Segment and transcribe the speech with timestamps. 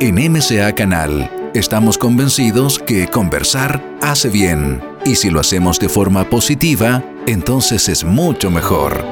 [0.00, 6.30] En MCA Canal estamos convencidos que conversar hace bien y si lo hacemos de forma
[6.30, 9.04] positiva, entonces es mucho mejor.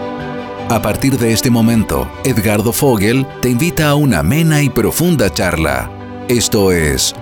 [0.68, 5.90] A partir de este momento, Edgardo Fogel te invita a una amena y profunda charla.
[6.28, 7.16] Esto es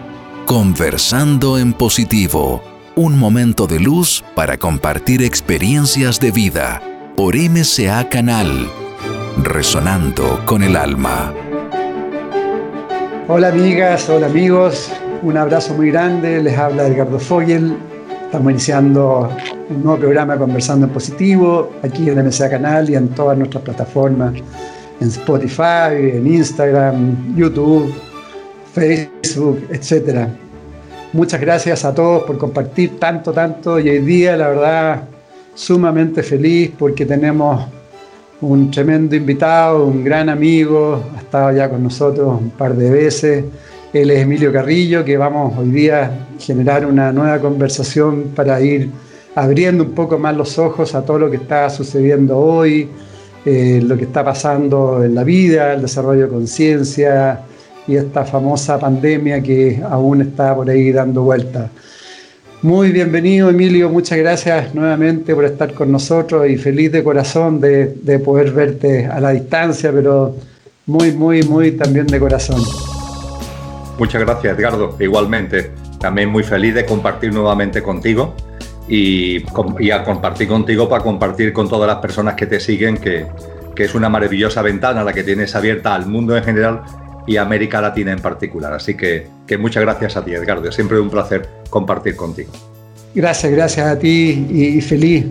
[0.45, 2.63] Conversando en Positivo,
[2.97, 6.83] un momento de luz para compartir experiencias de vida
[7.17, 8.71] por MCA Canal,
[9.43, 11.33] resonando con el alma.
[13.27, 14.93] Hola amigas, hola amigos,
[15.23, 17.75] un abrazo muy grande, les habla Edgardo Fogel.
[18.27, 19.31] Estamos iniciando
[19.71, 24.35] un nuevo programa Conversando en Positivo, aquí en MCA Canal y en todas nuestras plataformas,
[25.01, 27.95] en Spotify, en Instagram, YouTube,
[28.75, 30.29] Facebook, etc.
[31.15, 35.03] Muchas gracias a todos por compartir tanto, tanto y hoy día la verdad
[35.55, 37.65] sumamente feliz porque tenemos
[38.45, 43.45] un tremendo invitado, un gran amigo, ha estado ya con nosotros un par de veces.
[43.93, 48.91] Él es Emilio Carrillo, que vamos hoy día a generar una nueva conversación para ir
[49.35, 52.89] abriendo un poco más los ojos a todo lo que está sucediendo hoy,
[53.45, 57.41] eh, lo que está pasando en la vida, el desarrollo de conciencia
[57.87, 61.71] y esta famosa pandemia que aún está por ahí dando vueltas.
[62.65, 68.19] Muy bienvenido Emilio, muchas gracias nuevamente por estar con nosotros y feliz de corazón de,
[68.25, 70.35] poder verte a la distancia, pero
[70.87, 72.63] muy, muy, muy también de corazón.
[73.99, 75.73] Muchas gracias Edgardo, igualmente.
[76.01, 78.35] También muy feliz de compartir nuevamente contigo
[78.89, 79.45] y,
[79.79, 83.27] y a compartir contigo para compartir con todas las personas que te siguen, que,
[83.77, 86.81] que es una maravillosa ventana la que tienes abierta al mundo en general
[87.27, 88.73] y América Latina en particular.
[88.73, 90.71] Así que, que muchas gracias a ti, Edgardo.
[90.71, 92.51] Siempre un placer compartir contigo.
[93.15, 95.27] Gracias, gracias a ti y, feliz.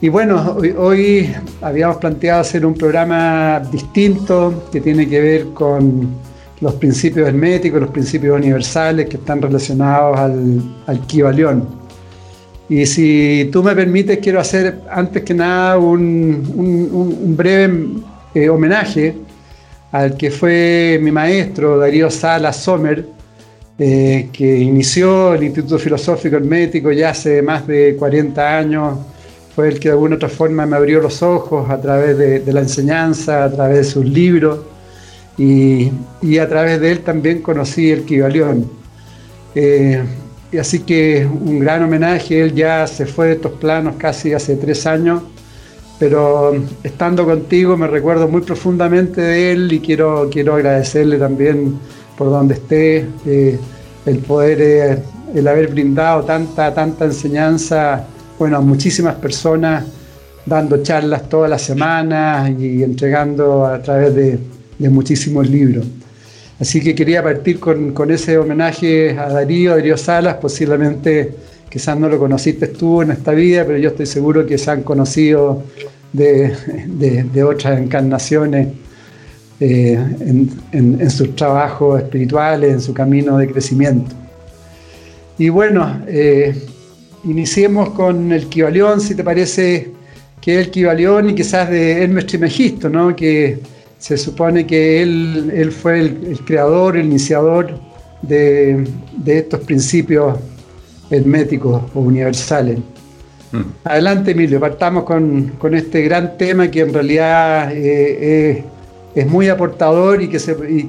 [0.00, 6.14] Y bueno, hoy, habíamos planteado hacer un programa distinto que tiene que ver con
[6.60, 11.66] los principios herméticos, los principios universales que están relacionados al, al
[12.68, 17.88] Y si tú me permites, quiero hacer antes que nada un, breve
[18.34, 19.25] eh, homenaje
[19.92, 23.06] al que fue mi maestro Darío Sala Sommer,
[23.78, 28.98] eh, que inició el Instituto Filosófico Hermético ya hace más de 40 años,
[29.54, 32.60] fue el que de alguna otra forma me abrió los ojos a través de, la
[32.60, 34.60] enseñanza, a través de sus libros,
[35.38, 35.90] y,
[36.38, 38.70] a través de él también conocí el Kibalión.
[39.54, 40.02] Eh,
[40.52, 44.56] y así que un gran homenaje, él ya se fue de estos planos casi hace
[44.56, 45.22] tres años,
[45.98, 51.78] pero estando contigo me recuerdo muy profundamente de él y quiero, quiero agradecerle también
[52.16, 53.58] por donde esté eh,
[54.04, 54.98] el poder, eh,
[55.34, 58.06] el haber brindado tanta, tanta enseñanza,
[58.38, 59.84] bueno, a muchísimas personas,
[60.44, 64.38] dando charlas todas las semanas y entregando a través de,
[64.78, 65.86] muchísimos libros.
[66.60, 71.34] Así que quería partir con, con, ese homenaje a Darío, Darío Salas, posiblemente
[71.76, 74.82] quizás no lo conociste tú en esta vida, pero yo estoy seguro que se han
[74.82, 75.62] conocido
[76.10, 76.54] de,
[77.46, 78.68] otras encarnaciones
[79.60, 79.98] eh,
[80.72, 84.16] en, sus trabajos espirituales, en su camino de crecimiento.
[85.36, 86.54] Y bueno, eh,
[87.24, 89.90] iniciemos con el Kibalión, si te parece
[90.40, 93.14] que es el Kibalión y quizás de Hermes Trimegisto, ¿no?
[93.14, 93.58] que
[93.98, 97.78] se supone que él, él fue el, creador, el iniciador
[98.22, 98.82] de,
[99.18, 100.38] de estos principios
[101.10, 102.78] herméticos o universales.
[103.52, 103.60] Mm.
[103.84, 108.64] Adelante, Emilio, partamos con, este gran tema que en realidad eh,
[109.16, 110.38] es muy aportador y que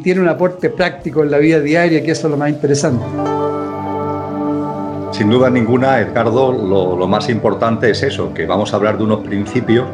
[0.03, 3.05] tiene un aporte práctico en la vida diaria, que eso es lo más interesante.
[5.13, 9.21] Sin duda ninguna, Edgardo, lo, más importante es eso, que vamos a hablar de unos
[9.21, 9.87] principios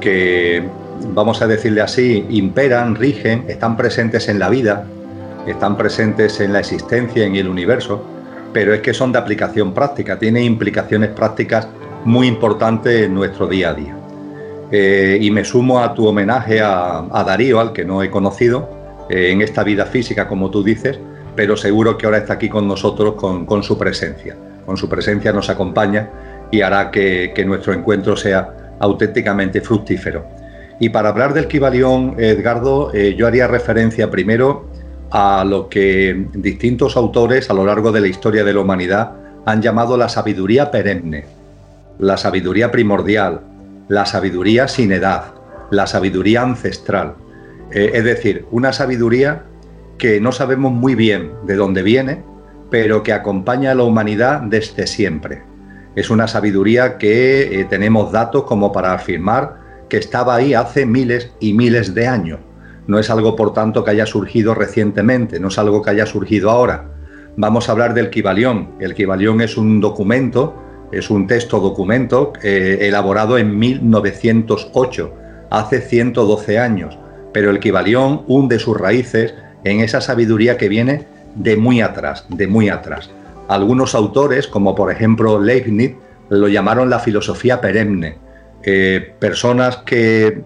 [0.00, 0.62] que,
[1.12, 4.86] vamos a decirle así, imperan, rigen, están presentes en la vida,
[5.46, 8.02] están presentes en la existencia, en el universo,
[8.56, 11.68] pero es que son de aplicación práctica, tienen implicaciones prácticas
[12.06, 13.94] muy importantes en nuestro día a día.
[14.72, 19.28] Eh, y me sumo a tu homenaje a, Darío, al que no he conocido, eh,
[19.30, 20.98] en esta vida física, como tú dices,
[21.34, 24.34] pero seguro que ahora está aquí con nosotros con, su presencia.
[24.64, 26.08] Con su presencia nos acompaña
[26.50, 30.24] y hará que, nuestro encuentro sea auténticamente fructífero.
[30.80, 34.70] Y para hablar del Kibalión, Edgardo, eh, yo haría referencia primero
[35.10, 39.12] a lo que distintos autores a lo largo de la historia de la humanidad
[39.44, 41.24] han llamado la sabiduría perenne,
[41.98, 43.40] la sabiduría primordial,
[43.88, 45.34] la sabiduría sin edad,
[45.70, 47.14] la sabiduría ancestral.
[47.70, 49.44] Eh, es decir, una sabiduría
[49.98, 52.22] que no sabemos muy bien de dónde viene,
[52.70, 55.42] pero que acompaña a la humanidad desde siempre.
[55.94, 61.30] Es una sabiduría que eh, tenemos datos como para afirmar que estaba ahí hace miles
[61.38, 62.40] y miles de años
[62.86, 66.50] no es algo, por tanto, que haya surgido recientemente, no es algo que haya surgido
[66.50, 66.88] ahora.
[67.36, 68.72] Vamos a hablar del Kibalión.
[68.80, 70.54] El Kibalión es un documento,
[70.92, 75.14] es un texto documento eh, elaborado en 1908,
[75.50, 76.98] hace 112 años,
[77.32, 79.34] pero el Kibalión hunde sus raíces
[79.64, 83.10] en esa sabiduría que viene de muy atrás, de muy atrás.
[83.48, 85.94] Algunos autores, como por ejemplo Leibniz,
[86.28, 88.18] lo llamaron la filosofía perenne.
[88.62, 90.42] Eh, personas que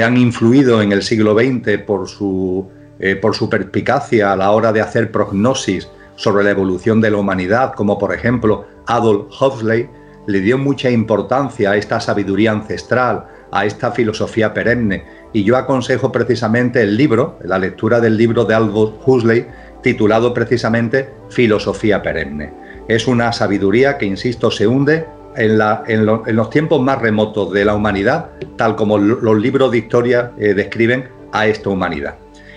[0.00, 2.68] han influido en el siglo XX por su,
[2.98, 7.18] eh, por su perspicacia a la hora de hacer prognosis sobre la evolución de la
[7.18, 9.88] humanidad, como por ejemplo Adolf Huxley,
[10.26, 15.04] le dio mucha importancia a esta sabiduría ancestral, a esta filosofía perenne.
[15.32, 19.46] Y yo aconsejo precisamente el libro, la lectura del libro de Aldous Huxley,
[19.82, 22.52] titulado precisamente Filosofía perenne.
[22.88, 25.06] Es una sabiduría que, insisto, se hunde
[25.36, 30.54] en, los tiempos más remotos de la humanidad, tal como los libros de historia eh,
[30.54, 32.16] describen a esta humanidad.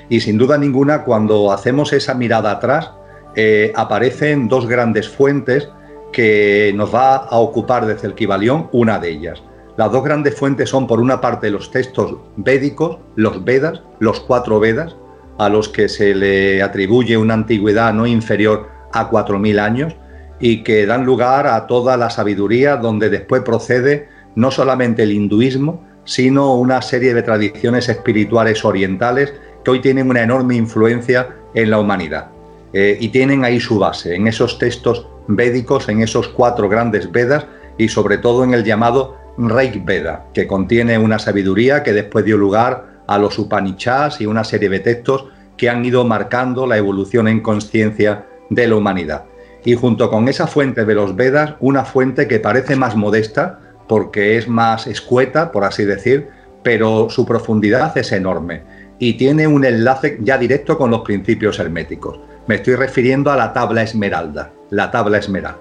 [0.10, 2.92] Y sin duda ninguna, cuando hacemos esa mirada atrás,
[3.36, 5.69] eh, aparecen dos grandes fuentes
[6.12, 9.42] que nos va a ocupar desde el Kibalión, una de ellas.
[9.78, 14.60] Las dos grandes fuentes son, por una parte, los textos védicos, los Vedas, los cuatro
[14.60, 14.95] Vedas,
[15.38, 19.95] a los que se le atribuye una antigüedad no inferior a 4.000 años,
[20.39, 25.83] y que dan lugar a toda la sabiduría donde después procede no solamente el hinduismo,
[26.03, 29.33] sino una serie de tradiciones espirituales orientales
[29.63, 32.27] que hoy tienen una enorme influencia en la humanidad.
[32.73, 37.45] Eh, y tienen ahí su base, en esos textos védicos, en esos cuatro grandes Vedas
[37.77, 42.37] y sobre todo en el llamado Reik Veda, que contiene una sabiduría que después dio
[42.37, 45.25] lugar a los Upanishads y una serie de textos
[45.57, 49.23] que han ido marcando la evolución en conciencia de la humanidad
[49.65, 54.38] y junto con esa fuente de los Vedas, una fuente que parece más modesta porque
[54.38, 56.29] es más escueta, por así decir,
[56.63, 58.63] pero su profundidad es enorme
[59.00, 62.19] y tiene un enlace ya directo con los principios herméticos.
[62.47, 65.59] Me estoy refiriendo a la tabla esmeralda, la tabla esmeralda.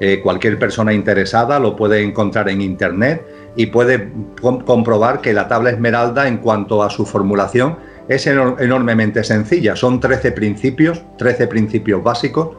[0.00, 5.70] Eh, cualquier persona interesada lo puede encontrar en internet y puede comprobar que la tabla
[5.70, 7.78] esmeralda en cuanto a su formulación
[8.08, 9.74] es enormemente sencilla.
[9.74, 12.56] Son 13 principios, 13 principios básicos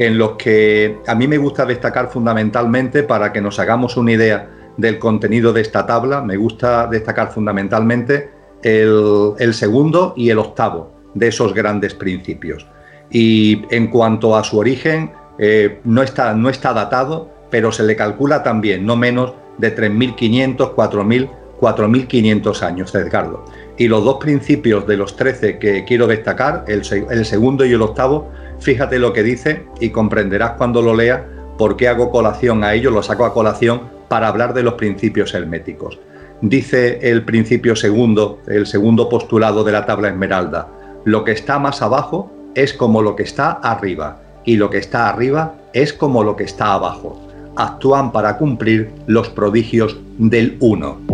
[0.00, 4.48] en los que a mí me gusta destacar fundamentalmente para que nos hagamos una idea
[4.78, 8.30] del contenido de esta tabla, me gusta destacar fundamentalmente
[8.62, 12.66] el, segundo y el octavo de esos grandes principios.
[13.10, 17.94] Y en cuanto a su origen, eh, no, está, no está datado, pero se le
[17.94, 21.30] calcula también no menos de 3.500, 4.000,
[21.60, 23.44] 4.500 años, Edgardo.
[23.76, 26.80] Y los dos principios de los 13 que quiero destacar, el,
[27.10, 31.26] el segundo y el octavo, Fíjate lo que dice y comprenderás cuando lo lea
[31.56, 35.34] por qué hago colación a ello, lo saco a colación para hablar de los principios
[35.34, 35.98] herméticos.
[36.42, 40.68] Dice el principio segundo, el segundo postulado de la tabla esmeralda,
[41.04, 45.08] lo que está más abajo es como lo que está arriba y lo que está
[45.08, 47.20] arriba es como lo que está abajo.
[47.56, 51.09] Actúan para cumplir los prodigios del uno.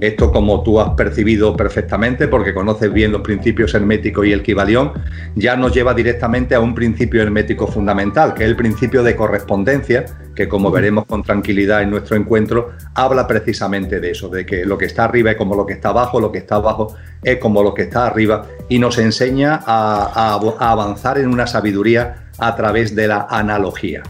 [0.00, 4.92] Esto, como tú has percibido perfectamente, porque conoces bien los principios herméticos y el Kibalión,
[5.34, 10.04] ya nos lleva directamente a un principio hermético fundamental, que es el principio de correspondencia,
[10.34, 14.76] que como veremos con tranquilidad en nuestro encuentro, habla precisamente de eso, de que lo
[14.76, 17.62] que está arriba es como lo que está abajo, lo que está abajo es como
[17.62, 22.94] lo que está arriba, y nos enseña a, a avanzar en una sabiduría a través
[22.94, 24.02] de la analogía.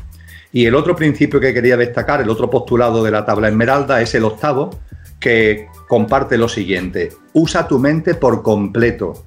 [0.52, 4.14] Y el otro principio que quería destacar, el otro postulado de la tabla esmeralda, es
[4.16, 4.70] el octavo,
[5.20, 9.24] que comparte lo siguiente, usa tu mente por completo.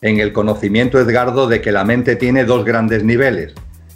[0.00, 3.54] En el conocimiento, Edgardo, de que la mente tiene dos grandes niveles.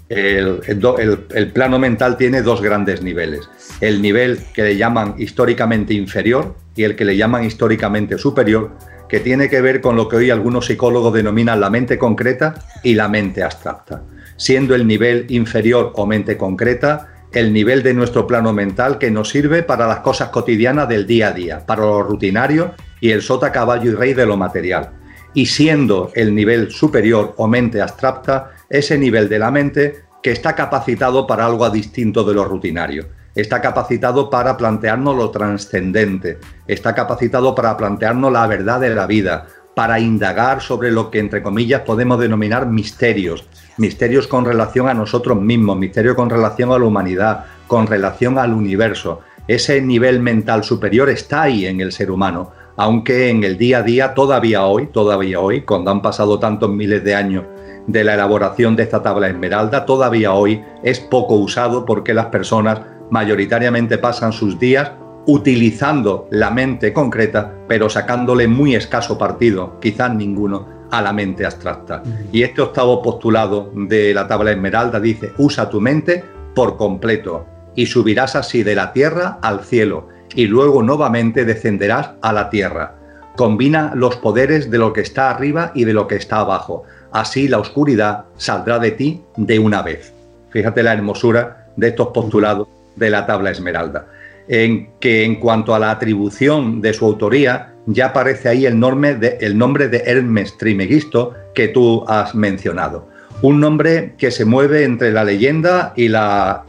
[0.09, 3.49] El, plano mental tiene dos grandes niveles.
[3.81, 8.73] El nivel que le llaman históricamente inferior y el que le llaman históricamente superior,
[9.09, 12.95] que tiene que ver con lo que hoy algunos psicólogos denominan la mente concreta y
[12.95, 14.03] la mente abstracta.
[14.37, 19.29] Siendo el nivel inferior o mente concreta el nivel de nuestro plano mental que nos
[19.29, 23.53] sirve para las cosas cotidianas del día a día, para lo rutinario y el sota,
[23.53, 24.91] caballo y rey de lo material.
[25.35, 30.55] Y siendo el nivel superior o mente abstracta, ese nivel de la mente que está
[30.55, 33.07] capacitado para algo distinto de lo rutinario.
[33.35, 39.47] Está capacitado para plantearnos lo trascendente, está capacitado para plantearnos la verdad de la vida,
[39.77, 43.47] para indagar sobre lo que entre comillas podemos denominar misterios,
[43.79, 48.53] misterios con relación a nosotros mismos, misterios con relación a la humanidad, con relación al
[48.53, 49.21] universo.
[49.47, 53.83] Ese nivel mental superior está ahí en el ser humano, aunque en el día a
[53.83, 57.45] día, todavía hoy, todavía hoy, cuando han pasado tantos miles de años
[57.87, 62.81] de la elaboración de esta tabla esmeralda, todavía hoy es poco usado porque las personas
[63.11, 64.93] mayoritariamente pasan sus días
[65.27, 72.03] utilizando la mente concreta, pero sacándole muy escaso partido, quizás ninguno, a la mente abstracta.
[72.33, 77.87] Y este octavo postulado de la tabla esmeralda dice, usa tu mente por completo y
[77.87, 82.95] subirás así de la tierra al cielo y luego nuevamente descenderás a la tierra.
[83.37, 86.83] Combina los poderes de lo que está arriba y de lo que está abajo.
[87.13, 90.13] Así la oscuridad saldrá de ti de una vez.
[90.51, 94.07] Fíjate la hermosura de estos postulados de la tabla esmeralda
[94.49, 99.17] en que en cuanto a la atribución de su autoría, ya aparece ahí el, nombre
[99.17, 103.09] de, Hermes Trimegisto que tú has mencionado.
[103.43, 106.65] Un nombre que se mueve entre la leyenda y la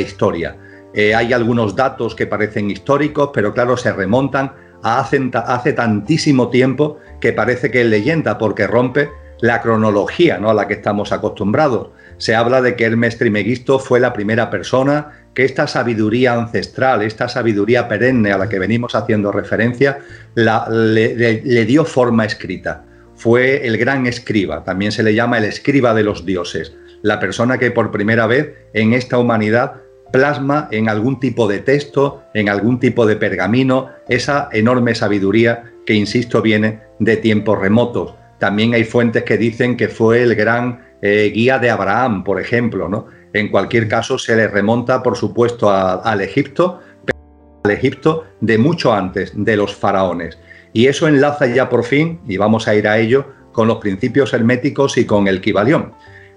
[0.00, 0.56] historia.
[0.92, 4.52] Eh, hay algunos datos que parecen históricos, pero claro, se remontan
[4.82, 10.50] a hace, hace tantísimo tiempo que parece que es leyenda, porque rompe la cronología ¿no?
[10.50, 11.90] a la que estamos acostumbrados.
[12.18, 17.28] Se habla de que Hermes Trimegisto fue la primera persona que esta sabiduría ancestral, esta
[17.28, 19.98] sabiduría perenne a la que venimos haciendo referencia,
[20.34, 22.84] le, dio forma escrita.
[23.14, 27.58] Fue el gran escriba, también se le llama el escriba de los dioses, la persona
[27.58, 29.74] que por primera vez en esta humanidad
[30.10, 35.94] plasma en algún tipo de texto, en algún tipo de pergamino, esa enorme sabiduría que,
[35.94, 38.14] insisto, viene de tiempos remotos.
[38.38, 42.88] También hay fuentes que dicen que fue el gran eh, guía de Abraham, por ejemplo,
[42.88, 43.06] ¿no?
[43.32, 47.18] En cualquier caso, se le remonta, por supuesto, al Egipto, pero
[47.64, 50.38] al Egipto de mucho antes de los faraones.
[50.72, 54.32] Y eso enlaza ya por fin, y vamos a ir a ello, con los principios
[54.32, 55.92] herméticos y con el Kibalión.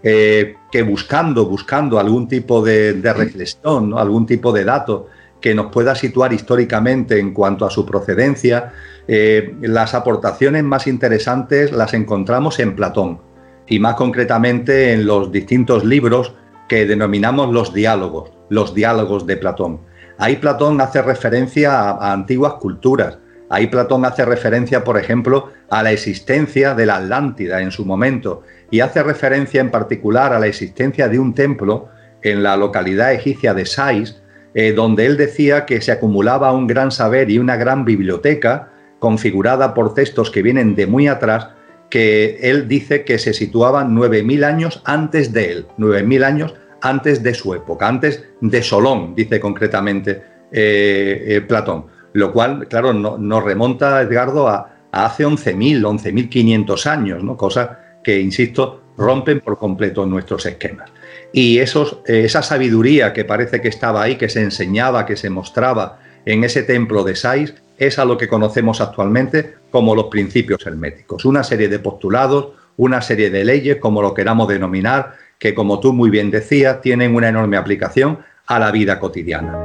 [0.05, 5.07] Eh, que buscando, buscando algún tipo de, reflexión, algún tipo de dato
[5.39, 8.73] que nos pueda situar históricamente en cuanto a su procedencia,
[9.07, 13.21] eh, las aportaciones más interesantes las encontramos en Platón
[13.65, 16.33] y más concretamente en los distintos libros
[16.73, 19.81] que denominamos los diálogos, los diálogos de Platón.
[20.17, 23.19] Ahí Platón hace referencia a, antiguas culturas,
[23.51, 28.41] ahí Platón hace referencia, por ejemplo, a la existencia de la Atlántida en su momento
[28.71, 31.89] y hace referencia en particular a la existencia de un templo
[32.23, 34.23] en la localidad egipcia de Sais,
[34.55, 39.75] eh, donde él decía que se acumulaba un gran saber y una gran biblioteca configurada
[39.75, 41.49] por textos que vienen de muy atrás
[41.91, 47.33] que él dice que se situaban 9.000 años antes de él, 9.000 años antes de
[47.33, 50.21] su época, antes de Solón, dice concretamente
[50.51, 51.85] eh, eh, Platón.
[52.11, 57.37] Lo cual, claro, nos remonta, Edgardo, a, hace 11.000, 11.500 años, ¿no?
[57.37, 60.91] Cosa que, insisto, rompen por completo nuestros esquemas.
[61.31, 65.99] Y esos, esa sabiduría que parece que estaba ahí, que se enseñaba, que se mostraba
[66.25, 71.25] en ese templo de Sais, es a lo que conocemos actualmente como los principios herméticos.
[71.25, 75.93] Una serie de postulados, una serie de leyes, como lo queramos denominar, que como tú
[75.93, 79.57] muy bien decías, tienen una enorme aplicación a la vida cotidiana.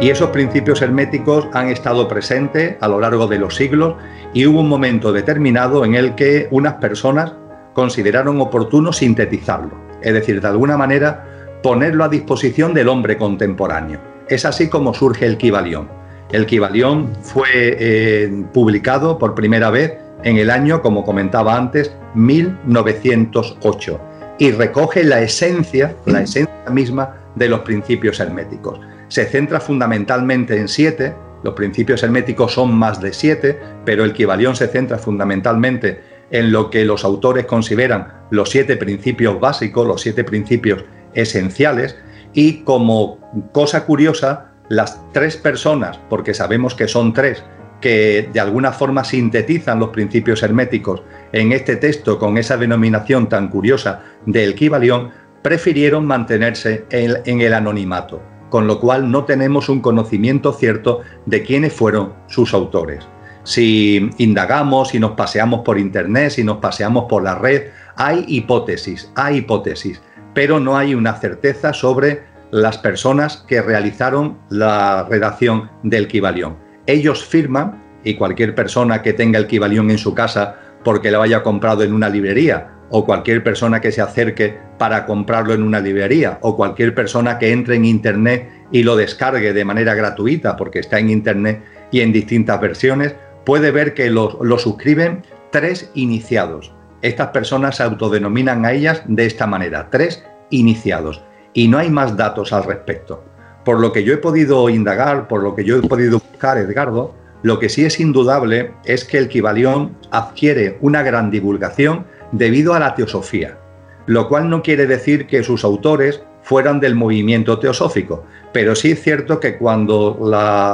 [0.00, 3.96] Y esos principios herméticos han estado presentes a lo largo de los siglos
[4.32, 7.34] y hubo un momento determinado en el que unas personas
[7.74, 14.00] consideraron oportuno sintetizarlo, es decir, de alguna manera ponerlo a disposición del hombre contemporáneo.
[14.28, 15.88] Es así como surge el Kibalión.
[16.32, 24.00] El Kibalión fue eh, publicado por primera vez en el año, como comentaba antes, 1908
[24.40, 28.80] y recoge la esencia, la esencia misma de los principios herméticos.
[29.08, 34.56] Se centra fundamentalmente en siete, los principios herméticos son más de siete, pero el Kibalión
[34.56, 36.00] se centra fundamentalmente
[36.30, 41.96] en lo que los autores consideran los siete principios básicos, los siete principios esenciales,
[42.32, 43.18] y como
[43.52, 47.42] cosa curiosa, las tres personas, porque sabemos que son tres,
[47.80, 53.48] que de alguna forma sintetizan los principios herméticos en este texto con esa denominación tan
[53.48, 55.10] curiosa del Kibalión,
[55.42, 61.72] prefirieron mantenerse en, el anonimato, con lo cual no tenemos un conocimiento cierto de quiénes
[61.72, 63.06] fueron sus autores.
[63.42, 69.10] Si indagamos, si nos paseamos por internet, si nos paseamos por la red, hay hipótesis,
[69.14, 70.02] hay hipótesis
[70.34, 76.56] pero no hay una certeza sobre las personas que realizaron la redacción del Kibalión.
[76.86, 81.42] Ellos firman, y cualquier persona que tenga el Kibalión en su casa porque lo haya
[81.42, 86.38] comprado en una librería, o cualquier persona que se acerque para comprarlo en una librería,
[86.40, 90.98] o cualquier persona que entre en Internet y lo descargue de manera gratuita porque está
[90.98, 96.72] en Internet y en distintas versiones, puede ver que lo, lo suscriben tres iniciados.
[97.02, 101.22] Estas personas se autodenominan a ellas de esta manera, tres iniciados,
[101.52, 103.24] y no hay más datos al respecto.
[103.70, 107.14] Por lo que yo he podido indagar, por lo que yo he podido buscar, Edgardo,
[107.44, 112.80] lo que sí es indudable es que el Kibalión adquiere una gran divulgación debido a
[112.80, 113.58] la teosofía,
[114.06, 118.24] lo cual no quiere decir que sus autores fueran del movimiento teosófico.
[118.52, 120.18] Pero sí es cierto que cuando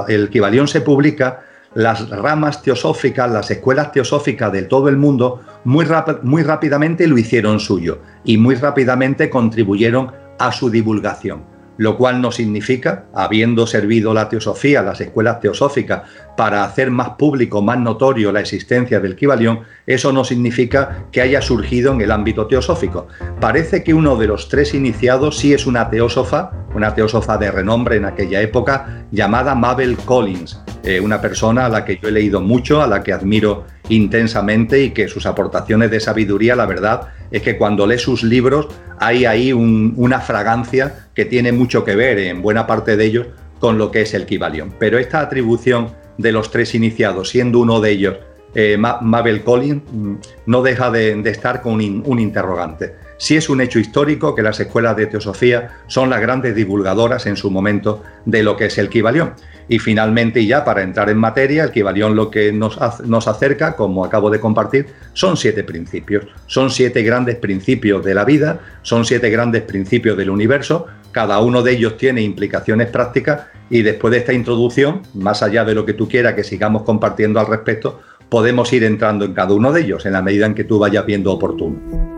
[0.09, 1.43] el Kibalión se publica,
[1.75, 5.85] las ramas teosóficas, las escuelas teosóficas de todo el mundo, muy,
[6.23, 12.33] muy rápidamente lo hicieron suyo y muy rápidamente contribuyeron a su divulgación lo cual no
[12.33, 16.03] significa, habiendo servido la teosofía, las escuelas teosóficas,
[16.37, 21.41] para hacer más público, más notorio la existencia del Kibalión, eso no significa que haya
[21.41, 23.09] surgido en el ámbito teosófico.
[23.41, 27.97] Parece que uno de los tres iniciados sí es una teósofa, una teósofa de renombre
[27.97, 32.41] en aquella época, llamada Mabel Collins, eh, una persona a la que yo he leído
[32.41, 37.43] mucho, a la que admiro intensamente y que sus aportaciones de sabiduría, la verdad, es
[37.43, 42.43] que cuando lee sus libros hay ahí una fragancia que tiene mucho que ver en
[42.43, 43.27] buena parte de ellos
[43.59, 44.75] con lo que es el Kibalión.
[44.79, 48.17] Pero esta atribución de los tres iniciados, siendo uno de ellos
[48.59, 50.15] eh, Mabel Collins, mm,
[50.47, 52.95] no deja de, estar con un, interrogante.
[53.19, 57.37] Si es un hecho histórico que las escuelas de teosofía son las grandes divulgadoras en
[57.37, 59.33] su momento de lo que es el Kibalión.
[59.69, 64.05] Y finalmente, ya para entrar en materia, el Kibalión lo que nos, nos acerca, como
[64.05, 66.27] acabo de compartir, son siete principios.
[66.47, 70.87] Son siete grandes principios de la vida, son siete grandes principios del universo.
[71.11, 75.75] Cada uno de ellos tiene implicaciones prácticas y después de esta introducción, más allá de
[75.75, 79.73] lo que tú quieras que sigamos compartiendo al respecto, podemos ir entrando en cada uno
[79.73, 82.16] de ellos en la medida en que tú vayas viendo oportuno.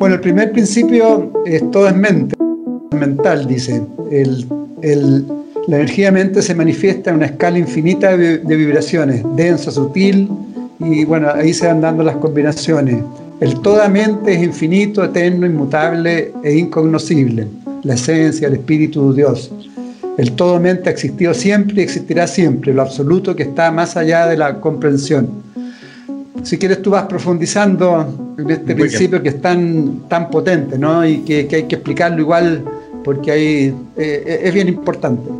[0.00, 2.34] Bueno, el primer principio es todo es mente,
[2.90, 3.80] mental, dice.
[4.10, 4.44] El
[5.66, 10.28] la energía mente se manifiesta en una escala infinita de, vibraciones, densa, sutil,
[10.78, 12.96] y bueno, ahí se van dando las combinaciones.
[13.40, 17.46] El toda mente es infinito, eterno, inmutable e incognoscible,
[17.82, 19.52] la esencia, el espíritu de Dios.
[20.16, 24.26] El todo mente ha existido siempre y existirá siempre, lo absoluto que está más allá
[24.26, 25.28] de la comprensión.
[26.42, 31.06] Si quieres, tú vas profundizando en este principio que es tan, tan potente, ¿no?
[31.06, 32.64] Y que, que hay que explicarlo igual
[33.04, 35.30] porque ahí eh, es bien importante.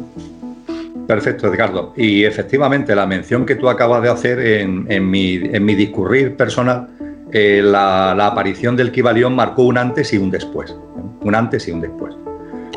[1.07, 1.93] Perfecto, Edgardo.
[1.97, 5.39] Y efectivamente, la mención que tú acabas de hacer en, mi,
[5.75, 6.89] discurrir personal,
[7.33, 10.75] eh, la, aparición del Kibalión marcó un antes y un después.
[11.23, 12.15] Un antes y un después.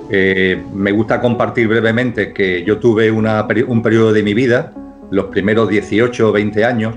[0.10, 4.74] Eh, me gusta compartir brevemente que yo tuve un periodo de mi vida,
[5.12, 6.96] los primeros 18 o 20 años,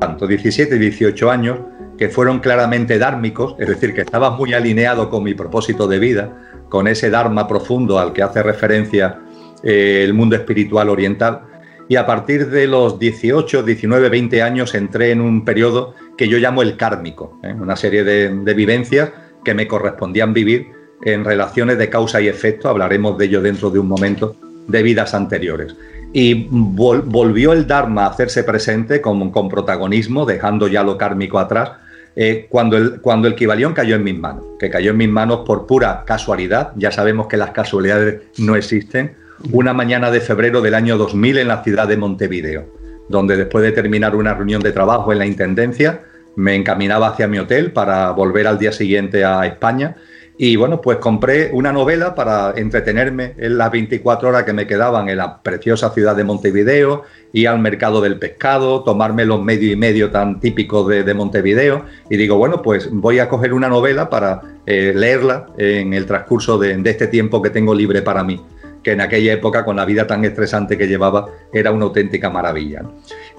[0.00, 1.58] tanto 17 y 18 años,
[1.98, 6.36] que fueron claramente dármicos, es decir, que estaba muy alineado con mi propósito de vida,
[6.70, 9.20] con ese Dharma profundo al que hace referencia
[9.62, 11.42] eh, el mundo espiritual oriental.
[11.88, 16.38] Y a partir de los 18, 19, 20 años entré en un periodo que yo
[16.38, 17.52] llamo el kármico, ¿eh?
[17.52, 19.10] una serie de, vivencias
[19.44, 20.68] que me correspondían vivir
[21.02, 24.36] en relaciones de causa y efecto, hablaremos de ello dentro de un momento,
[24.68, 25.74] de vidas anteriores.
[26.12, 31.72] Y volvió el Dharma a hacerse presente con, protagonismo, dejando ya lo kármico atrás,
[32.16, 35.40] eh, cuando, el, cuando el Kibalión cayó en mis manos, que cayó en mis manos
[35.46, 39.14] por pura casualidad, ya sabemos que las casualidades no existen,
[39.52, 42.66] una mañana de febrero del año 2000 en la ciudad de Montevideo,
[43.08, 46.00] donde después de terminar una reunión de trabajo en la Intendencia,
[46.36, 49.96] me encaminaba hacia mi hotel para volver al día siguiente a España
[50.42, 55.10] y bueno, pues compré una novela para entretenerme en las 24 horas que me quedaban
[55.10, 57.02] en la preciosa ciudad de Montevideo,
[57.34, 61.84] ir al mercado del pescado, tomarme los medio y medio tan típicos de, Montevideo.
[62.08, 66.56] Y digo, bueno, pues voy a coger una novela para eh, leerla en el transcurso
[66.56, 68.42] de, de este tiempo que tengo libre para mí
[68.82, 72.82] que en aquella época, con la vida tan estresante que llevaba, era una auténtica maravilla.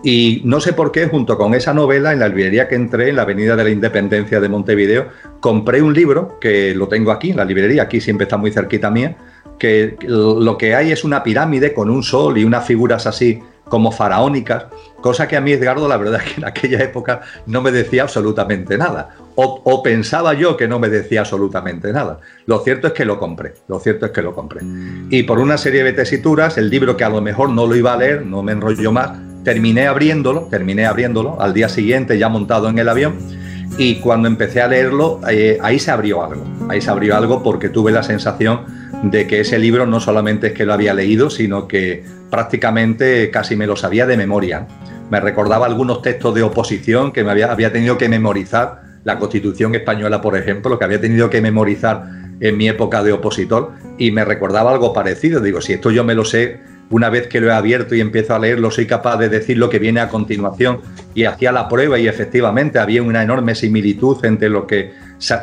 [0.04, 3.18] Y no sé por qué, junto con esa novela, en la librería que entré, en
[3.18, 5.08] la Avenida de la Independencia de Montevideo,
[5.40, 8.90] compré un libro, que lo tengo aquí, en la librería, aquí siempre está muy cerquita
[8.90, 9.16] mía,
[9.60, 13.92] que lo que hay es una pirámide con un sol y unas figuras así como
[13.92, 14.66] faraónicas,
[15.00, 18.02] cosa que a mí Edgardo la verdad es que en aquella época no me decía
[18.02, 22.20] absolutamente nada, o, pensaba yo que no me decía absolutamente nada.
[22.46, 24.62] Lo cierto es que lo compré, lo cierto es que lo compré.
[25.10, 27.94] Y por una serie de tesituras, el libro que a lo mejor no lo iba
[27.94, 32.69] a leer, no me enrollo más, terminé abriéndolo, terminé abriéndolo al día siguiente ya montado
[32.69, 33.15] en el avión
[33.77, 37.69] y cuando empecé a leerlo eh, ahí se abrió algo, ahí se abrió algo porque
[37.69, 38.65] tuve la sensación
[39.04, 43.56] de que ese libro no solamente es que lo había leído, sino que prácticamente casi
[43.56, 44.67] me lo sabía de memoria.
[45.10, 50.21] Me recordaba algunos textos de oposición que me había, tenido que memorizar, la Constitución española,
[50.21, 52.06] por ejemplo, que había tenido que memorizar
[52.39, 55.41] en mi época de opositor, y me recordaba algo parecido.
[55.41, 56.60] Digo, si esto yo me lo sé
[56.91, 59.69] una vez que lo he abierto y empiezo a leerlo, soy capaz de decir lo
[59.69, 60.82] que viene a continuación.
[61.15, 64.91] Y hacía la prueba y efectivamente había una enorme similitud entre lo que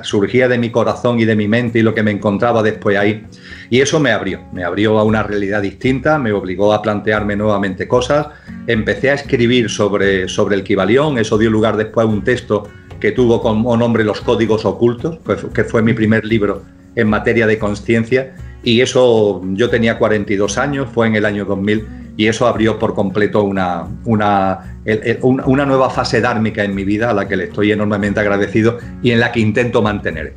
[0.02, 3.24] surgía de mi corazón y de mi mente y lo que me encontraba después ahí.
[3.70, 7.88] Y eso me abrió, me abrió a una realidad distinta, me obligó a plantearme nuevamente
[7.88, 8.28] cosas.
[8.66, 12.68] Empecé a escribir sobre, sobre el Kibalión, eso dio lugar después a un texto
[13.00, 15.18] que tuvo como nombre Los Códigos Ocultos,
[15.54, 16.62] que fue mi primer libro
[16.96, 18.34] en materia de conciencia.
[18.62, 22.94] Y eso, yo tenía 42 años, fue en el año 2000, y eso abrió por
[22.94, 24.76] completo una, una,
[25.22, 29.12] una nueva fase dármica en mi vida, a la que le estoy enormemente agradecido y
[29.12, 30.34] en la que intento mantener.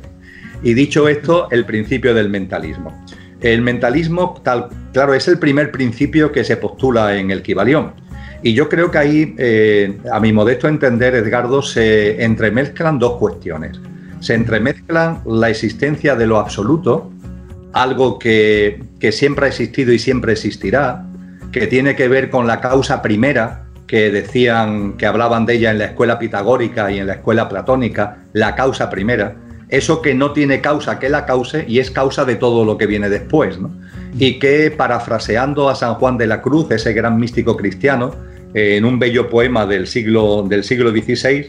[0.62, 3.04] Y dicho esto, el principio del mentalismo.
[3.40, 7.94] El mentalismo, tal, claro, es el primer principio que se postula en el Kibalión.
[8.44, 13.80] Y yo creo que ahí, eh, a mi modesto entender, Edgardo, se entremezclan dos cuestiones.
[14.20, 17.11] Se entremezclan la existencia de lo absoluto,
[17.72, 21.04] algo que, que siempre ha existido y siempre existirá,
[21.52, 25.78] que tiene que ver con la causa primera, que decían, que hablaban de ella en
[25.78, 29.36] la escuela pitagórica y en la escuela platónica, la causa primera,
[29.68, 32.86] eso que no tiene causa que la cause y es causa de todo lo que
[32.86, 33.58] viene después,
[34.18, 38.14] Y que, parafraseando a San Juan de la Cruz, ese gran místico cristiano,
[38.52, 41.48] en un bello poema del siglo, del siglo XVI,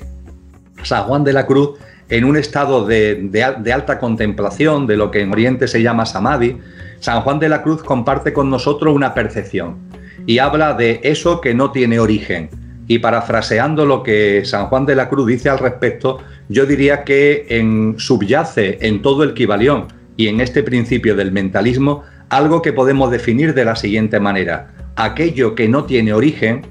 [0.84, 5.32] San Juan de la Cruz, en un estado de, alta contemplación, de lo que en
[5.32, 6.58] Oriente se llama samadhi,
[7.00, 9.78] San Juan de la Cruz comparte con nosotros una percepción
[10.26, 12.50] y habla de eso que no tiene origen.
[12.88, 16.20] Y parafraseando lo que San Juan de la Cruz dice al respecto,
[16.50, 22.04] yo diría que en, subyace en todo el Kibalión y en este principio del mentalismo
[22.30, 24.74] algo que podemos definir de la siguiente manera.
[24.96, 26.62] Aquello que no tiene origen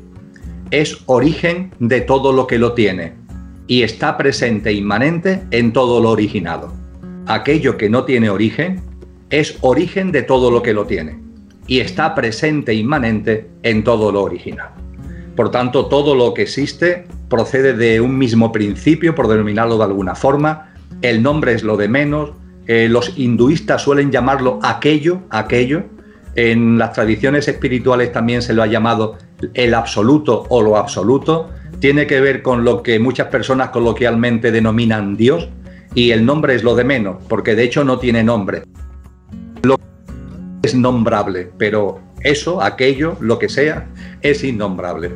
[0.71, 3.22] es origen de todo lo que lo tiene
[3.67, 6.73] y está presente inmanente en todo lo originado.
[7.27, 8.83] Aquello que no tiene origen
[9.31, 11.21] es origen de todo lo que lo tiene
[11.67, 14.71] y está presente inmanente en todo lo original.
[15.37, 20.15] Por tanto, todo lo que existe procede de un mismo principio, por denominarlo de alguna
[20.15, 20.75] forma.
[21.01, 22.33] El nombre es lo de menos.
[22.67, 25.85] Eh, los hinduistas suelen llamarlo aquello, aquello,
[26.35, 29.19] en las tradiciones espirituales también se lo ha llamado
[29.55, 31.51] el absoluto o lo absoluto.
[31.83, 35.49] Tiene que ver con lo que muchas personas coloquialmente denominan Dios
[35.97, 38.63] y el nombre es lo de menos, porque de hecho no tiene nombre.
[39.65, 39.81] Lo
[40.63, 43.89] es nombrable, pero eso, aquello, lo que sea,
[44.21, 45.11] es innombrable.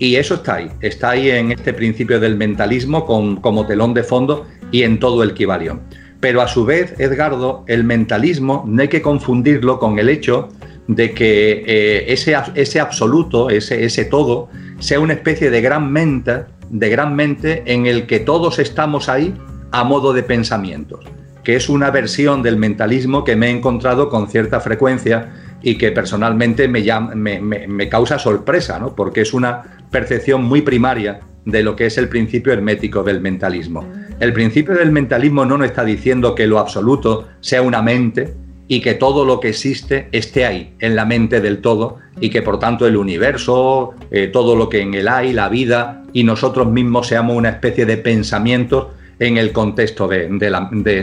[0.00, 4.44] Y eso está ahí, está ahí en este principio del mentalismo como telón de fondo
[4.72, 5.82] y en todo el Kibalión.
[6.18, 10.48] Pero a su vez, Edgardo, el mentalismo no hay que confundirlo con el hecho
[10.88, 17.14] de que eh, ese, absoluto, ese todo, sea una especie de gran mente, de gran
[17.16, 19.34] mente en el que todos estamos ahí
[19.70, 21.04] a modo de pensamientos,
[21.42, 25.90] que es una versión del mentalismo que me he encontrado con cierta frecuencia y que
[25.90, 26.82] personalmente me,
[27.14, 28.94] me, me, causa sorpresa, ¿no?
[28.94, 33.84] porque es una percepción muy primaria de lo que es el principio hermético del mentalismo.
[34.20, 38.34] El principio del mentalismo no nos está diciendo que lo absoluto sea una mente
[38.68, 42.42] y que todo lo que existe esté ahí, en la mente del todo, y que
[42.42, 46.70] por tanto el universo, eh, todo lo que en él hay, la vida y nosotros
[46.70, 50.28] mismos seamos una especie de pensamientos en el contexto de,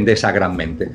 [0.07, 0.89] esa gran mente.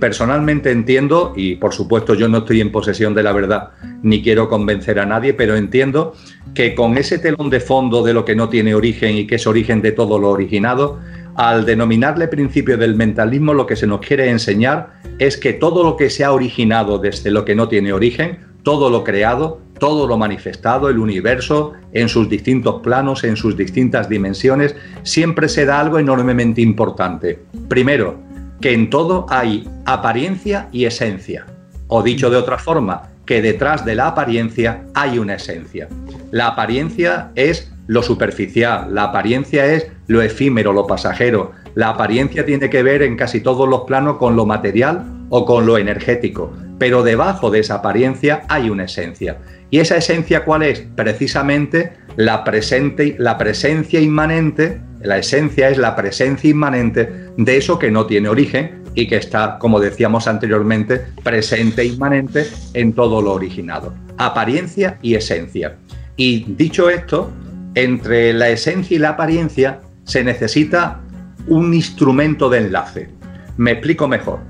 [0.00, 3.70] Personalmente entiendo, y por supuesto yo no estoy en posesión de la verdad
[4.02, 6.14] ni quiero convencer a nadie, pero entiendo
[6.54, 9.46] que con ese telón de fondo de lo que no tiene origen y que es
[9.46, 10.98] origen de todo lo originado,
[11.36, 15.96] al denominarle principio del mentalismo lo que se nos quiere enseñar es que todo lo
[15.96, 20.16] que se ha originado desde lo que no tiene origen, todo lo creado, todo lo
[20.16, 25.98] manifestado, el universo, en sus distintos planos, en sus distintas dimensiones, siempre se da algo
[25.98, 27.40] enormemente importante.
[27.68, 28.18] Primero,
[28.60, 31.46] que en todo hay apariencia y esencia.
[31.88, 35.88] O dicho de otra forma, que detrás de la apariencia hay una esencia.
[36.30, 41.52] La apariencia es lo superficial, la apariencia es lo efímero, lo pasajero.
[41.74, 45.66] La apariencia tiene que ver en casi todos los planos con lo material o con
[45.66, 49.38] lo energético, pero debajo de esa apariencia hay una esencia.
[49.70, 50.84] ¿Y esa esencia cuál es?
[50.94, 57.90] Precisamente la, presente, la presencia inmanente, la esencia es la presencia inmanente de eso que
[57.90, 63.32] no tiene origen y que está, como decíamos anteriormente, presente e inmanente en todo lo
[63.32, 63.92] originado.
[64.16, 65.76] Apariencia y esencia.
[66.16, 67.32] Y dicho esto,
[67.74, 71.00] entre la esencia y la apariencia se necesita
[71.46, 73.08] un instrumento de enlace.
[73.56, 74.40] Me explico mejor.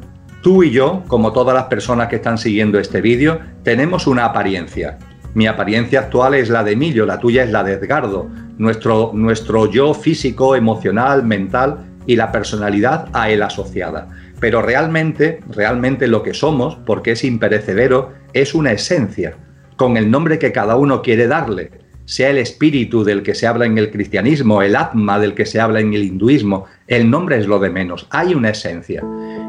[0.43, 4.99] Tú y yo, como todas las personas que están siguiendo este vídeo, tenemos una apariencia.
[5.33, 8.29] Mi apariencia actual es la de Emilio, la tuya es la de Edgardo.
[8.59, 14.09] Nuestro, nuestro yo físico, emocional, mental y la personalidad a él asociada.
[14.39, 19.37] Pero realmente, realmente lo que somos, porque es imperecedero, es una esencia,
[19.77, 23.67] con el nombre que cada uno quiere darle, sea el espíritu del que se habla
[23.67, 27.47] en el cristianismo, el atma del que se habla en el hinduismo, el nombre es
[27.47, 29.03] lo de menos, hay una esencia.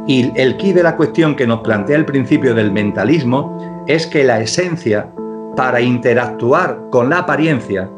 [0.07, 4.23] Y el key de la cuestión que nos plantea el principio del mentalismo es que
[4.23, 5.09] la esencia
[5.55, 7.89] para interactuar con la apariencia,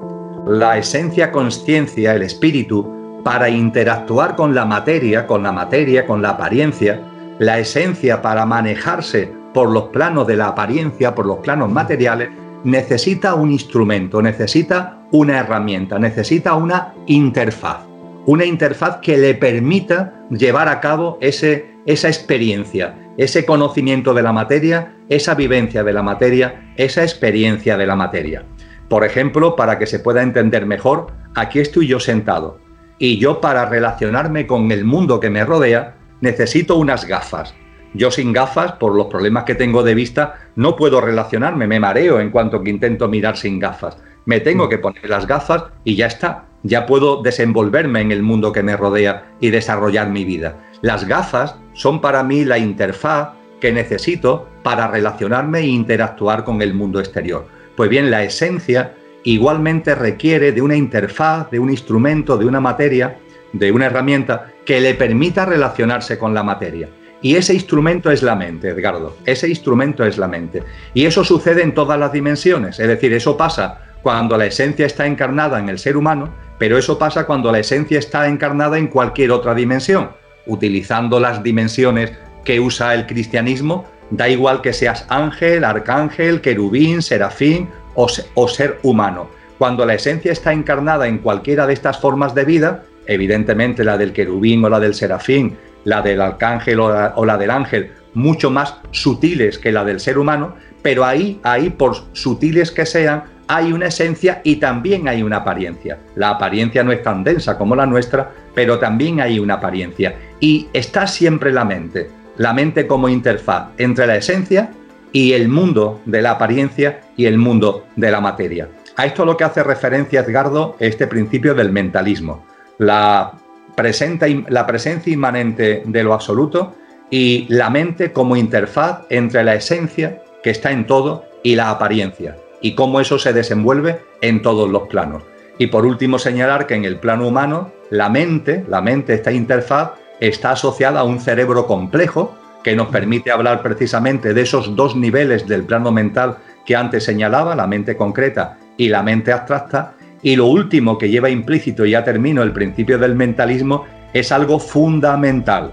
[0.48, 6.30] la esencia conciencia, el espíritu, para interactuar con la materia, con la materia, con la
[6.30, 7.02] apariencia,
[7.40, 12.30] la esencia para manejarse por los planos de la apariencia, por los planos materiales,
[12.64, 17.86] necesita un instrumento, necesita una herramienta, necesita una interfaz.
[18.26, 24.34] Una interfaz que le permita llevar a cabo ese, esa experiencia, ese conocimiento de la
[24.34, 28.44] materia, esa vivencia de la materia, esa experiencia de la materia.
[28.90, 32.60] Por ejemplo, para que se pueda entender mejor, aquí estoy yo sentado
[33.00, 37.54] y yo para relacionarme con el mundo que me rodea necesito unas gafas.
[37.98, 42.20] Yo sin gafas, por los problemas que tengo de vista, no puedo relacionarme, me mareo
[42.20, 43.98] en cuanto que intento mirar sin gafas.
[44.26, 44.70] Me tengo mm.
[44.70, 46.46] que poner las gafas y ya está.
[46.62, 50.58] Ya puedo desenvolverme en el mundo que me rodea y desarrollar mi vida.
[50.82, 53.30] Las gafas son para mí la interfaz
[53.60, 57.48] que necesito para relacionarme e interactuar con el mundo exterior.
[57.76, 63.18] Pues bien, la esencia igualmente requiere de una interfaz, de un instrumento, de una materia,
[63.54, 66.90] de una herramienta que le permita relacionarse con la materia.
[67.22, 69.18] Y ese instrumento es la mente, Edgardo.
[69.26, 70.64] Ese instrumento es la mente.
[70.94, 72.80] Y eso sucede en todas las dimensiones.
[72.80, 76.98] Es decir, eso pasa cuando la esencia está encarnada en el ser humano, pero eso
[76.98, 80.12] pasa cuando la esencia está encarnada en cualquier otra dimensión.
[80.46, 82.12] Utilizando las dimensiones
[82.46, 89.30] que usa el cristianismo, da igual que seas ángel, arcángel, querubín, serafín o, ser humano.
[89.58, 94.14] Cuando la esencia está encarnada en cualquiera de estas formas de vida, evidentemente la del
[94.14, 99.58] querubín o la del serafín, la del arcángel o la, del ángel, mucho más sutiles
[99.58, 104.42] que la del ser humano, pero ahí, ahí, por sutiles que sean, hay una esencia
[104.44, 106.00] y también hay una apariencia.
[106.16, 110.16] La apariencia no es tan densa como la nuestra, pero también hay una apariencia.
[110.40, 114.72] Y está siempre la mente, la mente como interfaz entre la esencia
[115.12, 118.68] y el mundo de la apariencia y el mundo de la materia.
[118.98, 122.46] A esto lo que hace referencia Edgardo este principio del mentalismo,
[122.80, 123.32] la,
[123.78, 126.76] la presencia inmanente de lo absoluto
[127.10, 132.36] y la mente como interfaz entre la esencia que está en todo y la apariencia,
[132.62, 135.24] y cómo eso se desenvuelve en todos los planos.
[135.60, 139.92] Y por último señalar que en el plano humano, la mente, la mente, esta interfaz,
[140.20, 145.48] está asociada a un cerebro complejo, que nos permite hablar precisamente de esos dos niveles
[145.48, 149.94] del plano mental que antes señalaba, la mente concreta y la mente abstracta.
[150.28, 154.60] Y lo último que lleva implícito, y ya termino, el principio del mentalismo, es algo
[154.60, 155.72] fundamental.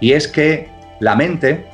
[0.00, 1.66] Y es que la mente,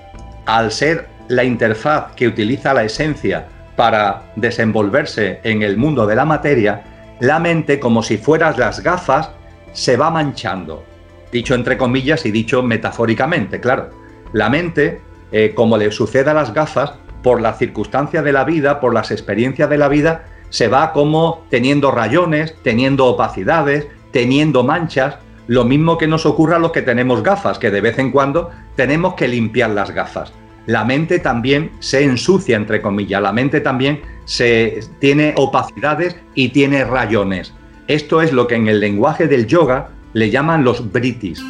[0.45, 6.27] al ser la interfaz que utiliza la esencia para desenvolverse en el mundo de la
[6.27, 6.83] materia,
[7.19, 9.31] la mente, como si fueras las gafas,
[9.73, 10.85] se va manchando.
[11.33, 13.89] Dicho entre comillas y dicho metafóricamente, claro.
[14.35, 15.01] La mente,
[15.33, 19.13] eh, como le sucede a las gafas, por las circunstancias de la vida, por las
[19.13, 25.97] experiencias de la vida, se va como teniendo rayones, teniendo opacidades, teniendo manchas, lo mismo
[25.99, 29.29] que nos ocurre a los que tenemos gafas, que de vez en cuando tenemos que
[29.29, 30.33] limpiar las gafas.
[30.67, 36.85] La mente también se ensucia, entre comillas, la mente también se, tiene opacidades y tiene
[36.85, 37.55] rayones.
[37.87, 41.43] Esto es lo que en el lenguaje del yoga le llaman los britis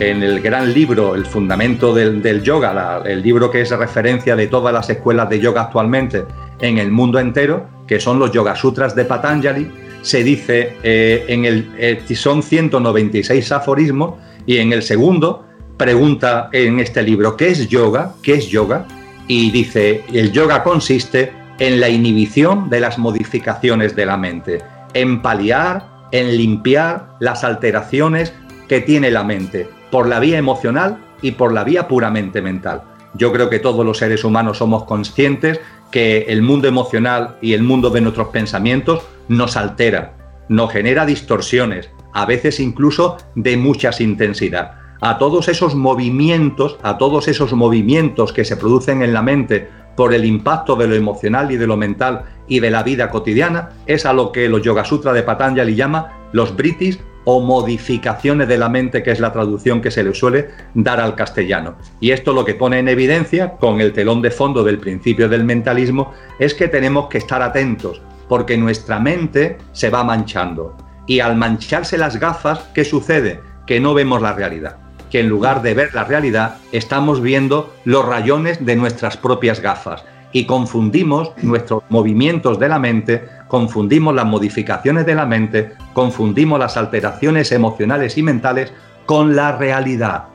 [0.00, 4.72] en el gran libro, El Fundamento del, Yoga, el libro que es referencia de todas
[4.72, 6.24] las escuelas de yoga actualmente
[6.60, 9.70] en el mundo entero, que son los Yoga Sutras de Patanjali,
[10.02, 14.14] se dice eh, en el eh, son 196 aforismos
[14.46, 15.46] y en el segundo
[15.76, 18.14] pregunta en este libro ¿qué es yoga?
[18.22, 18.86] ¿Qué es yoga?
[19.28, 24.62] Y dice el yoga consiste en la inhibición de las modificaciones de la mente,
[24.94, 28.32] en paliar, en limpiar las alteraciones
[28.66, 32.82] que tiene la mente por la vía emocional y por la vía puramente mental.
[33.14, 37.62] Yo creo que todos los seres humanos somos conscientes que el mundo emocional y el
[37.62, 40.14] mundo de nuestros pensamientos nos altera,
[40.48, 44.72] nos genera distorsiones, a veces incluso de muchas intensidad.
[45.00, 50.14] A todos esos movimientos, a todos esos movimientos que se producen en la mente por
[50.14, 54.06] el impacto de lo emocional y de lo mental y de la vida cotidiana, es
[54.06, 58.68] a lo que los Yoga Sutra de Patanjali llama los britis o modificaciones de la
[58.68, 61.76] mente, que es la traducción que se le suele dar al castellano.
[62.00, 65.44] Y esto lo que pone en evidencia, con el telón de fondo del principio del
[65.44, 70.76] mentalismo, es que tenemos que estar atentos, porque nuestra mente se va manchando.
[71.06, 73.40] Y al mancharse las gafas, ¿qué sucede?
[73.66, 74.76] Que no vemos la realidad.
[75.10, 80.04] Que en lugar de ver la realidad, estamos viendo los rayones de nuestras propias gafas
[80.32, 86.76] y confundimos nuestros movimientos de la mente, confundimos las modificaciones de la mente, confundimos las
[86.76, 88.72] alteraciones emocionales y mentales
[89.06, 90.26] con la realidad.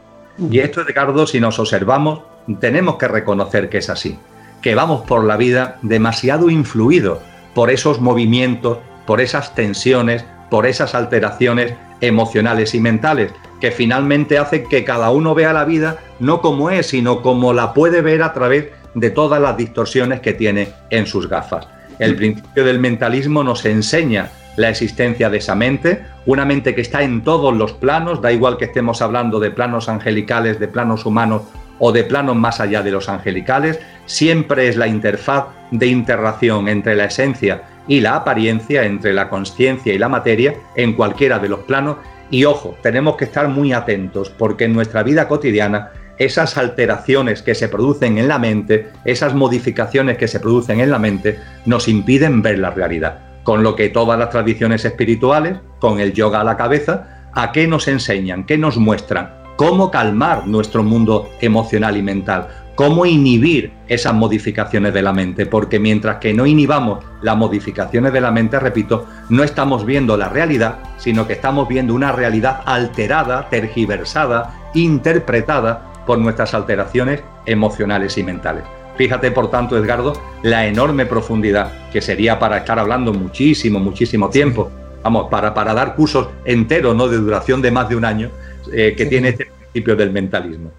[0.51, 2.19] Y esto, Ricardo, si nos observamos,
[2.59, 4.19] tenemos que reconocer que es así,
[4.61, 7.19] que vamos por la vida demasiado influidos
[7.53, 14.65] por esos movimientos, por esas tensiones, por esas alteraciones emocionales y mentales, que finalmente hace
[14.65, 18.33] que cada uno vea la vida no como es, sino como la puede ver a
[18.33, 21.69] través de todas las distorsiones que tiene en sus gafas.
[21.99, 27.03] El principio del mentalismo nos enseña la existencia de esa mente, una mente que está
[27.03, 31.43] en todos los planos, da igual que estemos hablando de planos angelicales, de planos humanos
[31.79, 36.95] o de planos más allá de los angelicales, siempre es la interfaz de interrelación entre
[36.95, 41.59] la esencia y la apariencia, entre la conciencia y la materia, en cualquiera de los
[41.59, 41.97] planos.
[42.31, 47.55] Y ojo, tenemos que estar muy atentos porque en nuestra vida cotidiana esas alteraciones que
[47.55, 52.41] se producen en la mente, esas modificaciones que se producen en la mente, nos impiden
[52.41, 53.19] ver la realidad.
[53.43, 57.67] Con lo que todas las tradiciones espirituales, con el yoga a la cabeza, ¿a qué
[57.67, 58.45] nos enseñan?
[58.45, 59.45] ¿Qué nos muestran?
[59.55, 65.79] cómo calmar nuestro mundo emocional y mental, cómo inhibir esas modificaciones de la mente, porque
[65.79, 70.79] mientras que no inhibamos las modificaciones de la mente, repito, no estamos viendo la realidad,
[70.97, 78.63] sino que estamos viendo una realidad alterada, tergiversada, interpretada por nuestras alteraciones emocionales y mentales.
[78.97, 84.71] Fíjate, por tanto, Edgardo, la enorme profundidad que sería para estar hablando muchísimo, muchísimo tiempo,
[85.03, 87.07] vamos, para, para dar cursos enteros, ¿no?
[87.07, 88.31] De duración de más de un año,
[88.71, 90.71] eh, que tiene este principio del mentalismo.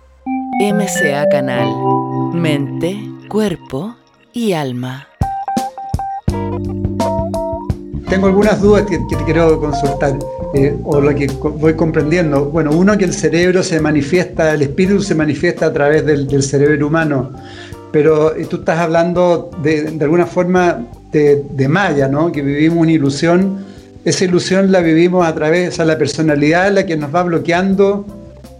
[0.58, 1.68] MCA Canal,
[2.32, 3.94] mente, cuerpo
[4.32, 5.06] y alma.
[8.08, 10.18] Tengo algunas dudas que, te quiero consultar,
[10.56, 12.46] eh, o lo que voy comprendiendo.
[12.46, 16.86] Bueno, uno que el cerebro se manifiesta, el espíritu se manifiesta a través del, cerebro
[16.86, 17.30] humano,
[17.92, 22.32] pero eh, tú estás hablando de, alguna forma de, de Maya, ¿no?
[22.32, 23.64] Que vivimos una ilusión
[24.06, 28.06] esa ilusión la vivimos a través, o sea, la personalidad la que nos va bloqueando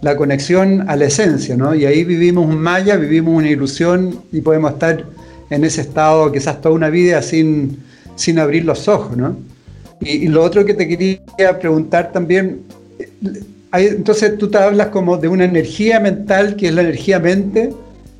[0.01, 1.73] la conexión a la esencia, ¿no?
[1.73, 5.05] Y ahí vivimos un maya, vivimos una ilusión y podemos estar
[5.49, 7.79] en ese estado quizás toda una vida sin,
[8.17, 9.37] sin abrir los ojos, ¿no?
[10.01, 12.61] Y, lo otro que te quería preguntar también,
[13.71, 17.73] entonces tú te hablas como de una energía mental que es la energía mente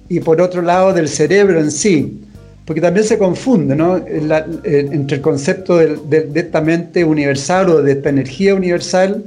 [0.09, 2.21] y por otro lado del cerebro en sí
[2.67, 3.95] porque también se confunde ¿no?
[4.05, 9.23] entre el concepto de, esta mente universal o de esta energía universal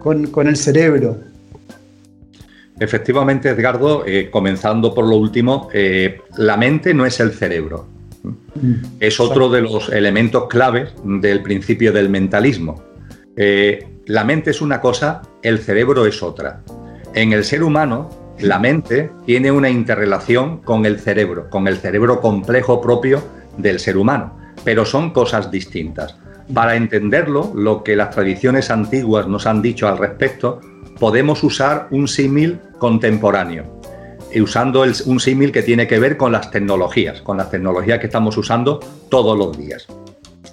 [0.00, 1.18] con, el cerebro.
[2.80, 7.91] Efectivamente, Edgardo, eh, comenzando por lo último, eh, la mente no es el cerebro.
[8.54, 12.82] Mm, es otro de los elementos claves del principio del mentalismo.
[13.36, 16.62] Eh, la mente es una cosa, el cerebro es otra.
[17.14, 18.10] En el ser humano,
[18.40, 23.22] la mente tiene una interrelación con el cerebro, con el cerebro complejo propio
[23.56, 26.16] del ser humano, pero son cosas distintas.
[26.52, 30.60] Para entenderlo, lo que las tradiciones antiguas nos han dicho al respecto,
[30.98, 33.80] podemos usar un símil contemporáneo,
[34.40, 38.36] usando un símil que tiene que ver con las tecnologías, con las tecnologías que estamos
[38.36, 39.86] usando todos los días.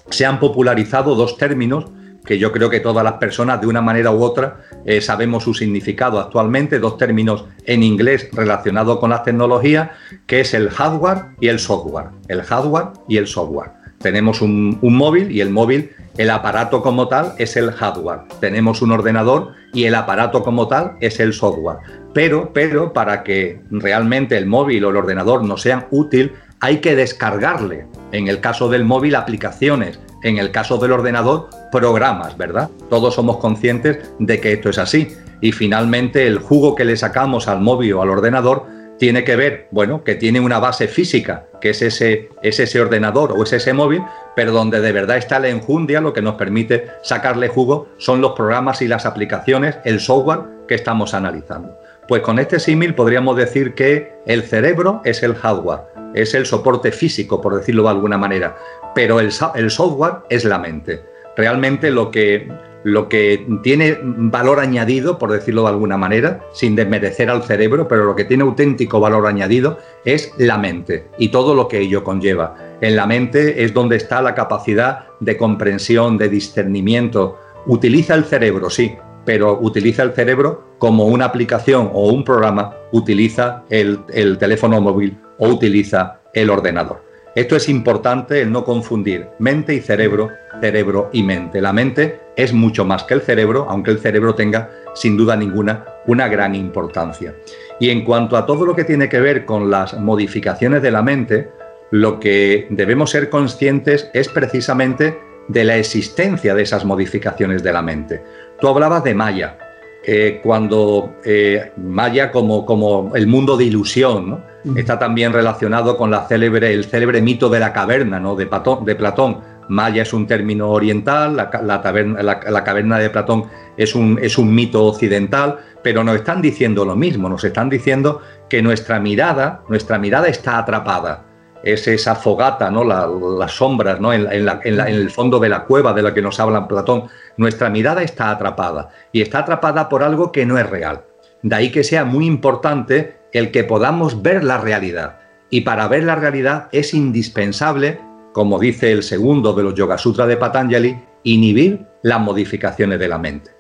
[0.10, 1.86] Se han popularizado dos términos
[2.26, 5.54] que yo creo que todas las personas de una manera u otra eh, sabemos su
[5.54, 9.90] significado actualmente, dos términos en inglés relacionados con las tecnologías,
[10.28, 12.08] que es el hardware y el software.
[12.28, 13.72] El hardware y el software.
[14.00, 18.24] Tenemos un, móvil y el móvil, el aparato como tal es el hardware.
[18.42, 21.78] Tenemos un ordenador y el aparato como tal es el software.
[22.14, 26.98] Pero, pero para que realmente el móvil o el ordenador nos sean útil, hay que
[26.98, 32.70] descargarle, en el caso del móvil, aplicaciones, en el caso del ordenador, programas, ¿verdad?
[32.90, 35.16] Todos somos conscientes de que esto es así.
[35.40, 38.66] Y finalmente el jugo que le sacamos al móvil o al ordenador
[39.00, 43.32] tiene que ver, bueno, que tiene una base física, que es ese, es ese ordenador
[43.32, 44.04] o es ese móvil,
[44.40, 48.32] pero donde de verdad está la enjundia, lo que nos permite sacarle jugo son los
[48.38, 51.78] programas y las aplicaciones, el software que estamos analizando.
[52.08, 55.82] Pues con este símil podríamos decir que el cerebro es el hardware,
[56.14, 58.56] es el soporte físico, por decirlo de alguna manera,
[58.96, 61.04] pero el, software es la mente.
[61.40, 62.52] Realmente lo que,
[62.84, 68.04] lo que tiene valor añadido, por decirlo de alguna manera, sin desmerecer al cerebro, pero
[68.04, 72.58] lo que tiene auténtico valor añadido es la mente y todo lo que ello conlleva.
[72.82, 77.40] En la mente es donde está la capacidad de comprensión, de discernimiento.
[77.68, 83.64] Utiliza el cerebro, sí, pero utiliza el cerebro como una aplicación o un programa, utiliza
[83.70, 87.09] el, el teléfono móvil o utiliza el ordenador.
[87.36, 91.62] Esto es importante el no confundir mente y cerebro, cerebro y mente.
[91.62, 95.86] La mente es mucho más que el cerebro, aunque el cerebro tenga sin duda ninguna
[96.08, 97.36] una gran importancia.
[97.80, 101.04] Y en cuanto a todo lo que tiene que ver con las modificaciones de la
[101.04, 101.50] mente,
[101.92, 107.82] lo que debemos ser conscientes es precisamente de la existencia de esas modificaciones de la
[107.82, 108.22] mente.
[108.60, 109.58] Tú hablabas de Maya,
[110.06, 114.44] eh, cuando eh, Maya como, como el mundo de ilusión,
[114.76, 118.36] Está también relacionado con la célebre, el célebre mito de la caverna ¿no?
[118.36, 119.40] de, Platón,
[119.70, 123.46] Maya es un término oriental, la, caverna de Platón
[123.78, 129.00] es un, mito occidental, pero nos están diciendo lo mismo, nos están diciendo que nuestra
[129.00, 131.26] mirada, nuestra mirada está atrapada.
[131.62, 132.86] Es esa fogata, ¿no?
[132.86, 134.14] las sombras ¿no?
[134.14, 137.06] En, en, el fondo de la cueva de la que nos habla Platón.
[137.38, 141.04] Nuestra mirada está atrapada y está atrapada por algo que no es real.
[141.42, 145.20] De ahí que sea muy importante el que podamos ver la realidad.
[145.50, 148.00] Y para ver la realidad es indispensable,
[148.34, 153.18] como dice el segundo de los Yoga Sutras de Patanjali, inhibir las modificaciones de la
[153.18, 153.52] mente.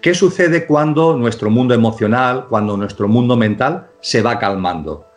[0.00, 5.08] ¿Qué sucede cuando nuestro mundo emocional, cuando nuestro mundo mental se va calmando?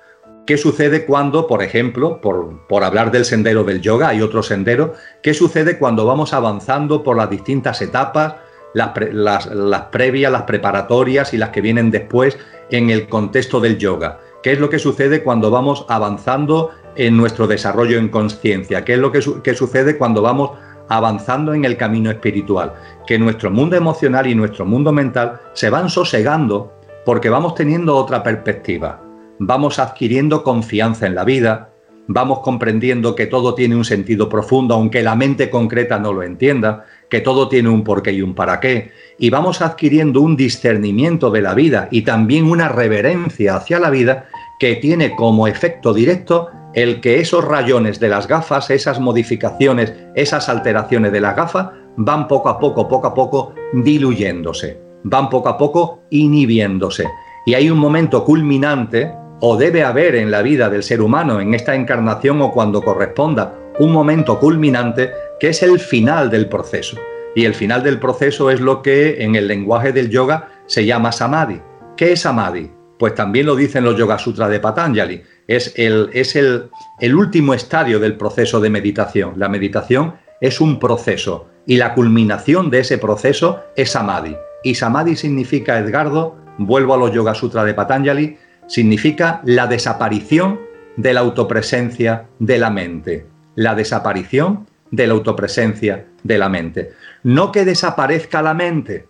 [0.47, 5.35] ¿Qué sucede cuando, por ejemplo, por, hablar del sendero del yoga, hay otro sendero, qué
[5.35, 8.35] sucede cuando vamos avanzando por las distintas etapas,
[8.73, 12.37] las, las previas, las preparatorias y las que vienen después
[12.69, 14.19] en el contexto del yoga?
[14.43, 18.83] ¿Qué es lo que sucede cuando vamos avanzando en nuestro desarrollo en conciencia?
[18.83, 20.51] ¿Qué es lo que, que sucede cuando vamos
[20.91, 22.73] avanzando en el camino espiritual,
[23.07, 26.73] que nuestro mundo emocional y nuestro mundo mental se van sosegando
[27.05, 29.01] porque vamos teniendo otra perspectiva,
[29.39, 31.69] vamos adquiriendo confianza en la vida,
[32.07, 36.85] vamos comprendiendo que todo tiene un sentido profundo, aunque la mente concreta no lo entienda,
[37.11, 41.41] que todo tiene un porqué y un para qué, y vamos adquiriendo un discernimiento de
[41.41, 47.01] la vida y también una reverencia hacia la vida que tiene como efecto directo el
[47.01, 52.47] que esos rayones de las gafas, esas modificaciones, esas alteraciones de la gafa, van poco
[52.47, 57.05] a poco, poco a poco diluyéndose, van poco a poco inhibiéndose.
[57.45, 61.53] Y hay un momento culminante, o debe haber en la vida del ser humano, en
[61.55, 66.97] esta encarnación o cuando corresponda, un momento culminante que es el final del proceso.
[67.35, 71.11] Y el final del proceso es lo que en el lenguaje del yoga se llama
[71.11, 71.61] samadhi.
[71.97, 72.69] ¿Qué es samadhi?
[72.99, 76.69] Pues también lo dicen los Yoga Sutras de Patanjali es, el, es el,
[77.15, 79.33] último estadio del proceso de meditación.
[79.37, 84.37] La meditación es un proceso y la culminación de ese proceso es samadhi.
[84.63, 90.59] Y samadhi significa, Edgardo, vuelvo a los Yoga Sutras de Patanjali, significa la desaparición
[90.97, 93.30] de la autopresencia de la mente.
[93.55, 96.91] La desaparición de la autopresencia de la mente.
[97.23, 99.07] No que desaparezca la mente,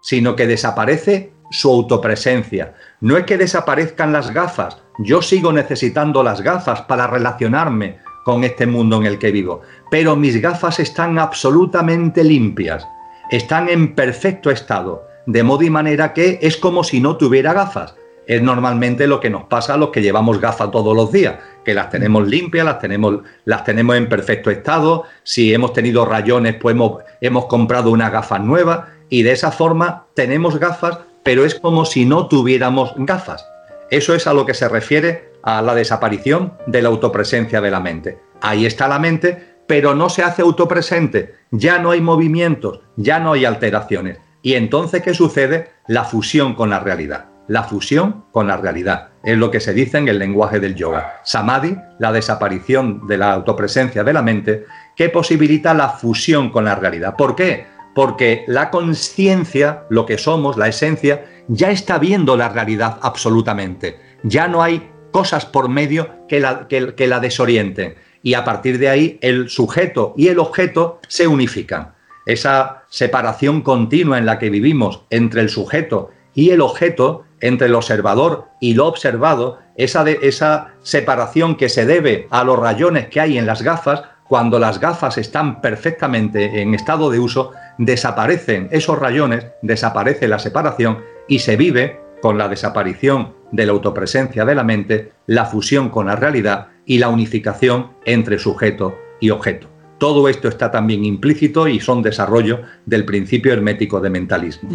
[0.00, 2.74] sino que desaparece su autopresencia.
[3.00, 8.66] No es que desaparezcan las gafas, yo sigo necesitando las gafas para relacionarme con este
[8.66, 12.86] mundo en el que vivo, pero mis gafas están absolutamente limpias,
[13.30, 17.94] están en perfecto estado, de modo y manera que es como si no tuviera gafas.
[18.26, 21.74] Es normalmente lo que nos pasa a los que llevamos gafas todos los días, que
[21.74, 26.74] las tenemos limpias, las tenemos, las tenemos en perfecto estado, si hemos tenido rayones, pues
[26.74, 31.84] hemos, hemos comprado unas gafas nuevas y de esa forma tenemos gafas pero es como
[31.84, 33.44] si no tuviéramos gafas.
[33.90, 37.80] Eso es a lo que se refiere a la desaparición de la autopresencia de la
[37.80, 38.18] mente.
[38.40, 43.32] Ahí está la mente, pero no se hace autopresente, ya no hay movimientos, ya no
[43.32, 44.18] hay alteraciones.
[44.42, 45.70] Y entonces, ¿qué sucede?
[45.88, 47.26] La fusión con la realidad.
[47.48, 51.20] La fusión con la realidad es lo que se dice en el lenguaje del yoga.
[51.24, 54.64] Samadhi, la desaparición de la autopresencia de la mente,
[54.96, 57.16] que posibilita la fusión con la realidad.
[57.16, 57.74] ¿Por qué?
[57.94, 64.00] porque la conciencia, lo que somos, la esencia, ya está viendo la realidad absolutamente.
[64.24, 67.94] Ya no hay cosas por medio que la, que, la desorienten.
[68.22, 71.94] Y a partir de ahí el sujeto y el objeto se unifican.
[72.26, 77.74] Esa separación continua en la que vivimos entre el sujeto y el objeto, entre el
[77.74, 83.36] observador y lo observado, esa, esa separación que se debe a los rayones que hay
[83.36, 89.46] en las gafas, cuando las gafas están perfectamente en estado de uso, desaparecen esos rayones,
[89.60, 95.12] desaparece la separación y se vive con la desaparición de la autopresencia de la mente,
[95.26, 99.68] la fusión con la realidad y la unificación entre sujeto y objeto.
[99.98, 104.70] Todo esto está también implícito y son desarrollo del principio hermético de mentalismo.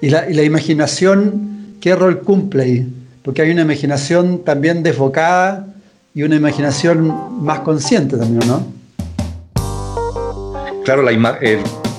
[0.00, 1.52] ¿Y y la imaginación
[1.82, 2.94] qué rol cumple ahí?
[3.22, 5.66] Porque hay una imaginación también desbocada
[6.14, 8.64] y una imaginación más consciente también, ¿no?
[10.84, 11.02] Claro,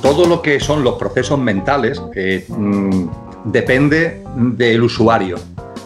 [0.01, 3.07] todo lo que son los procesos mentales eh, mm,
[3.45, 5.37] depende del usuario.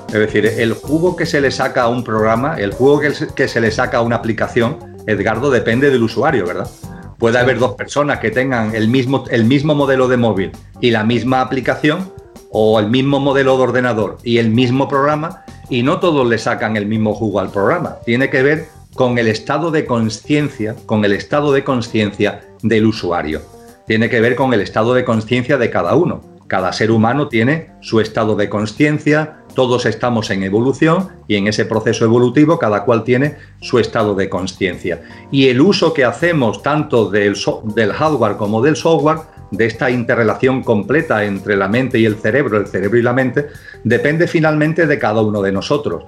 [0.07, 3.01] Es decir, el jugo que se le saca a un programa, el jugo
[3.35, 6.69] que, se le saca a una aplicación, Edgardo, depende del usuario, ¿verdad?
[7.17, 11.03] Puede haber dos personas que tengan el mismo, el mismo modelo de móvil y la
[11.03, 12.11] misma aplicación,
[12.59, 16.75] o el mismo modelo de ordenador y el mismo programa, y no todos le sacan
[16.75, 17.97] el mismo jugo al programa.
[18.03, 23.43] Tiene que ver con el estado de conciencia, con el estado de conciencia del usuario.
[23.85, 26.21] Tiene que ver con el estado de conciencia de cada uno.
[26.47, 31.65] Cada ser humano tiene su estado de conciencia, todos estamos en evolución y en ese
[31.65, 35.03] proceso evolutivo cada cual tiene su estado de conciencia.
[35.29, 37.37] Y el uso que hacemos tanto del,
[37.75, 39.19] del hardware como del software,
[39.51, 43.47] de esta interrelación completa entre la mente y el cerebro, el cerebro y la mente,
[43.83, 46.05] depende finalmente de cada uno de nosotros.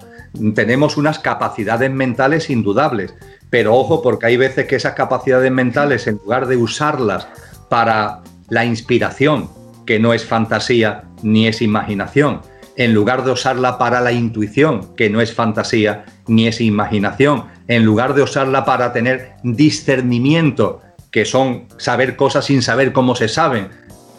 [0.53, 3.13] Tenemos unas capacidades mentales indudables,
[3.49, 7.27] pero ojo porque hay veces que esas capacidades mentales, en lugar de usarlas
[7.69, 9.49] para la inspiración,
[9.85, 12.41] que no es fantasía ni es imaginación,
[12.75, 17.83] en lugar de usarla para la intuición, que no es fantasía ni es imaginación, en
[17.83, 20.81] lugar de usarla para tener discernimiento,
[21.11, 23.69] que son saber cosas sin saber cómo se saben,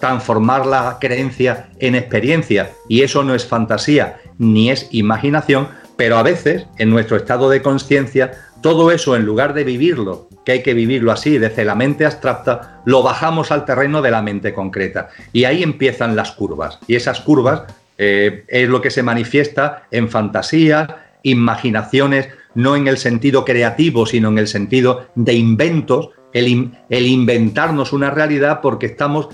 [0.00, 6.22] transformar la creencia en experiencia, y eso no es fantasía ni es imaginación, pero a
[6.22, 8.32] veces en nuestro estado de conciencia,
[8.62, 12.80] todo eso en lugar de vivirlo, que hay que vivirlo así, desde la mente abstracta,
[12.86, 15.10] lo bajamos al terreno de la mente concreta.
[15.32, 16.78] Y ahí empiezan las curvas.
[16.86, 17.64] Y esas curvas
[17.98, 20.88] eh, es lo que se manifiesta en fantasías,
[21.22, 28.10] imaginaciones, no en el sentido creativo, sino en el sentido de inventos, el, inventarnos una
[28.10, 29.28] realidad porque estamos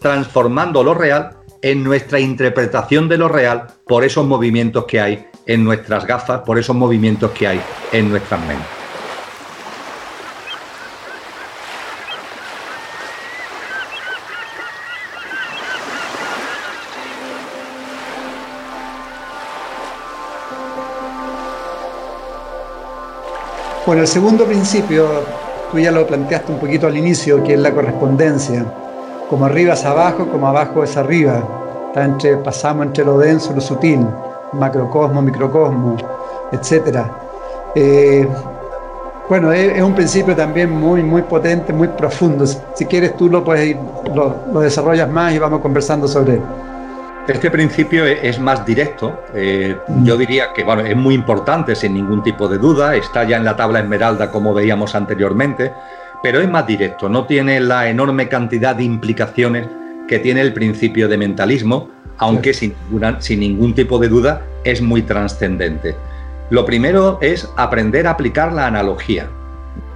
[0.00, 5.64] transformando lo real en nuestra interpretación de lo real por esos movimientos que hay en
[5.64, 7.60] nuestras gafas, por esos movimientos que hay
[7.92, 8.78] en nuestras mentes.
[23.88, 25.24] Bueno, el segundo principio,
[25.70, 28.64] tú ya lo planteaste un poquito al inicio, que es la correspondencia.
[29.28, 31.42] Como arriba es abajo, como abajo es arriba.
[31.94, 34.06] Está pasamos entre lo denso y lo sutil,
[34.52, 35.96] macrocosmo, microcosmo,
[36.52, 36.98] etc.
[37.74, 38.28] Eh,
[39.28, 42.46] bueno, es, un principio también muy, muy potente, muy profundo.
[42.46, 43.78] Si quieres tú lo puedes ir,
[44.14, 46.42] lo, lo desarrollas más y vamos conversando sobre él.
[47.28, 49.22] Este principio e-, es más directo.
[49.34, 52.96] Eh, yo diría que bueno, es muy importante, sin ningún tipo de duda.
[52.96, 55.70] Está ya en la tabla esmeralda, como veíamos anteriormente,
[56.22, 57.08] pero es más directo.
[57.08, 59.68] No tiene la enorme cantidad de implicaciones
[60.08, 62.74] que tiene el principio de mentalismo, aunque sin,
[63.18, 65.94] sin ningún tipo de duda es muy trascendente.
[66.48, 69.28] Lo primero es aprender a aplicar la analogía.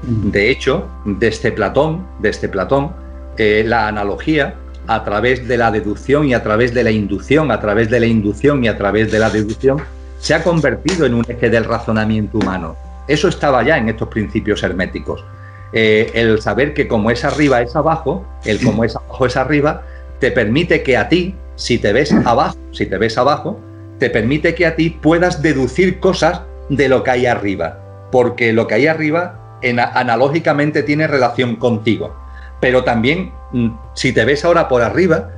[0.02, 2.92] De hecho, desde Platón, desde Platón,
[3.38, 4.54] eh, la analogía
[4.86, 8.06] a través de la deducción y a través de la inducción, a través de la
[8.06, 9.82] inducción y a través de la deducción,
[10.18, 12.76] se ha convertido en un eje del razonamiento humano.
[13.08, 15.24] Eso estaba ya en estos principios herméticos.
[15.72, 19.82] Eh, el saber que como es arriba es abajo, el como es abajo es arriba,
[20.20, 23.58] te permite que a ti, si te ves abajo, si te ves abajo,
[23.98, 28.66] te permite que a ti puedas deducir cosas de lo que hay arriba, porque lo
[28.66, 29.58] que hay arriba
[29.94, 32.21] analógicamente tiene relación contigo
[32.62, 35.30] pero también mm, si te ves ahora por arriba,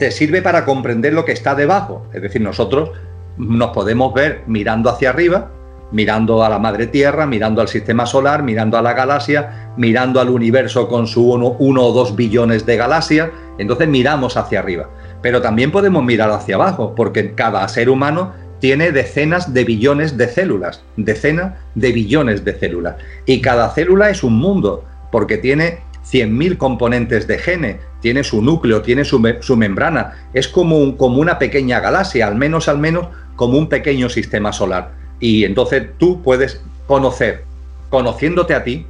[0.00, 2.08] te sirve para comprender lo que está debajo.
[2.12, 2.90] Es decir, nosotros
[3.38, 5.52] nos podemos ver mirando hacia arriba,
[5.92, 10.28] mirando a la madre tierra, mirando al sistema solar, mirando a la galaxia, mirando al
[10.28, 13.30] universo con su uno, o dos billones de galaxias.
[13.58, 14.90] Entonces miramos hacia arriba.
[15.22, 20.26] Pero también podemos mirar hacia abajo, porque cada ser humano tiene decenas de billones de
[20.26, 22.96] células, decenas de billones de células.
[23.24, 28.82] Y cada célula es un mundo, porque tiene 100.000 componentes de gene, tiene su núcleo,
[28.82, 29.20] tiene su,
[29.56, 34.52] membrana, es como, como una pequeña galaxia, al menos, al menos como un pequeño sistema
[34.52, 34.92] solar.
[35.20, 37.44] Y entonces tú puedes conocer,
[37.90, 38.86] conociéndote a ti,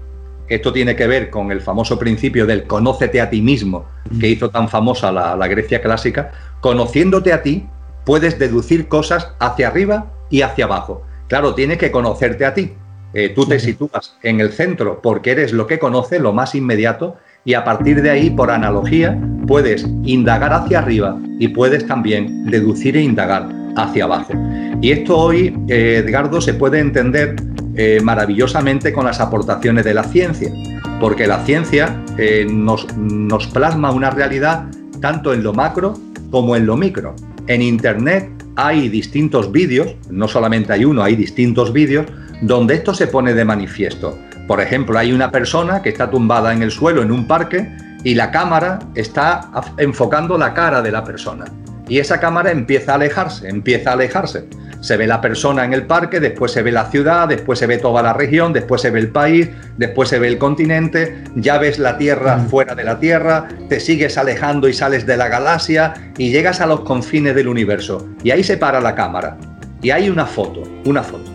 [0.48, 3.86] esto tiene que ver con el famoso principio del conócete a ti mismo,
[4.20, 7.66] que hizo tan famosa la, la Grecia clásica, conociéndote a ti,
[8.04, 11.04] puedes deducir cosas hacia arriba y hacia abajo.
[11.28, 12.72] Claro, tienes que conocerte a ti.
[13.14, 17.16] Eh, tú te sitúas en el centro porque eres lo que conoce, lo más inmediato,
[17.44, 22.96] y a partir de ahí, por analogía, puedes indagar hacia arriba y puedes también deducir
[22.96, 24.32] e indagar hacia abajo.
[24.80, 27.36] Y esto hoy, eh, Edgardo, se puede entender
[27.74, 30.52] eh, maravillosamente con las aportaciones de la ciencia,
[31.00, 32.00] porque la ciencia
[32.48, 34.66] nos, nos plasma una realidad
[35.00, 35.94] tanto en lo macro
[36.30, 37.16] como en lo micro.
[37.48, 42.06] En Internet hay distintos vídeos, no solamente hay uno, hay distintos vídeos
[42.42, 44.18] donde esto se pone de manifiesto.
[44.46, 47.74] Por ejemplo, hay una persona que está tumbada en el suelo en un parque
[48.04, 51.44] y la cámara está enfocando la cara de la persona.
[51.88, 54.46] Y esa cámara empieza a alejarse, empieza a alejarse.
[54.80, 57.78] Se ve la persona en el parque, después se ve la ciudad, después se ve
[57.78, 61.78] toda la región, después se ve el país, después se ve el continente, ya ves
[61.78, 62.48] la Tierra mm.
[62.48, 66.66] fuera de la Tierra, te sigues alejando y sales de la galaxia y llegas a
[66.66, 68.08] los confines del universo.
[68.24, 69.36] Y ahí se para la cámara.
[69.82, 71.31] Y hay una foto, una foto.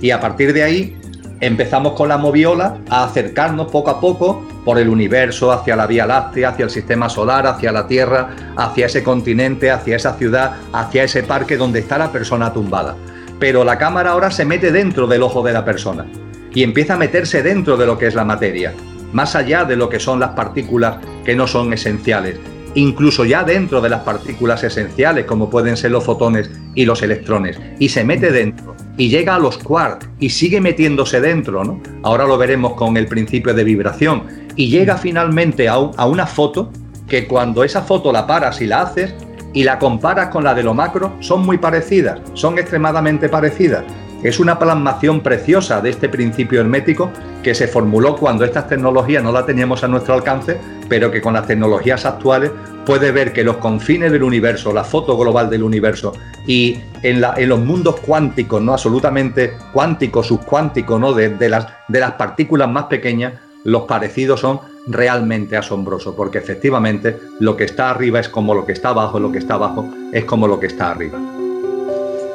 [0.00, 0.96] Y a partir de ahí
[1.40, 6.06] empezamos con la moviola a acercarnos poco a poco por el universo, hacia la Vía
[6.06, 11.04] Láctea, hacia el sistema solar, hacia la Tierra, hacia ese continente, hacia esa ciudad, hacia
[11.04, 12.96] ese parque donde está la persona tumbada.
[13.38, 16.06] Pero la cámara ahora se mete dentro del ojo de la persona
[16.52, 18.72] y empieza a meterse dentro de lo que es la materia,
[19.12, 22.38] más allá de lo que son las partículas que no son esenciales,
[22.74, 27.58] incluso ya dentro de las partículas esenciales como pueden ser los fotones y los electrones,
[27.78, 31.80] y se mete dentro y llega a los quarks y sigue metiéndose dentro, ¿no?
[32.02, 34.24] Ahora lo veremos con el principio de vibración
[34.56, 36.70] y llega finalmente a, a una foto
[37.08, 39.14] que cuando esa foto la paras y la haces
[39.52, 43.84] y la comparas con la de lo macro, son muy parecidas, son extremadamente parecidas.
[44.22, 47.10] Es una plasmación preciosa de este principio hermético
[47.42, 51.34] que se formuló cuando estas tecnologías no las teníamos a nuestro alcance, pero que con
[51.34, 52.50] las tecnologías actuales
[52.86, 56.12] puede ver que los confines del universo, la foto global del universo
[56.46, 61.12] y en, los mundos cuánticos, no absolutamente cuánticos, subcuánticos, ¿no?
[61.12, 61.66] de, las,
[62.12, 63.34] partículas más pequeñas,
[63.64, 68.72] los parecidos son realmente asombrosos, porque efectivamente lo que está arriba es como lo que
[68.72, 71.18] está abajo, lo que está abajo es como lo que está arriba.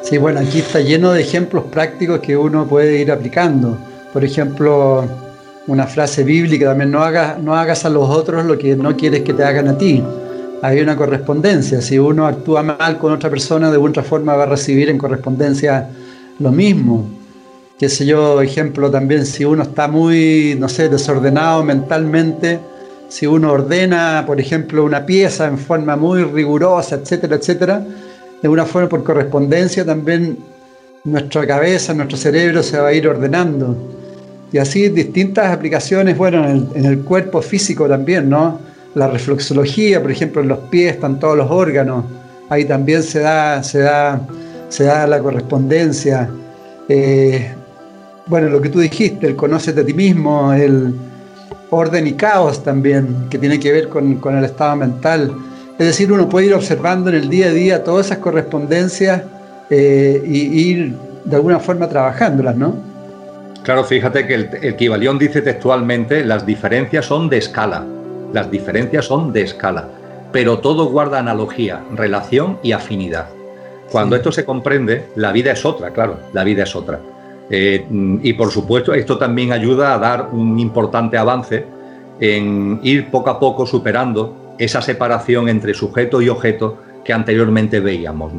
[0.02, 3.78] Sí, bueno, aquí está lleno de ejemplos prácticos que uno puede ir aplicando.
[4.12, 5.04] Por ejemplo,
[5.68, 9.44] una frase bíblica también, no hagas a los otros lo que no quieres que te
[9.44, 10.02] hagan a ti.
[10.62, 11.82] Hay una correspondencia.
[11.82, 15.90] Si uno actúa mal con otra persona, de otra forma va a recibir en correspondencia
[16.38, 17.04] lo mismo.
[17.78, 22.60] Qué sé yo, ejemplo también, si uno está muy, no sé, desordenado mentalmente,
[23.08, 27.84] si uno ordena, por ejemplo, una pieza en forma muy rigurosa, etcétera, etcétera,
[28.40, 30.38] de una forma por correspondencia también
[31.04, 33.76] nuestra cabeza, nuestro cerebro se va a ir ordenando.
[34.52, 38.60] Y así distintas aplicaciones, bueno, en el, cuerpo físico también, ¿no?
[38.94, 42.04] La reflexología, por ejemplo, en los pies están todos los órganos,
[42.50, 44.20] ahí también se da, se da,
[44.68, 46.28] se da la correspondencia.
[46.88, 47.54] Eh,
[48.26, 50.94] bueno, lo que tú dijiste, el conócete a ti mismo, el
[51.70, 55.32] orden y caos también, que tiene que ver con, el estado mental.
[55.78, 59.22] Es decir, uno puede ir observando en el día a día todas esas correspondencias
[59.70, 62.92] eh, y ir de alguna forma trabajándolas, ¿no?
[63.62, 67.84] Claro, fíjate que el, el dice textualmente, las diferencias son de escala,
[68.32, 69.88] las diferencias son de escala,
[70.32, 73.26] pero todo guarda analogía, relación y afinidad.
[73.90, 76.98] Cuando esto se comprende, la vida es otra, claro, la vida es otra.
[77.50, 77.84] Eh,
[78.22, 81.66] y por supuesto, esto también ayuda a dar un importante avance
[82.18, 88.32] en ir poco a poco superando esa separación entre sujeto y objeto que anteriormente veíamos.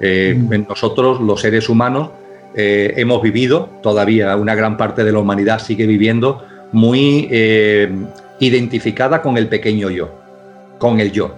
[0.00, 0.68] Eh, mm.
[0.68, 2.10] Nosotros, los seres humanos,
[2.56, 6.42] eh, hemos vivido, todavía una gran parte de la humanidad sigue viviendo
[6.72, 7.28] muy
[8.40, 10.10] identificada con el pequeño yo,
[10.78, 11.34] con el yo.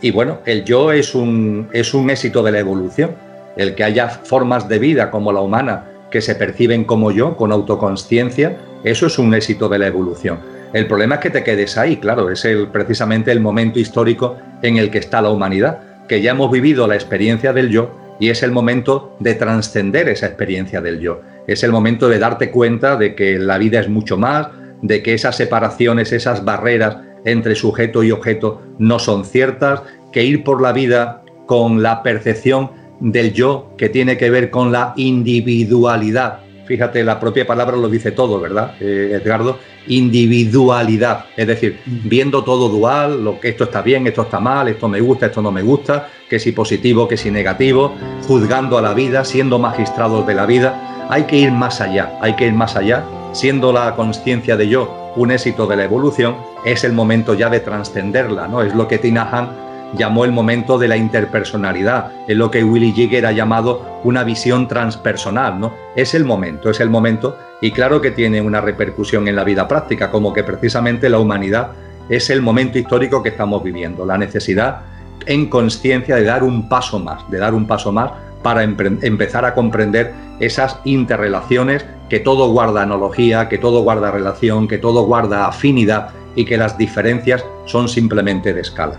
[0.00, 3.10] y bueno, el yo es un, es un éxito de la evolución.
[3.56, 7.52] El que haya formas de vida como la humana que se perciben como yo, con
[7.52, 10.38] autoconsciencia, eso es un éxito de la evolución.
[10.72, 14.76] El problema es que te quedes ahí, claro, es el, precisamente el momento histórico en
[14.76, 18.42] el que está la humanidad, que ya hemos vivido la experiencia del yo y es
[18.42, 21.20] el momento de trascender esa experiencia del yo.
[21.46, 24.48] Es el momento de darte cuenta de que la vida es mucho más,
[24.82, 30.44] de que esas separaciones, esas barreras entre sujeto y objeto no son ciertas, que ir
[30.44, 32.70] por la vida con la percepción
[33.00, 36.40] del yo que tiene que ver con la individualidad.
[36.66, 39.58] Fíjate, la propia palabra lo dice todo, ¿verdad, eh, Edgardo?
[39.88, 44.88] individualidad, es decir, viendo todo dual, lo que esto está bien, esto está mal, esto
[44.88, 47.94] me gusta, esto no me gusta, que si positivo, que si negativo,
[48.26, 52.34] juzgando a la vida, siendo magistrados de la vida, hay que ir más allá, hay
[52.34, 53.04] que ir más allá,
[53.36, 57.60] siendo la conciencia de yo un éxito de la evolución, es el momento ya de
[57.60, 58.62] trascenderla, ¿no?
[58.62, 59.50] Es lo que Tina Han
[59.94, 64.66] llamó el momento de la interpersonalidad, es lo que Willy Jigger ha llamado una visión
[64.68, 65.74] transpersonal, ¿no?
[65.94, 69.68] Es el momento, es el momento y claro que tiene una repercusión en la vida
[69.68, 71.72] práctica, como que precisamente la humanidad
[72.08, 74.80] es el momento histórico que estamos viviendo, la necesidad
[75.26, 78.12] en conciencia de dar un paso más, de dar un paso más
[78.42, 84.78] para empezar a comprender esas interrelaciones, que todo guarda analogía, que todo guarda relación, que
[84.78, 88.96] todo guarda afinidad y que las diferencias son simplemente de escala.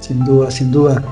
[0.00, 1.02] Sin duda, sin duda.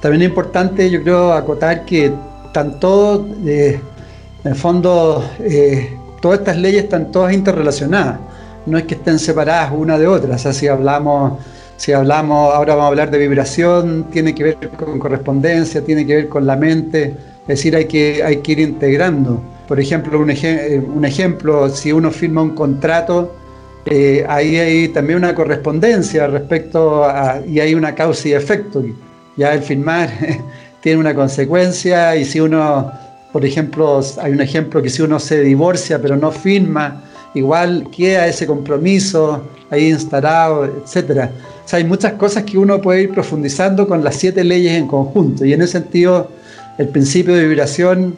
[0.00, 2.12] También es importante, yo creo, acotar que
[2.52, 3.80] tanto, eh,
[4.44, 8.20] en el fondo, eh, todas estas leyes están todas interrelacionadas.
[8.66, 10.36] No es que estén separadas una de otra.
[10.36, 11.38] O sea, si hablamos,
[11.76, 16.16] si hablamos, ahora vamos a hablar de vibración, tiene que ver con correspondencia, tiene que
[16.16, 17.14] ver con la mente.
[17.42, 19.42] Es decir, hay que, hay que ir integrando.
[19.68, 23.34] Por ejemplo, un, eh, un ejemplo, si uno firma un contrato,
[23.86, 28.82] eh, ahí hay también una correspondencia respecto a, y hay una causa y efecto.
[29.36, 30.10] Ya el firmar
[30.80, 32.92] tiene una consecuencia y si uno,
[33.32, 37.02] por ejemplo, hay un ejemplo que si uno se divorcia pero no firma
[37.34, 41.30] igual queda ese compromiso ahí instalado, etcétera.
[41.64, 44.86] O sea, hay muchas cosas que uno puede ir profundizando con las siete leyes en
[44.86, 45.44] conjunto.
[45.44, 46.30] Y en ese sentido,
[46.78, 48.16] el principio de vibración,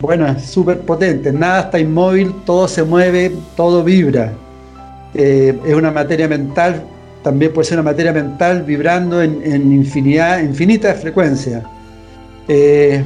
[0.00, 1.32] bueno, es súper potente.
[1.32, 4.32] Nada está inmóvil, todo se mueve, todo vibra.
[5.14, 6.82] Eh, es una materia mental,
[7.22, 11.64] también puede ser una materia mental vibrando en, infinidad, infinita frecuencia.
[12.46, 13.02] Eh,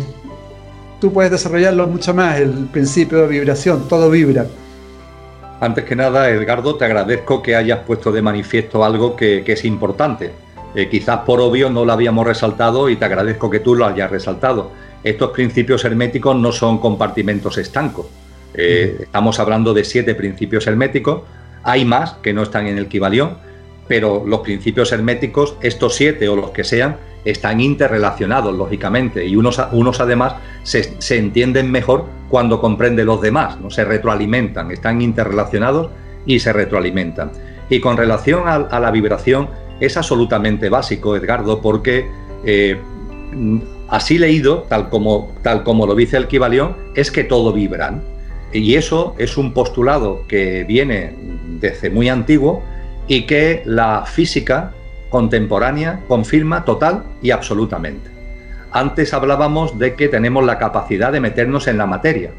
[1.01, 4.47] tú puedes desarrollarlo mucho más, el principio de vibración, todo vibra.
[5.61, 10.33] Antes que nada, Edgardo, te agradezco que hayas puesto de manifiesto algo que, es importante.
[10.75, 14.11] Eh, quizás por obvio no lo habíamos resaltado y te agradezco que tú lo hayas
[14.11, 14.73] resaltado.
[15.05, 18.07] Estos principios herméticos no son compartimentos estancos.
[18.55, 21.23] Eh, estamos hablando de siete principios herméticos.
[21.65, 23.39] Hay más que no están en el Kibalión,
[23.89, 29.61] pero los principios herméticos, estos siete o los que sean, están interrelacionados, lógicamente, y unos,
[29.73, 30.35] unos además
[30.65, 33.71] se, entienden mejor cuando comprenden los demás, ¿no?
[33.71, 35.91] se retroalimentan, están interrelacionados
[36.27, 37.31] y se retroalimentan.
[37.71, 39.49] Y con relación a, la vibración,
[39.81, 42.09] es absolutamente básico, Edgardo, porque
[42.45, 42.81] eh,
[43.93, 48.01] así leído, tal como, tal como lo dice el Kibalión, es que todo vibra.
[48.51, 51.15] Y eso es un postulado que viene
[51.61, 52.63] desde muy antiguo
[53.07, 54.73] y que la física
[55.11, 58.11] contemporánea confirma total y absolutamente.
[58.73, 62.31] Antes hablábamos de que tenemos la capacidad de meternos en la materia.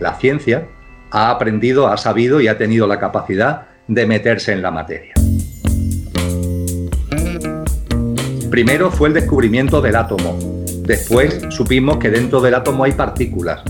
[0.00, 0.66] La ciencia
[1.10, 5.14] ha aprendido, ha sabido y ha tenido la capacidad de meterse en la materia.
[8.50, 10.57] Primero fue el descubrimiento del átomo.
[10.88, 13.62] Después supimos que dentro del átomo hay partículas.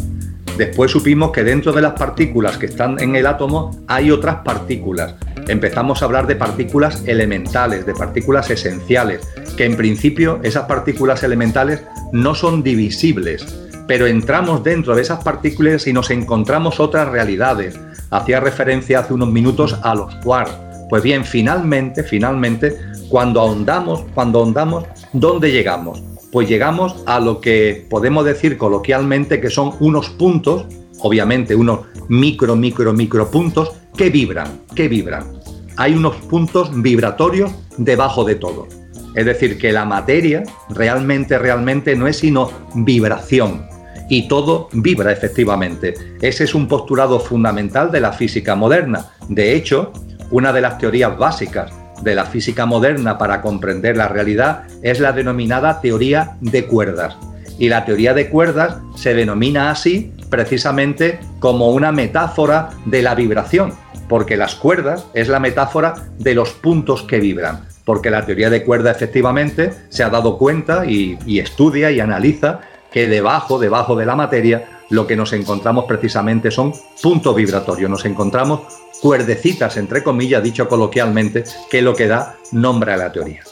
[0.57, 5.14] Después supimos que dentro de las partículas que están en el átomo hay otras partículas
[5.49, 11.83] empezamos a hablar de partículas elementales, de partículas esenciales, que en principio esas partículas elementales
[12.12, 13.45] no son divisibles,
[13.87, 17.79] pero entramos dentro de esas partículas y nos encontramos otras realidades.
[18.11, 20.53] Hacía referencia hace unos minutos a los quarks.
[20.91, 26.03] Pues bien, finalmente, finalmente, cuando ahondamos, cuando ahondamos, ¿dónde llegamos?
[26.33, 30.66] Pues llegamos a lo que podemos decir coloquialmente que son unos puntos,
[31.01, 35.39] obviamente unos micro, micro, micro puntos que vibran, que vibran
[35.79, 38.66] hay unos puntos vibratorios debajo de todo.
[39.14, 43.64] Es decir, que la materia realmente, realmente no es sino vibración.
[44.11, 45.95] Y todo vibra efectivamente.
[46.20, 49.07] Ese es un postulado fundamental de la física moderna.
[49.29, 49.93] De hecho,
[50.33, 51.70] una de las teorías básicas
[52.03, 57.17] de la física moderna para comprender la realidad es la denominada teoría de cuerdas.
[57.59, 63.73] Y la teoría de cuerdas se denomina así precisamente como una metáfora de la vibración
[64.09, 68.65] porque las cuerdas es la metáfora de los puntos que vibran, porque la teoría de
[68.65, 74.16] cuerda efectivamente se ha dado cuenta y, estudia y analiza que debajo, debajo de la
[74.16, 76.72] materia, lo que nos encontramos precisamente son
[77.03, 78.61] puntos vibratorios, nos encontramos
[79.01, 83.43] cuerdecitas, entre comillas, dicho coloquialmente, que lo que da nombre a la teoría.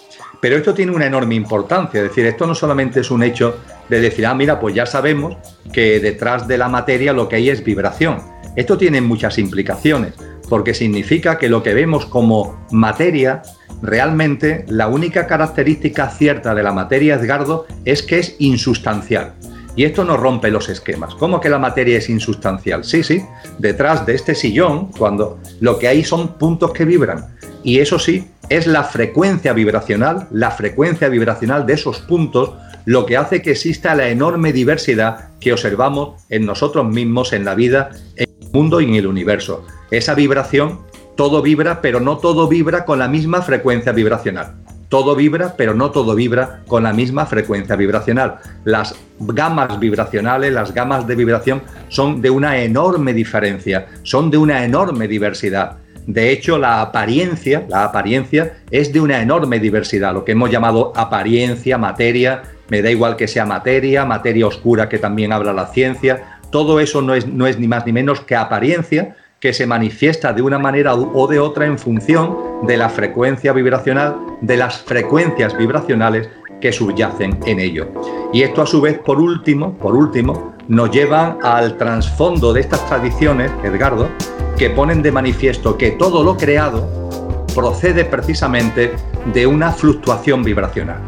[0.41, 3.57] Pero esto tiene una enorme importancia, es decir, esto no solamente es un hecho
[3.89, 5.37] de decir, ah, mira, pues ya sabemos
[5.73, 8.23] que detrás de la materia lo que hay es vibración.
[8.55, 10.15] Esto tiene muchas implicaciones
[10.49, 13.43] porque significa que lo que vemos como materia,
[13.83, 19.35] realmente la única característica cierta de la materia, Edgardo, es que es insustancial.
[19.75, 21.15] Y esto no rompe los esquemas.
[21.15, 22.83] ¿Cómo que la materia es insustancial?
[22.83, 23.23] Sí, sí,
[23.59, 27.27] detrás de este sillón, cuando lo que hay son puntos que vibran.
[27.63, 32.55] Y eso sí, es la frecuencia vibracional, la frecuencia vibracional de esos puntos,
[32.87, 37.55] lo que hace que exista la enorme diversidad que observamos en nosotros mismos, en la
[37.55, 40.81] vida, en el mundo y en el universo esa vibración,
[41.17, 44.55] todo vibra, pero no todo vibra con la misma frecuencia vibracional.
[44.89, 48.37] Todo vibra, pero no todo vibra con la misma frecuencia vibracional.
[48.65, 54.65] Las gamas vibracionales, las gamas de vibración son de una enorme diferencia, son de una
[54.65, 55.79] enorme diversidad.
[56.07, 60.93] De hecho, la apariencia, la apariencia es de una enorme diversidad, lo que hemos llamado
[60.95, 66.39] apariencia, materia, me da igual que sea materia, materia oscura que también habla la ciencia,
[66.51, 70.33] todo eso no es, no es ni más ni menos que apariencia, que se manifiesta
[70.33, 75.57] de una manera o de otra en función de la frecuencia vibracional, de las frecuencias
[75.57, 76.29] vibracionales
[76.61, 77.89] que subyacen en ello.
[78.33, 82.85] Y esto a su vez, por último, por último, nos lleva al trasfondo de estas
[82.87, 84.09] tradiciones, Edgardo,
[84.57, 87.07] que ponen de manifiesto que todo lo creado
[87.55, 88.95] procede precisamente
[89.33, 91.01] de una fluctuación vibracional,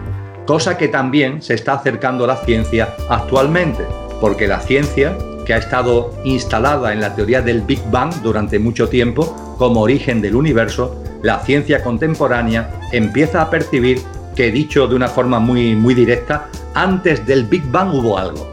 [0.46, 3.84] cosa que también se está acercando a la ciencia actualmente,
[4.20, 5.16] porque la ciencia
[5.48, 10.20] que ha estado instalada en la teoría del Big Bang durante mucho tiempo como origen
[10.20, 13.98] del universo, la ciencia contemporánea empieza a percibir
[14.36, 18.46] que, dicho de una forma muy, muy directa, antes del Big Bang hubo algo.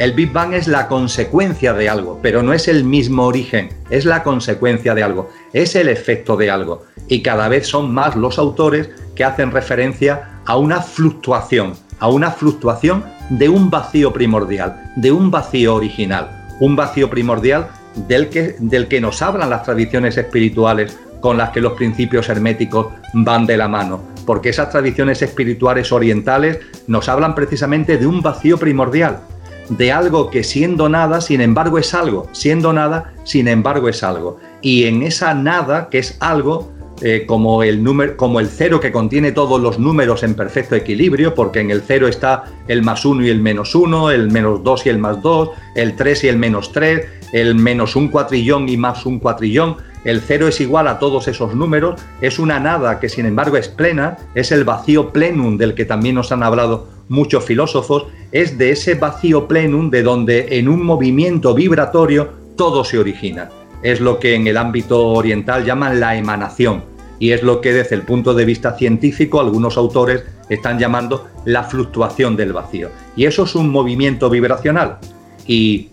[0.00, 4.04] El Big Bang es la consecuencia de algo, pero no es el mismo origen, es
[4.04, 6.82] la consecuencia de algo, es el efecto de algo.
[7.06, 12.32] Y cada vez son más los autores que hacen referencia a una fluctuación, a una
[12.32, 17.68] fluctuación de un vacío primordial, de un vacío original, un vacío primordial
[18.08, 22.88] del que, del que nos hablan las tradiciones espirituales con las que los principios herméticos
[23.12, 28.58] van de la mano, porque esas tradiciones espirituales orientales nos hablan precisamente de un vacío
[28.58, 29.20] primordial,
[29.68, 34.40] de algo que siendo nada, sin embargo es algo, siendo nada, sin embargo es algo.
[34.60, 36.72] Y en esa nada, que es algo,
[37.04, 41.34] eh, como, el número, como el cero que contiene todos los números en perfecto equilibrio,
[41.34, 44.86] porque en el cero está el más uno y el menos uno, el menos dos
[44.86, 48.76] y el más dos, el tres y el menos tres, el menos un cuatrillón y
[48.76, 49.78] más un cuatrillón.
[50.04, 53.66] El cero es igual a todos esos números, es una nada que sin embargo es
[53.66, 58.70] plena, es el vacío plenum del que también nos han hablado muchos filósofos, es de
[58.70, 63.50] ese vacío plenum de donde en un movimiento vibratorio todo se origina.
[63.82, 66.91] Es lo que en el ámbito oriental llaman la emanación
[67.22, 71.62] y es lo que desde el punto de vista científico algunos autores están llamando la
[71.62, 72.90] fluctuación del vacío.
[73.14, 74.98] Y eso es un movimiento vibracional
[75.46, 75.90] y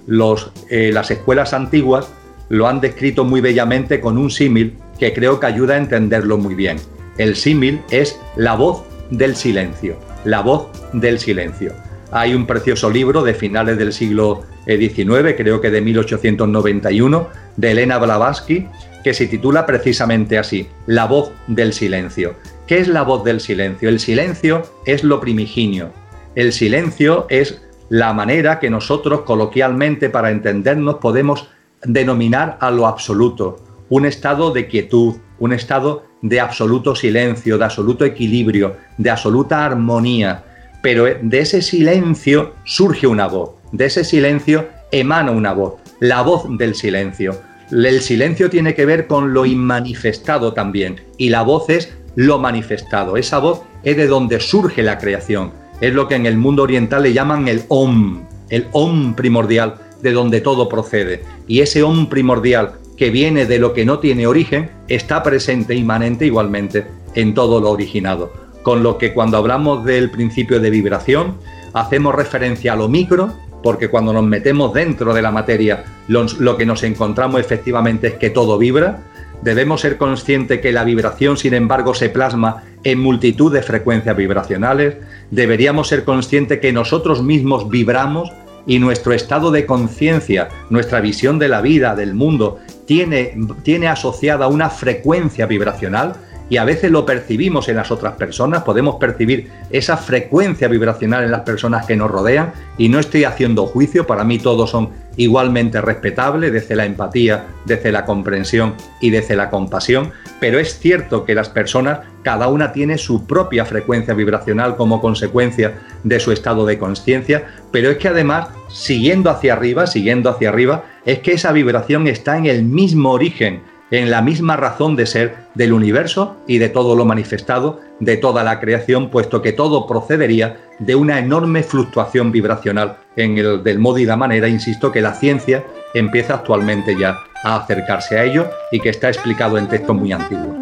[0.71, 2.09] eh, las escuelas antiguas
[2.49, 6.55] lo han descrito muy bellamente con un símil que creo que ayuda a entenderlo muy
[6.55, 6.77] bien.
[7.19, 11.73] El símil es la voz del silencio, la voz del silencio.
[12.11, 17.99] Hay un precioso libro de finales del siglo XIX, creo que de 1891, de Elena
[17.99, 18.65] Blavatsky,
[19.03, 22.35] que se titula precisamente así, La voz del silencio.
[22.67, 23.89] ¿Qué es la voz del silencio?
[23.89, 25.91] El silencio es lo primigenio.
[26.35, 31.49] El silencio es la manera que nosotros coloquialmente para entendernos podemos
[31.83, 33.57] denominar a lo absoluto,
[33.89, 40.43] un estado de quietud, un estado de absoluto silencio, de absoluto equilibrio, de absoluta armonía.
[40.81, 46.45] Pero de ese silencio surge una voz, de ese silencio emana una voz, la voz
[46.57, 47.39] del silencio.
[47.71, 53.15] El silencio tiene que ver con lo inmanifestado también y la voz es lo manifestado.
[53.15, 55.51] Esa voz es de donde surge la creación.
[55.79, 60.11] Es lo que en el mundo oriental le llaman el Om, el Om primordial, de
[60.13, 61.23] donde todo procede.
[61.47, 66.25] Y ese Om primordial que viene de lo que no tiene origen está presente inmanente
[66.25, 68.33] igualmente en todo lo originado.
[68.63, 71.37] Con lo que cuando hablamos del principio de vibración,
[71.73, 73.31] hacemos referencia a lo micro,
[73.61, 78.29] porque cuando nos metemos dentro de la materia, lo, que nos encontramos efectivamente es que
[78.29, 78.99] todo vibra.
[79.41, 84.97] Debemos ser conscientes que la vibración, sin embargo, se plasma en multitud de frecuencias vibracionales.
[85.31, 88.31] Deberíamos ser conscientes que nosotros mismos vibramos
[88.65, 94.47] y nuestro estado de conciencia, nuestra visión de la vida, del mundo, tiene, tiene asociada
[94.47, 96.15] una frecuencia vibracional
[96.49, 101.31] y a veces lo percibimos en las otras personas, podemos percibir esa frecuencia vibracional en
[101.31, 105.81] las personas que nos rodean y no estoy haciendo juicio, para mí todos son igualmente
[105.81, 111.35] respetables desde la empatía, desde la comprensión y desde la compasión, pero es cierto que
[111.35, 115.73] las personas, cada una tiene su propia frecuencia vibracional como consecuencia
[116.03, 120.85] de su estado de conciencia, pero es que además, siguiendo hacia arriba, siguiendo hacia arriba,
[121.05, 123.61] es que esa vibración está en el mismo origen
[123.91, 128.43] en la misma razón de ser del universo y de todo lo manifestado, de toda
[128.43, 133.97] la creación, puesto que todo procedería de una enorme fluctuación vibracional en el del modo
[133.97, 135.63] y la manera, insisto, que la ciencia
[135.93, 140.55] empieza actualmente ya a acercarse a ello y que está explicado en textos muy antiguos.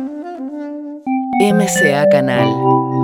[1.40, 2.50] MCA Canal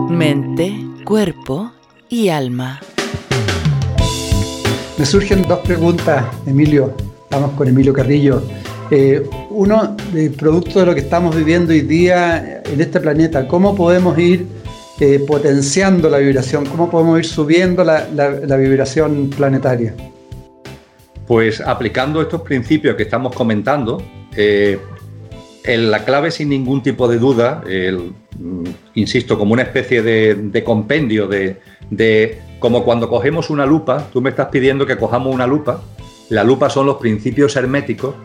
[0.10, 0.74] Mente,
[1.06, 1.72] Cuerpo
[2.10, 2.80] y Alma.
[4.98, 6.96] Me surgen dos preguntas, Emilio.
[7.30, 8.42] Vamos con Emilio Carrillo.
[8.92, 9.96] Eh, uno,
[10.38, 14.46] producto de lo que estamos viviendo hoy día en este planeta, ¿cómo podemos ir
[15.00, 16.66] eh, potenciando la vibración?
[16.66, 19.94] ¿Cómo podemos ir subiendo la, vibración planetaria?
[21.28, 24.04] Pues aplicando estos principios que estamos comentando,
[24.36, 24.80] eh,
[25.66, 27.64] la clave sin ningún tipo de duda,
[28.38, 28.64] mm,
[28.96, 34.32] insisto, como una especie de, compendio de, de, como cuando cogemos una lupa, tú me
[34.32, 35.82] estás pidiendo que cojamos una lupa,
[36.30, 38.16] la lupa son los principios herméticos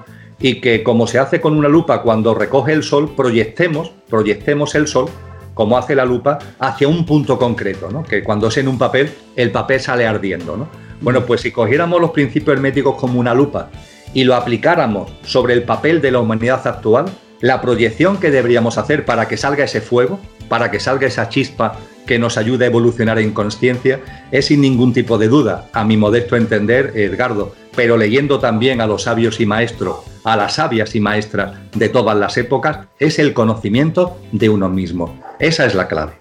[0.40, 4.86] y que como se hace con una lupa cuando recoge el sol, proyectemos, proyectemos el
[4.86, 5.08] sol
[5.54, 8.04] como hace la lupa hacia un punto concreto, ¿no?
[8.04, 10.56] que cuando es en un papel, el papel sale ardiendo.
[10.56, 10.68] ¿no?
[11.00, 13.68] Bueno, pues si cogiéramos los principios herméticos como una lupa
[14.14, 17.06] y lo aplicáramos sobre el papel de la humanidad actual,
[17.40, 21.76] la proyección que deberíamos hacer para que salga ese fuego, para que salga esa chispa
[22.06, 25.96] que nos ayude a evolucionar en conciencia, es sin ningún tipo de duda, a mi
[25.96, 31.00] modesto entender, Edgardo, pero leyendo también a los sabios y maestros a las sabias y
[31.00, 35.16] maestras de todas las épocas es el conocimiento de uno mismo.
[35.38, 36.14] Esa es la clave.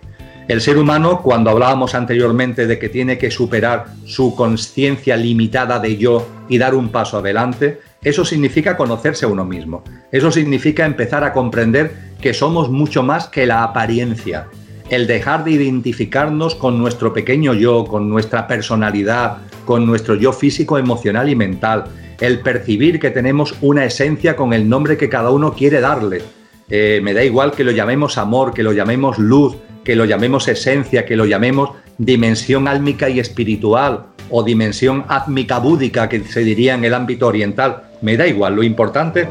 [0.47, 5.97] El ser humano, cuando hablábamos anteriormente de que tiene que superar su conciencia limitada de
[5.97, 9.83] yo y dar un paso adelante, eso significa conocerse a uno mismo.
[10.11, 11.91] Eso significa empezar a comprender
[12.21, 14.45] que somos mucho más que la apariencia.
[14.89, 20.77] El dejar de identificarnos con nuestro pequeño yo, con nuestra personalidad, con nuestro yo físico,
[20.77, 21.85] emocional y mental.
[22.19, 26.21] El percibir que tenemos una esencia con el nombre que cada uno quiere darle.
[26.69, 30.47] Eh, me da igual que lo llamemos amor, que lo llamemos luz, que lo llamemos
[30.47, 36.75] esencia, que lo llamemos dimensión álmica y espiritual o dimensión átmica búdica que se diría
[36.75, 39.27] en el ámbito oriental, me da igual, lo importante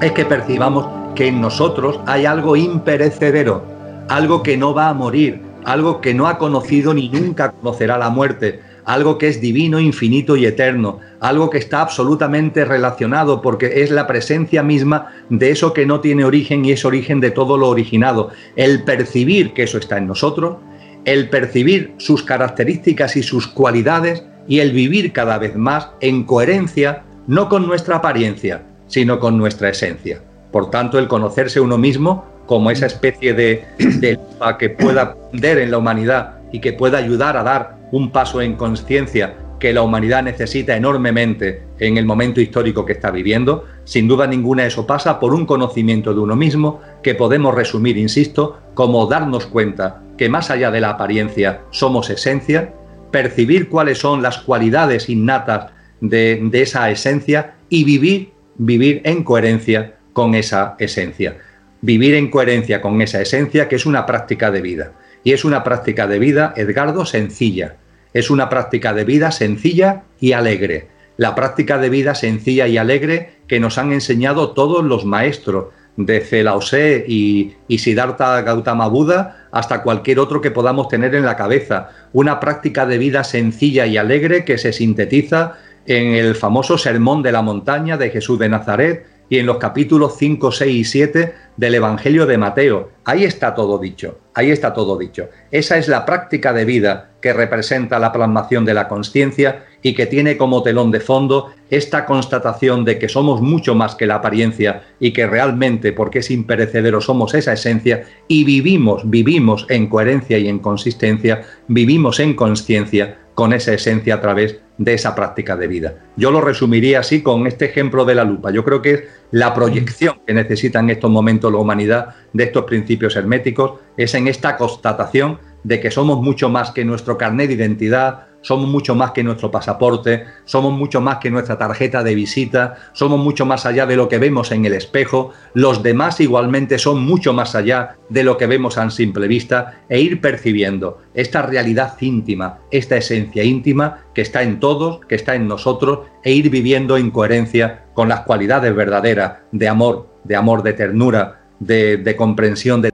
[0.00, 3.64] es que percibamos que en nosotros hay algo imperecedero,
[4.08, 8.10] algo que no va a morir, algo que no ha conocido ni nunca conocerá la
[8.10, 13.90] muerte, algo que es divino, infinito y eterno, algo que está absolutamente relacionado porque es
[13.90, 17.68] la presencia misma de eso que no tiene origen y es origen de todo lo
[17.68, 18.30] originado.
[18.56, 20.56] El percibir que eso está en nosotros,
[21.04, 27.04] el percibir sus características y sus cualidades y el vivir cada vez más en coherencia,
[27.26, 30.22] no con nuestra apariencia, sino con nuestra esencia.
[30.50, 34.18] Por tanto, el conocerse uno mismo como esa especie de, de
[34.58, 38.54] que pueda aprender en la humanidad y que pueda ayudar a dar un paso en
[38.56, 44.26] conciencia que la humanidad necesita enormemente en el momento histórico que está viviendo, sin duda
[44.26, 49.46] ninguna eso pasa por un conocimiento de uno mismo que podemos resumir, insisto, como darnos
[49.46, 52.74] cuenta que más allá de la apariencia somos esencia,
[53.12, 55.70] percibir cuáles son las cualidades innatas
[56.00, 61.36] de, de esa esencia y vivir, vivir en coherencia con esa esencia.
[61.82, 64.92] Vivir en coherencia con esa esencia que es una práctica de vida.
[65.24, 67.76] Y es una práctica de vida, Edgardo, sencilla.
[68.14, 70.88] Es una práctica de vida sencilla y alegre.
[71.16, 75.66] La práctica de vida sencilla y alegre que nos han enseñado todos los maestros,
[75.96, 76.60] desde Lao
[77.06, 81.90] y, y Siddhartha Gautama Buda hasta cualquier otro que podamos tener en la cabeza.
[82.12, 85.54] Una práctica de vida sencilla y alegre que se sintetiza
[85.86, 90.16] en el famoso Sermón de la Montaña de Jesús de Nazaret, y en los capítulos
[90.18, 92.90] 5, 6 y 7 del Evangelio de Mateo.
[93.06, 95.30] Ahí está todo dicho, ahí está todo dicho.
[95.50, 100.04] Esa es la práctica de vida que representa la plasmación de la conciencia y que
[100.04, 104.82] tiene como telón de fondo esta constatación de que somos mucho más que la apariencia
[105.00, 110.46] y que realmente, porque es imperecedero, somos esa esencia y vivimos, vivimos en coherencia y
[110.46, 115.94] en consistencia, vivimos en conciencia con esa esencia a través de esa práctica de vida.
[116.16, 118.50] Yo lo resumiría así con este ejemplo de la lupa.
[118.50, 122.64] Yo creo que es la proyección que necesita en estos momentos la humanidad de estos
[122.64, 127.54] principios herméticos, es en esta constatación de que somos mucho más que nuestro carnet de
[127.54, 132.76] identidad, somos mucho más que nuestro pasaporte, somos mucho más que nuestra tarjeta de visita,
[132.92, 137.02] somos mucho más allá de lo que vemos en el espejo, los demás igualmente son
[137.02, 141.94] mucho más allá de lo que vemos a simple vista e ir percibiendo esta realidad
[142.00, 146.96] íntima, esta esencia íntima que está en todos, que está en nosotros e ir viviendo
[146.96, 152.90] en coherencia con las cualidades verdaderas de amor, de amor, de ternura, de, comprensión, de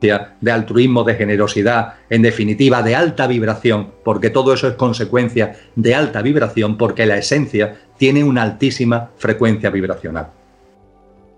[0.00, 5.94] de altruismo, de generosidad, en definitiva, de alta vibración, porque todo eso es consecuencia de
[5.94, 10.28] alta vibración, porque la esencia tiene una altísima frecuencia vibracional.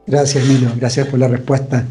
[0.07, 1.85] Gracias, Milo, gracias por la respuesta.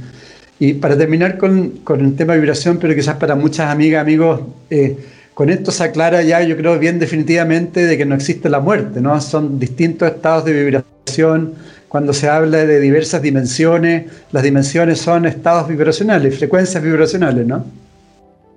[0.60, 4.96] Y para terminar con, el tema de vibración, pero quizás para muchas amigas, amigos, eh,
[5.34, 9.02] con esto se aclara ya, yo creo, bien definitivamente de que no existe la muerte,
[9.02, 9.20] ¿no?
[9.22, 11.56] Son distintos estados de vibración,
[11.92, 17.66] cuando se habla de diversas dimensiones, las dimensiones son estados vibracionales, frecuencias vibracionales, ¿no?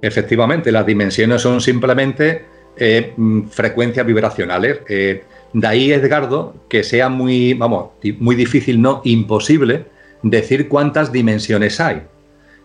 [0.01, 2.45] Efectivamente, las dimensiones son simplemente
[2.77, 4.79] eh, mm, frecuencias vibracionales.
[4.89, 7.89] Eh, de ahí, Edgardo, que sea muy, vamos,
[8.21, 9.87] muy difícil, no imposible,
[10.23, 12.03] decir cuántas dimensiones hay.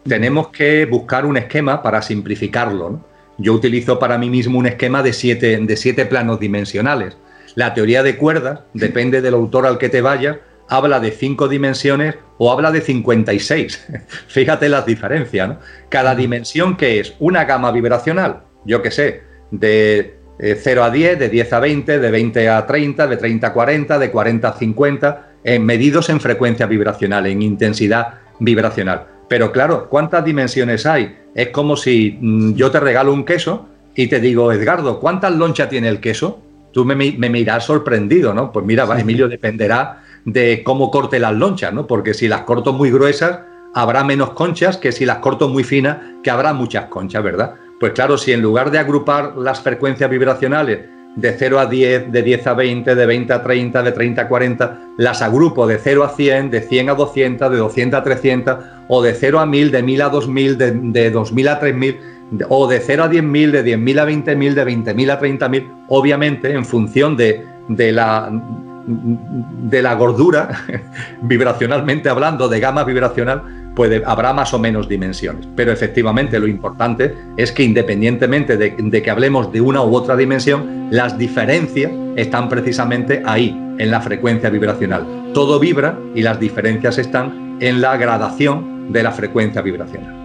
[0.08, 3.04] Tenemos que buscar un esquema para simplificarlo.
[3.40, 7.18] Yo utilizo para mí mismo un esquema de siete, de siete planos dimensionales.
[7.56, 10.38] La teoría de cuerdas, depende del autor al que te vayas,
[10.70, 13.88] habla de cinco dimensiones o habla de 56.
[14.28, 15.60] Fíjate las diferencias, ¿no?
[15.90, 21.20] Cada dimensión que es una gama vibracional, yo qué sé, de 0 eh, a 10,
[21.20, 24.54] de 10 a 20, de 20 a 30, de 30 a 40, de 40 a
[24.54, 29.08] 50, eh, medidos en frecuencia vibracional, en intensidad vibracional.
[29.28, 31.18] Pero claro, ¿cuántas dimensiones hay?
[31.36, 35.70] Es como si mm, yo te regalo un queso y te digo, Edgardo, ¿cuántas lonchas
[35.70, 36.42] tiene el queso?
[36.72, 38.52] Tú me, me mirás sorprendido, ¿no?
[38.52, 41.88] Pues mira, Emilio, dependerá de cómo corte las lonchas, ¿no?
[41.88, 43.40] Porque si las corto muy gruesas,
[43.74, 47.56] habrá menos conchas que si las corto muy finas, que habrá muchas conchas, ¿verdad?
[47.80, 50.80] Pues claro, si en lugar de agrupar las frecuencias vibracionales
[51.16, 54.28] de 0 a 10, de 10 a 20, de 20 a 30, de 30 a
[54.28, 58.58] 40, las agrupo de 0 a 100, de 100 a 200, de 200 a 300,
[58.88, 62.00] o de 0 a 1000, de 1000 a 2000, de, de 2000 a 3000,
[62.50, 66.66] o de 0 a 10.000, de 10.000 a 20.000, de 20.000 a 30.000, obviamente en
[66.66, 68.30] función de, de, la,
[68.90, 70.50] de la gordura,
[71.22, 75.48] vibracionalmente hablando, de gama vibracional, puede, habrá más o menos dimensiones.
[75.56, 80.16] Pero efectivamente lo importante es que independientemente de, de que hablemos de una u otra
[80.16, 85.32] dimensión, las diferencias están precisamente ahí, en la frecuencia vibracional.
[85.34, 90.20] Todo vibra y las diferencias están en la gradación de la frecuencia vibracional.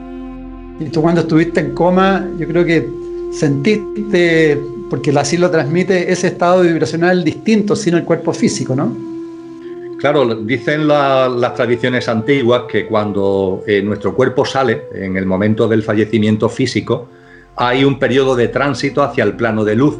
[0.80, 2.88] Y tú cuando estuviste en coma, yo creo que
[3.30, 4.60] sentiste,
[4.90, 8.96] porque así lo transmite, ese estado vibracional distinto sin el cuerpo físico, ¿no?
[9.98, 15.82] Claro, dicen las tradiciones antiguas que cuando eh, nuestro cuerpo sale, en el momento del
[15.82, 17.08] fallecimiento físico,
[17.56, 19.96] hay un periodo de tránsito hacia el plano de luz.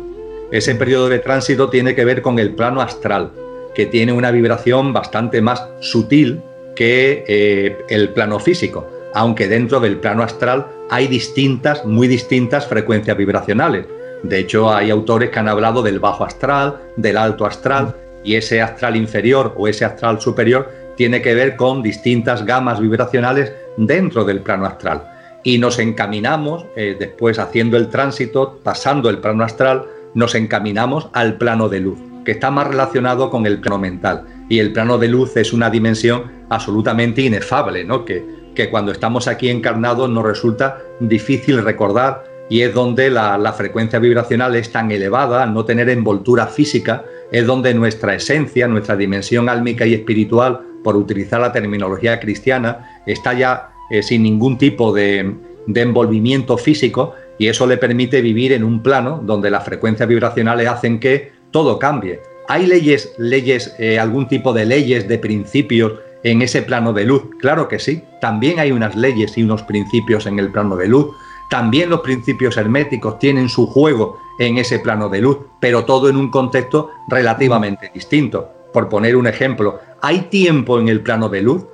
[0.51, 3.31] Ese periodo de tránsito tiene que ver con el plano astral,
[3.75, 6.41] que tiene una vibración bastante más sutil
[6.77, 13.17] que eh, el plano físico aunque dentro del plano astral hay distintas, muy distintas frecuencias
[13.17, 13.87] vibracionales.
[14.25, 17.95] De hecho, hay autores que han hablado del bajo astral, del alto astral,
[18.25, 23.53] y ese astral inferior o ese astral superior tiene que ver con distintas gamas vibracionales
[23.77, 25.05] dentro del plano astral.
[25.43, 31.37] Y nos encaminamos, eh, después haciendo el tránsito, pasando el plano astral, nos encaminamos al
[31.37, 34.25] plano de luz, que está más relacionado con el plano mental.
[34.49, 38.07] Y el plano de luz es una dimensión absolutamente inefable, ¿no?
[38.07, 43.99] que que cuando estamos aquí encarnados nos resulta difícil recordar y es donde la, frecuencia
[43.99, 49.49] vibracional es tan elevada, al no tener envoltura física, es donde nuestra esencia, nuestra dimensión
[49.49, 55.35] álmica y espiritual, por utilizar la terminología cristiana, está ya eh, sin ningún tipo de,
[55.75, 61.01] envolvimiento físico y eso le permite vivir en un plano donde las frecuencias vibracionales hacen
[61.01, 62.21] que todo cambie.
[62.49, 67.23] ¿Hay leyes, leyes, eh, algún tipo de leyes, de principios en ese plano de luz?
[67.41, 68.03] Claro que sí.
[68.21, 71.07] También hay unas leyes y unos principios en el plano de luz.
[71.51, 76.17] También los principios herméticos tienen su juego en ese plano de luz, pero todo en
[76.17, 78.49] un contexto relativamente distinto.
[78.73, 81.65] Por poner un ejemplo, ¿hay tiempo en el plano de luz?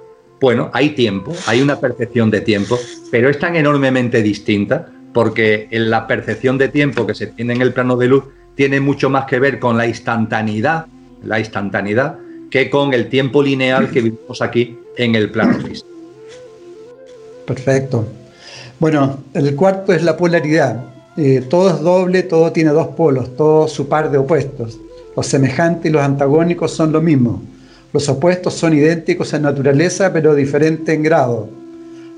[0.40, 2.78] Bueno, hay tiempo, hay una percepción de tiempo,
[3.10, 7.62] pero es tan enormemente distinta porque en la percepción de tiempo que se tiene en
[7.62, 10.86] el plano de luz tiene mucho más que ver con la instantaneidad,
[11.24, 12.18] la instantaneidad
[12.50, 15.88] que con el tiempo lineal que vivimos aquí en el plano físico.
[17.46, 18.06] Perfecto.
[18.81, 20.83] Bueno, el cuarto es la polaridad.
[21.18, 24.81] Eh, todo es doble, todo tiene dos polos, todo su par de opuestos.
[25.14, 27.43] Los semejantes y los antagónicos son lo mismo.
[27.93, 31.51] Los opuestos son idénticos en naturaleza, pero diferentes en grado.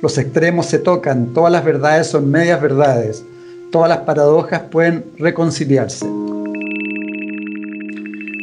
[0.01, 3.25] Los extremos se tocan, todas las verdades son medias verdades,
[3.73, 6.07] todas las paradojas pueden reconciliarse.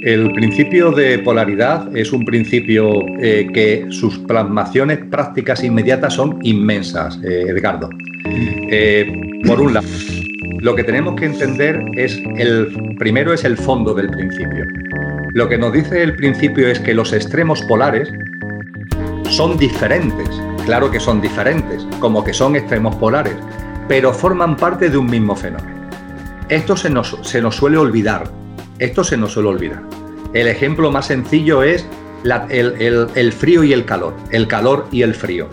[0.02, 7.20] El principio de polaridad es un principio eh, que sus plasmaciones prácticas inmediatas son inmensas,
[7.22, 7.90] eh, Edgardo.
[8.26, 9.12] Eh,
[9.46, 9.88] por un lado,
[10.62, 14.66] lo que tenemos que entender es el primero es el fondo del principio.
[15.34, 18.10] Lo que nos dice el principio es que los extremos polares
[19.30, 20.30] son diferentes,
[20.66, 23.36] claro que son diferentes, como que son extremos polares,
[23.90, 25.78] pero forman parte de un mismo fenómeno.
[26.48, 28.40] Esto se nos, se nos suele olvidar
[28.80, 29.84] esto se nos suele olvidar.
[30.34, 31.86] El ejemplo más sencillo es
[32.50, 35.48] el, frío y el calor, el calor y el frío.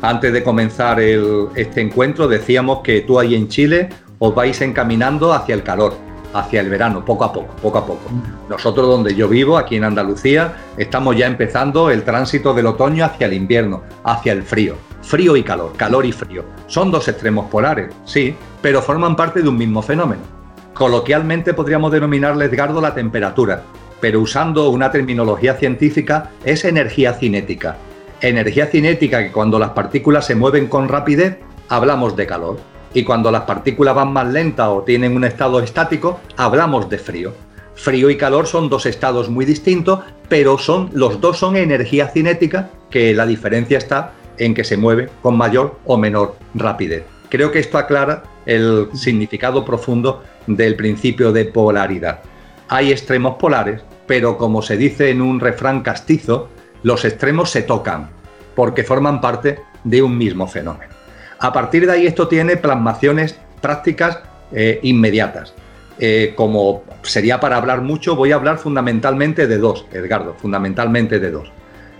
[0.00, 5.54] Antes de comenzar este encuentro decíamos que tú ahí en Chile os vais encaminando hacia
[5.54, 5.94] el calor,
[6.34, 8.10] hacia el verano, poco a poco, poco a poco.
[8.48, 13.26] Nosotros donde yo vivo, aquí en Andalucía, estamos ya empezando el tránsito del otoño hacia
[13.26, 14.74] el invierno, hacia el frío.
[15.02, 16.44] Frío y calor, calor y frío.
[16.66, 20.37] Son dos extremos polares, sí, pero forman parte de un mismo fenómeno.
[20.78, 23.64] Coloquialmente podríamos denominarle, Edgardo, la temperatura,
[24.00, 27.76] pero usando una terminología científica es energía cinética.
[28.20, 32.60] Energía cinética que cuando las partículas se mueven con rapidez hablamos de calor
[32.94, 37.32] y cuando las partículas van más lentas o tienen un estado estático hablamos de frío.
[37.74, 39.98] Frío y calor son dos estados muy distintos,
[40.28, 45.08] pero son los dos son energía cinética que la diferencia está en que se mueve
[45.22, 47.02] con mayor o menor rapidez.
[47.30, 52.20] Creo que esto aclara el significado profundo del principio de polaridad.
[52.68, 56.48] Hay extremos polares, pero como se dice en un refrán castizo,
[56.82, 58.10] los extremos se tocan,
[58.54, 60.92] porque forman parte de un mismo fenómeno.
[61.38, 64.18] A partir de ahí esto tiene plasmaciones prácticas
[64.52, 65.54] eh, inmediatas.
[66.00, 71.30] Eh, como sería para hablar mucho, voy a hablar fundamentalmente de dos, Edgardo, fundamentalmente de
[71.30, 71.50] dos.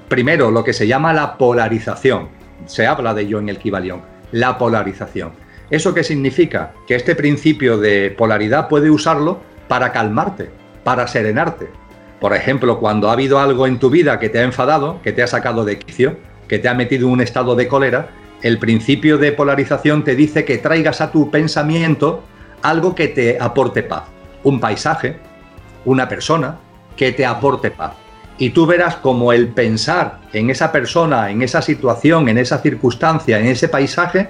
[0.09, 2.29] Primero, lo que se llama la polarización.
[2.67, 4.03] Se habla de ello en el Kibalión,
[4.33, 5.33] la polarización.
[5.71, 6.73] ¿Eso qué significa?
[6.87, 10.51] Que este principio de polaridad puede usarlo para calmarte,
[10.83, 11.69] para serenarte.
[12.21, 15.23] Por ejemplo, cuando ha habido algo en tu vida que te ha enfadado, que te
[15.23, 16.17] ha sacado de quicio,
[16.49, 18.09] que te ha metido en un estado de cólera,
[18.43, 22.25] el principio de polarización te dice que traigas a tu pensamiento
[22.63, 24.05] algo que te aporte paz.
[24.45, 25.19] Un paisaje,
[25.85, 26.57] una persona
[26.97, 27.93] que te aporte paz.
[28.39, 33.39] Y tú verás como el pensar en esa persona, en esa situación, en esa circunstancia,
[33.39, 34.29] en ese paisaje,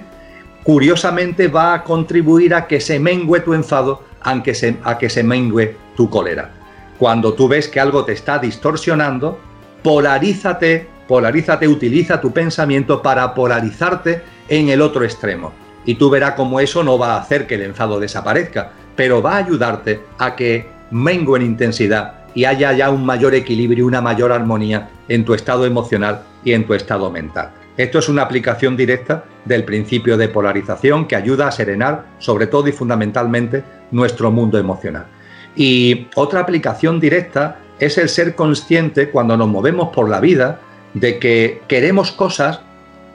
[0.69, 5.23] curiosamente va a contribuir a que se mengue tu enfado, aunque se, a que se
[5.23, 6.51] mengue tu cólera.
[6.99, 9.39] Cuando tú ves que algo te está distorsionando,
[9.81, 15.53] polarízate, polarízate, utiliza tu pensamiento para polarizarte en el otro extremo.
[15.85, 19.37] Y tú verás cómo eso no va a hacer que el enfado desaparezca, pero va
[19.37, 24.31] a ayudarte a que mengue en intensidad y haya ya un mayor equilibrio, una mayor
[24.31, 27.53] armonía en tu estado emocional y en tu estado mental.
[27.75, 32.67] Esto es una aplicación directa del principio de polarización que ayuda a serenar, sobre todo
[32.69, 35.07] y fundamentalmente, nuestro mundo emocional.
[35.55, 40.61] Y otra aplicación directa es el ser consciente cuando nos movemos por la vida
[40.93, 42.61] de que queremos cosas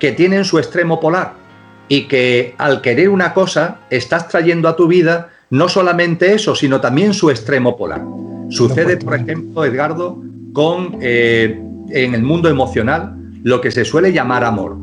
[0.01, 1.35] que tienen su extremo polar
[1.89, 6.81] y que al querer una cosa estás trayendo a tu vida no solamente eso, sino
[6.81, 8.03] también su extremo polar.
[8.49, 10.21] Sucede, por ejemplo, Edgardo,
[10.53, 14.77] con eh, en el mundo emocional lo que se suele llamar amor.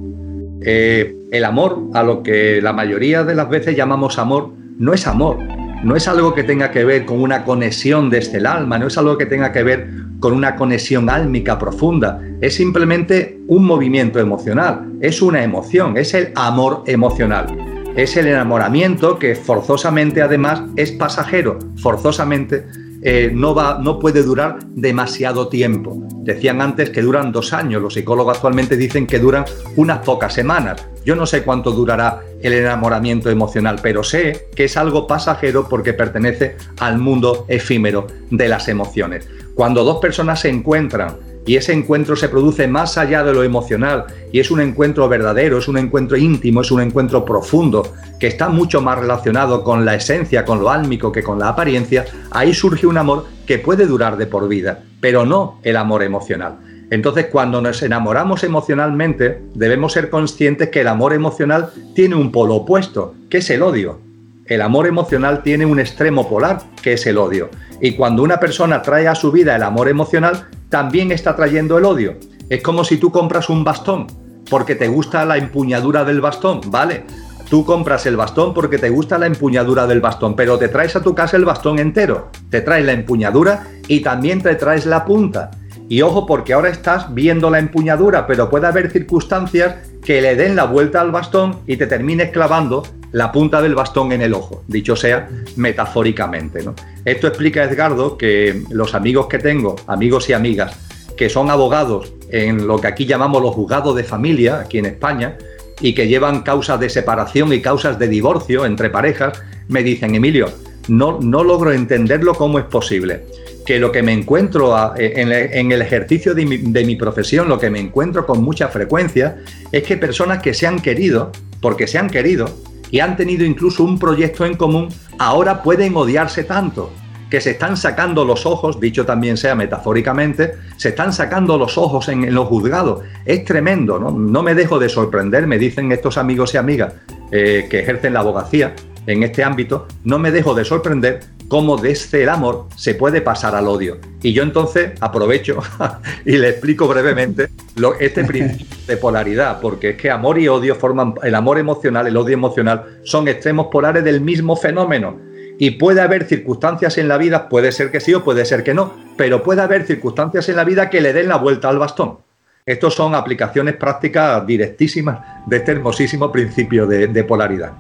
[0.64, 5.08] Eh, el amor, a lo que la mayoría de las veces llamamos amor, no es
[5.08, 5.38] amor,
[5.84, 8.98] no es algo que tenga que ver con una conexión desde el alma, no es
[8.98, 9.90] algo que tenga que ver
[10.20, 16.32] con una conexión álmica profunda, es simplemente un movimiento emocional, es una emoción, es el
[16.36, 17.48] amor emocional,
[17.96, 22.66] es el enamoramiento que forzosamente además es pasajero, forzosamente
[23.02, 26.08] eh, no, va, no puede durar demasiado tiempo.
[26.24, 29.46] Decían antes que duran dos años, los psicólogos actualmente dicen que duran
[29.76, 30.88] unas pocas semanas.
[31.04, 35.94] Yo no sé cuánto durará el enamoramiento emocional, pero sé que es algo pasajero porque
[35.94, 39.28] pertenece al mundo efímero de las emociones.
[39.56, 44.06] Cuando dos personas se encuentran y ese encuentro se produce más allá de lo emocional
[44.32, 48.50] y es un encuentro verdadero, es un encuentro íntimo, es un encuentro profundo, que está
[48.50, 52.86] mucho más relacionado con la esencia, con lo álmico que con la apariencia, ahí surge
[52.86, 56.60] un amor que puede durar de por vida, pero no el amor emocional.
[56.92, 62.56] Entonces, cuando nos enamoramos emocionalmente, debemos ser conscientes que el amor emocional tiene un polo
[62.56, 64.00] opuesto, que es el odio.
[64.46, 67.50] El amor emocional tiene un extremo polar, que es el odio.
[67.80, 71.86] Y cuando una persona trae a su vida el amor emocional, también está trayendo el
[71.86, 72.16] odio.
[72.50, 74.08] Es como si tú compras un bastón
[74.50, 77.04] porque te gusta la empuñadura del bastón, ¿vale?
[77.50, 81.04] Tú compras el bastón porque te gusta la empuñadura del bastón, pero te traes a
[81.04, 82.30] tu casa el bastón entero.
[82.50, 85.52] Te traes la empuñadura y también te traes la punta.
[85.90, 90.56] Y ojo porque ahora estás viendo la empuñadura, pero puede haber circunstancias que le den
[90.56, 94.64] la vuelta al bastón y te termines clavando la punta del bastón en el ojo,
[94.68, 96.64] dicho sea metafóricamente.
[97.06, 100.78] Esto explica Edgardo que los amigos que tengo, amigos y amigas,
[101.18, 105.38] que son abogados en lo que aquí llamamos los juzgados de familia, aquí en España,
[105.82, 110.50] y que llevan causas de separación y causas de divorcio entre parejas, me dicen, Emilio,
[110.88, 113.24] no, no logro entenderlo cómo es posible.
[113.66, 118.26] Que lo que me encuentro en, el ejercicio de mi profesión, lo que me encuentro
[118.26, 119.38] con mucha frecuencia,
[119.72, 121.32] es que personas que se han querido,
[121.62, 122.50] porque se han querido,
[122.92, 126.92] y han tenido incluso un proyecto en común, ahora pueden odiarse tanto
[127.32, 132.10] que se están sacando los ojos, dicho también sea metafóricamente, se están sacando los ojos
[132.10, 133.06] en, los juzgados.
[133.26, 134.12] Es tremendo, ¿no?
[134.12, 136.94] No me dejo de sorprender, me dicen estos amigos y amigas
[137.32, 138.76] eh, que ejercen la abogacía
[139.08, 141.22] en este ámbito, no me dejo de sorprender
[141.52, 143.98] cómo desde el amor se puede pasar al odio.
[144.22, 145.60] Y yo entonces aprovecho
[146.26, 150.76] y le explico brevemente lo, este principio de polaridad, porque es que amor y odio
[150.76, 155.20] forman, el amor emocional, el odio emocional, son extremos polares del mismo fenómeno.
[155.60, 158.74] Y puede haber circunstancias en la vida, puede ser que sí o puede ser que
[158.74, 162.20] no, pero puede haber circunstancias en la vida que le den la vuelta al bastón.
[162.66, 167.74] Estos son aplicaciones prácticas directísimas de este hermosísimo principio de polaridad.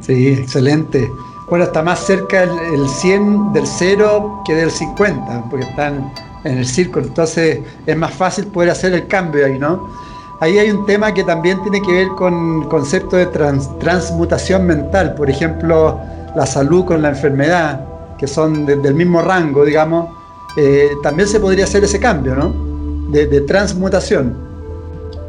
[0.00, 1.10] Sí, excelente
[1.48, 6.12] bueno, está más cerca el, 100 del 0 que del 50, porque están
[6.44, 9.88] en el círculo, entonces es más fácil poder hacer el cambio ahí, ¿no?
[10.40, 15.30] Ahí hay un tema que también tiene que ver con concepto de transmutación mental, por
[15.30, 16.00] ejemplo,
[16.34, 17.86] la salud con la enfermedad,
[18.18, 20.08] que son del mismo rango, digamos,
[20.56, 22.66] eh, también se podría hacer ese cambio, ¿no?
[23.08, 24.45] de transmutación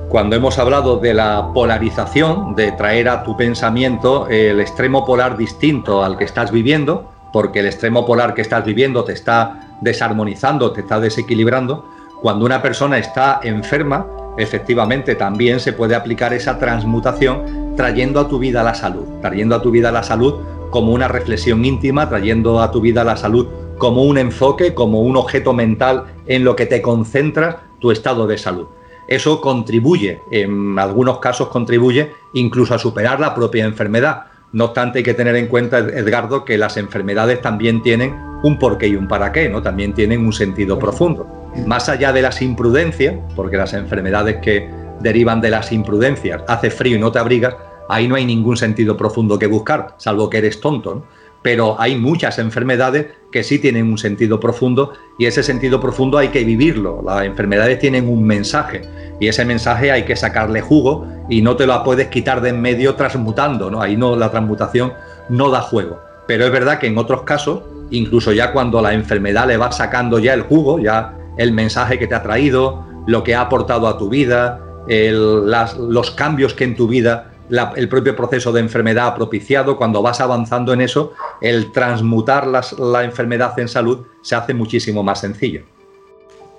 [0.09, 6.03] cuando hemos hablado de la polarización, de traer a tu pensamiento el extremo polar distinto
[6.03, 10.81] al que estás viviendo, porque el extremo polar que estás viviendo te está desarmonizando, te
[10.81, 11.89] está desequilibrando,
[12.21, 14.07] cuando una persona está enferma,
[14.37, 19.61] efectivamente también se puede aplicar esa transmutación trayendo a tu vida la salud, trayendo a
[19.61, 20.35] tu vida la salud
[20.69, 23.47] como una reflexión íntima, trayendo a tu vida la salud
[23.77, 28.37] como un enfoque, como un objeto mental en lo que te concentras tu estado de
[28.37, 28.67] salud.
[29.07, 34.25] Eso contribuye, en algunos casos contribuye incluso a superar la propia enfermedad.
[34.53, 38.87] No obstante, hay que tener en cuenta, Edgardo, que las enfermedades también tienen un porqué
[38.87, 39.61] y un para qué, ¿no?
[39.61, 41.27] También tienen un sentido profundo.
[41.65, 44.69] Más allá de las imprudencias, porque las enfermedades que
[45.01, 47.55] derivan de las imprudencias, hace frío y no te abrigas,
[47.89, 51.05] ahí no hay ningún sentido profundo que buscar, salvo que eres tonto.
[51.41, 56.29] Pero hay muchas enfermedades que sí tienen un sentido profundo y ese sentido profundo hay
[56.29, 57.01] que vivirlo.
[57.05, 58.81] Las enfermedades tienen un mensaje
[59.19, 62.61] y ese mensaje hay que sacarle jugo y no te lo puedes quitar de en
[62.61, 63.81] medio transmutando, ¿no?
[63.81, 64.93] Ahí no la transmutación
[65.29, 65.99] no da juego.
[66.27, 70.19] Pero es verdad que en otros casos, incluso ya cuando la enfermedad le va sacando
[70.19, 73.97] ya el jugo, ya el mensaje que te ha traído, lo que ha aportado a
[73.97, 80.01] tu vida, los cambios que en tu vida el propio proceso de enfermedad propiciado, cuando
[80.01, 85.61] vas avanzando en eso, el transmutar la enfermedad en salud se hace muchísimo más sencillo.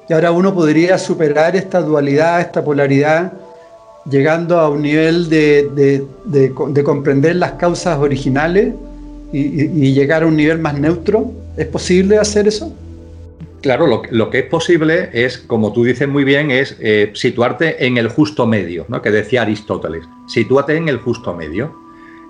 [0.08, 3.32] Y ahora uno podría superar esta dualidad, esta polaridad,
[4.08, 6.06] llegando a un nivel de,
[6.82, 8.72] comprender las causas originales
[9.32, 11.30] y, llegar a un nivel más neutro.
[11.56, 12.72] ¿Es posible hacer eso?
[13.60, 17.96] Claro, lo, que es posible es, como tú dices muy bien, es eh, situarte en
[17.96, 19.02] el justo medio, ¿no?
[19.02, 20.04] que decía Aristóteles.
[20.28, 21.74] Sitúate en el justo medio.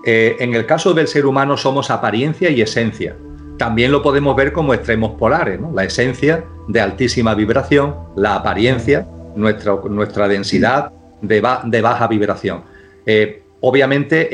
[0.05, 3.15] Eh, en el caso del ser humano somos apariencia y esencia
[3.59, 9.75] también lo podemos ver como extremos polares, la esencia de altísima vibración, la apariencia, nuestra,
[9.89, 10.91] nuestra densidad
[11.21, 11.41] de,
[11.81, 12.63] baja vibración.
[13.05, 14.29] Eh, obviamente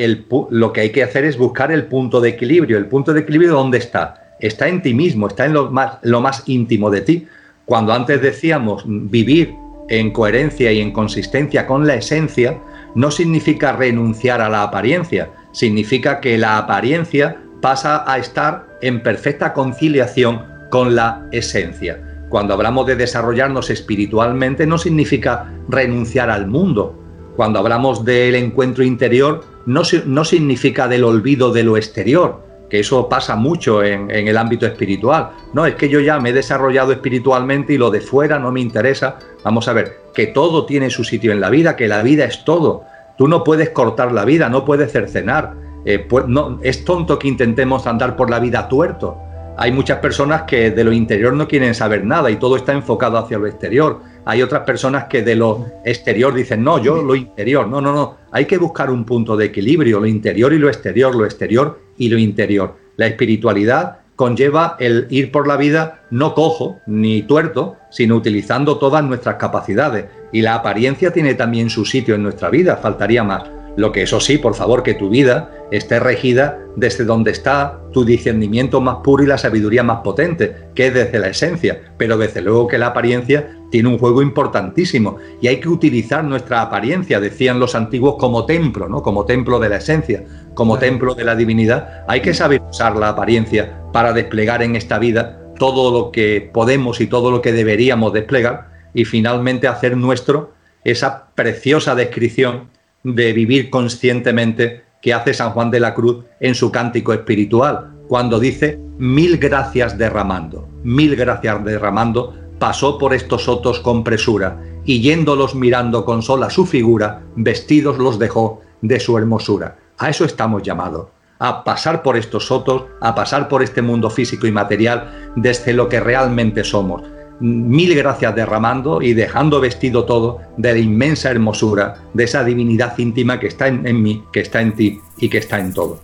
[0.52, 2.78] lo que hay que hacer es buscar el punto de equilibrio.
[2.78, 4.25] ¿El punto de equilibrio dónde está?
[4.40, 7.28] Está en ti mismo, está en lo más, íntimo de ti.
[7.66, 9.54] Cuando antes decíamos vivir
[9.90, 12.60] en coherencia y en consistencia con la esencia,
[12.96, 19.54] no significa renunciar a la apariencia, significa que la apariencia pasa a estar en perfecta
[19.54, 22.02] conciliación con la esencia.
[22.30, 27.02] Cuando hablamos de desarrollarnos espiritualmente no significa renunciar al mundo.
[27.36, 32.46] Cuando hablamos del encuentro interior no, no significa del olvido de lo exterior,
[32.80, 35.32] eso pasa mucho en, en, el ámbito espiritual.
[35.54, 38.62] No, es que yo ya me he desarrollado espiritualmente y lo de fuera no me
[38.62, 39.18] interesa.
[39.44, 42.44] Vamos a ver, que todo tiene su sitio en la vida, que la vida es
[42.46, 42.84] todo.
[43.18, 45.54] Tú no puedes cortar la vida, no puedes cercenar.
[45.86, 49.18] Eh, pues no, es tonto que intentemos andar por la vida tuerto.
[49.58, 53.18] Hay muchas personas que de lo interior no quieren saber nada y todo está enfocado
[53.18, 54.02] hacia lo exterior.
[54.26, 57.68] Hay otras personas que de lo exterior dicen, no, yo lo interior.
[57.68, 58.18] No, no, no.
[58.32, 62.10] Hay que buscar un punto de equilibrio, lo interior y lo exterior, lo exterior y
[62.10, 62.76] lo interior.
[62.98, 69.04] La espiritualidad conlleva el ir por la vida no cojo ni tuerto, sino utilizando todas
[69.04, 70.06] nuestras capacidades.
[70.32, 73.55] Y la apariencia tiene también su sitio en nuestra vida, faltaría más.
[73.78, 78.06] Lo que eso sí, por favor, que tu vida esté regida desde donde está tu
[78.06, 81.82] discernimiento más puro y la sabiduría más potente, que es desde la esencia.
[81.98, 86.62] Pero desde luego que la apariencia tiene un juego importantísimo y hay que utilizar nuestra
[86.62, 89.02] apariencia, decían los antiguos, como templo, ¿no?
[89.02, 90.24] Como templo de la esencia,
[90.54, 92.06] como templo de la divinidad.
[92.08, 97.02] Hay que saber usar la apariencia para desplegar en esta vida todo lo que podemos
[97.02, 100.54] y todo lo que deberíamos desplegar y finalmente hacer nuestro
[100.84, 102.75] esa preciosa descripción
[103.06, 108.40] de vivir conscientemente que hace San Juan de la Cruz en su cántico espiritual, cuando
[108.40, 115.54] dice, mil gracias derramando, mil gracias derramando, pasó por estos sotos con presura, y yéndolos
[115.54, 119.78] mirando con sola su figura, vestidos los dejó de su hermosura.
[120.00, 121.08] A eso estamos llamados,
[121.38, 125.88] a pasar por estos sotos, a pasar por este mundo físico y material desde lo
[125.90, 127.04] que realmente somos,
[127.40, 133.40] mil gracias derramando y dejando vestido todo de la inmensa hermosura de esa divinidad íntima
[133.40, 136.00] que está en, mí, que está en ti y que está en todo.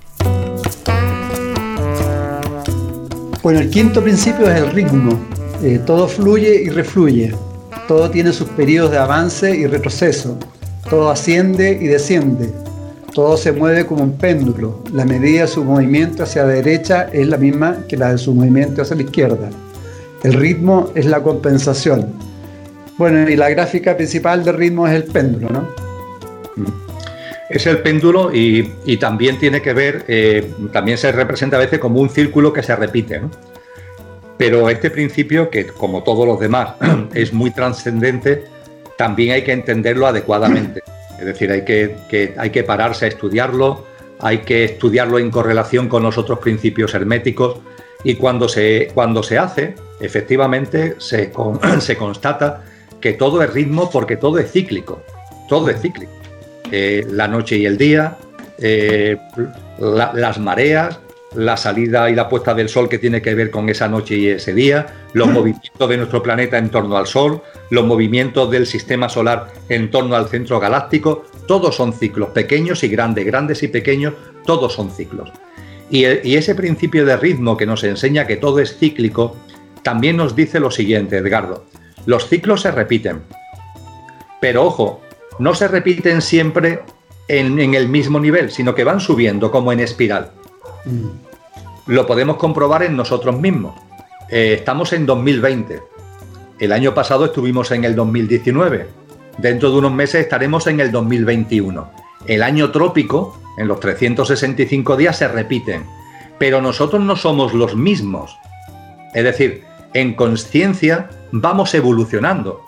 [3.43, 5.19] Bueno, el quinto principio es el ritmo.
[5.63, 7.33] Eh, todo fluye y refluye.
[7.87, 10.37] Todo tiene sus periodos de avance y retroceso.
[10.89, 12.51] Todo asciende y desciende.
[13.13, 14.83] Todo se mueve como un péndulo.
[14.93, 18.33] La medida de su movimiento hacia la derecha es la misma que la de su
[18.33, 19.49] movimiento hacia la izquierda.
[20.23, 22.13] El ritmo es la compensación.
[22.97, 25.67] Bueno, y la gráfica principal del ritmo es el péndulo, ¿no?
[27.49, 28.63] Es el péndulo y,
[28.97, 32.75] también tiene que ver, eh, también se representa a veces como un círculo que se
[32.75, 33.31] repite, ¿no?
[34.37, 36.75] Pero este principio, que como todos los demás
[37.13, 38.45] es muy trascendente,
[38.97, 40.81] también hay que entenderlo adecuadamente.
[41.19, 43.85] Es decir, hay que, hay que pararse a estudiarlo,
[44.19, 47.59] hay que estudiarlo en correlación con los otros principios herméticos
[48.03, 51.31] y cuando se, cuando se hace, efectivamente se,
[51.79, 52.63] se constata
[52.99, 55.01] que todo es ritmo porque todo es cíclico,
[55.47, 56.11] todo es cíclico.
[56.71, 58.17] Eh, la noche y el día,
[58.59, 59.17] eh,
[59.79, 60.99] las mareas,
[61.35, 64.27] la salida y la puesta del sol que tiene que ver con esa noche y
[64.27, 69.09] ese día, los movimientos de nuestro planeta en torno al sol, los movimientos del sistema
[69.09, 74.13] solar en torno al centro galáctico, todos son ciclos, pequeños y grandes, grandes y pequeños,
[74.45, 75.31] todos son ciclos.
[75.91, 79.35] Y, y ese principio de ritmo que nos enseña que todo es cíclico,
[79.83, 81.65] también nos dice lo siguiente, Edgardo,
[82.05, 83.21] los ciclos se repiten,
[84.41, 85.01] pero ojo,
[85.37, 86.81] no se repiten siempre
[87.27, 90.31] en, el mismo nivel, sino que van subiendo como en espiral.
[90.85, 91.91] Mm.
[91.91, 93.75] Lo podemos comprobar en nosotros mismos.
[94.29, 95.79] Eh, estamos en 2020.
[96.59, 98.87] El año pasado estuvimos en el 2019.
[99.37, 101.91] Dentro de unos meses estaremos en el 2021.
[102.27, 105.85] El año trópico, en los 365 días, se repiten.
[106.37, 108.37] Pero nosotros no somos los mismos.
[109.13, 112.61] Es decir, en conciencia vamos evolucionando.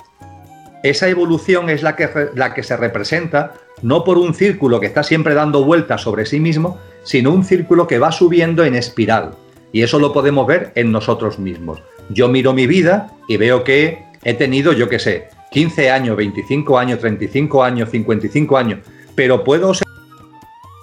[0.84, 5.04] Esa evolución es la que, la que se representa no por un círculo que está
[5.04, 9.32] siempre dando vueltas sobre sí mismo, sino un círculo que va subiendo en espiral.
[9.72, 11.82] Y eso lo podemos ver en nosotros mismos.
[12.10, 16.78] Yo miro mi vida y veo que he tenido, yo qué sé, 15 años, 25
[16.78, 18.80] años, 35 años, 55 años,
[19.16, 20.36] pero puedo ser un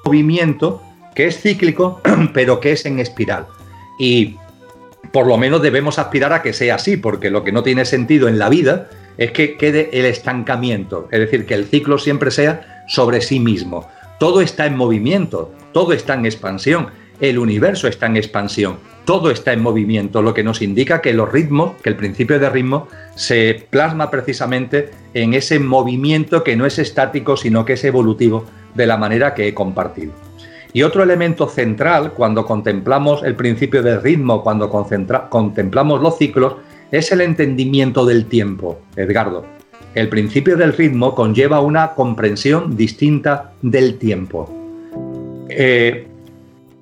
[0.05, 0.83] movimiento
[1.15, 2.01] que es cíclico,
[2.35, 3.47] pero que es en espiral.
[3.99, 4.37] Y
[5.13, 8.29] por lo menos debemos aspirar a que sea así, porque lo que no tiene sentido
[8.29, 8.89] en la vida
[9.19, 13.89] es que quede el estancamiento, es decir, que el ciclo siempre sea sobre sí mismo.
[14.19, 16.89] Todo está en movimiento, todo está en expansión,
[17.21, 18.79] el universo está en expansión,
[19.11, 22.49] todo está en movimiento, lo que nos indica que los ritmos, que el principio de
[22.49, 28.45] ritmo se plasma precisamente en ese movimiento que no es estático, sino que es evolutivo
[28.77, 30.13] de la manera que he compartido.
[30.73, 36.55] Y otro elemento central cuando contemplamos el principio del ritmo, cuando contemplamos los ciclos,
[36.93, 39.45] es el entendimiento del tiempo, Edgardo.
[39.97, 44.49] El principio del ritmo conlleva una comprensión distinta del tiempo.
[45.49, 46.07] Eh,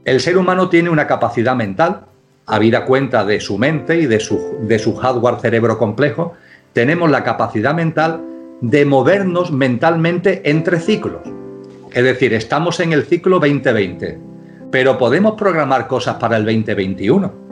[0.05, 2.08] el ser humano tiene una capacidad mental,
[2.49, 6.35] habida cuenta de su mente y de su, de su hardware cerebro complejo,
[6.73, 8.23] tenemos la capacidad mental
[8.61, 11.23] de movernos mentalmente entre ciclos.
[11.93, 14.19] Es decir, estamos en el ciclo 2020,
[14.70, 17.49] pero podemos programar cosas para el 2021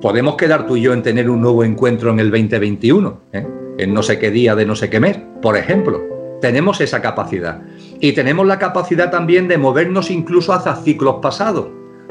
[0.00, 3.46] podemos quedar tú y yo en tener un nuevo encuentro en el 2021, ¿eh?
[3.78, 6.00] en no sé qué día de no sé qué mes, por ejemplo.
[6.40, 7.62] Tenemos esa capacidad.
[7.98, 11.68] Y tenemos la capacidad también de movernos incluso hacia ciclos pasados.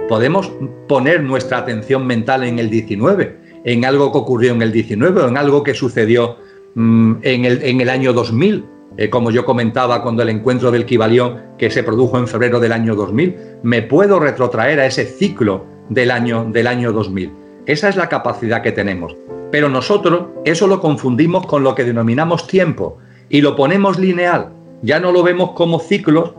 [0.07, 0.51] Podemos
[0.87, 5.27] poner nuestra atención mental en el 19, en algo que ocurrió en el 19 o
[5.27, 6.37] en algo que sucedió
[6.75, 8.65] mm, en, el, año 2000.
[8.97, 12.71] Eh, como yo comentaba cuando el encuentro del Kibalión que se produjo en febrero del
[12.71, 17.31] año 2000, me puedo retrotraer a ese ciclo del año, del año 2000.
[17.65, 19.17] Esa es la capacidad que tenemos.
[19.51, 24.53] Pero nosotros eso lo confundimos con lo que denominamos tiempo y lo ponemos lineal.
[24.83, 26.35] Ya no lo vemos como ciclos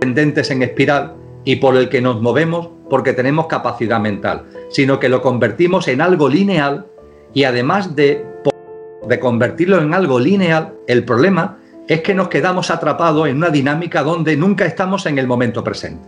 [0.00, 1.14] tendentes en espiral
[1.46, 6.00] y por el que nos movemos porque tenemos capacidad mental, sino que lo convertimos en
[6.02, 6.86] algo lineal
[7.32, 8.26] y además de,
[9.08, 14.02] de convertirlo en algo lineal, el problema es que nos quedamos atrapados en una dinámica
[14.02, 16.06] donde nunca estamos en el momento presente.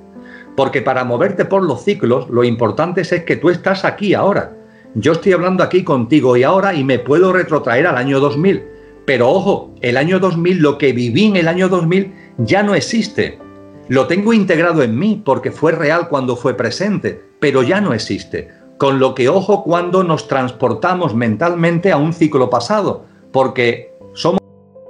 [0.57, 4.57] Porque para moverte por los ciclos, lo importante es, que tú estás aquí ahora.
[4.95, 8.65] Yo estoy hablando aquí contigo y ahora y me puedo retrotraer al año 2000.
[9.05, 13.39] Pero ojo, el año 2000, lo que viví en el año 2000 ya no existe.
[13.89, 18.51] Lo tengo integrado en mí porque fue real cuando fue presente, pero ya no existe.
[18.77, 24.41] Con lo que ojo cuando nos transportamos mentalmente a un ciclo pasado, porque somos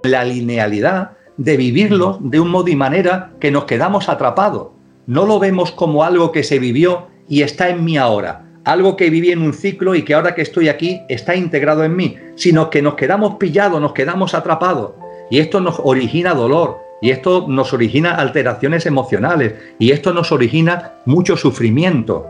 [0.02, 5.38] la linealidad de vivirlo de un modo y manera que nos quedamos atrapados no lo
[5.38, 9.40] vemos como algo que se vivió y está en mí ahora, algo que viví en
[9.40, 12.92] un ciclo y que ahora que estoy aquí está integrado en mí, sino que nos
[12.94, 14.90] quedamos pillados, nos quedamos atrapados.
[15.30, 20.94] Y esto nos origina dolor, y esto nos origina alteraciones emocionales, y esto nos origina
[21.04, 22.26] mucho sufrimiento.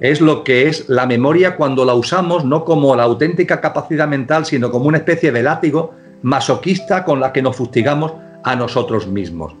[0.00, 4.46] Es lo que es la memoria cuando la usamos no como la auténtica capacidad mental,
[4.46, 5.92] sino como una especie de látigo
[6.22, 9.54] masoquista con la que nos fustigamos a nosotros mismos.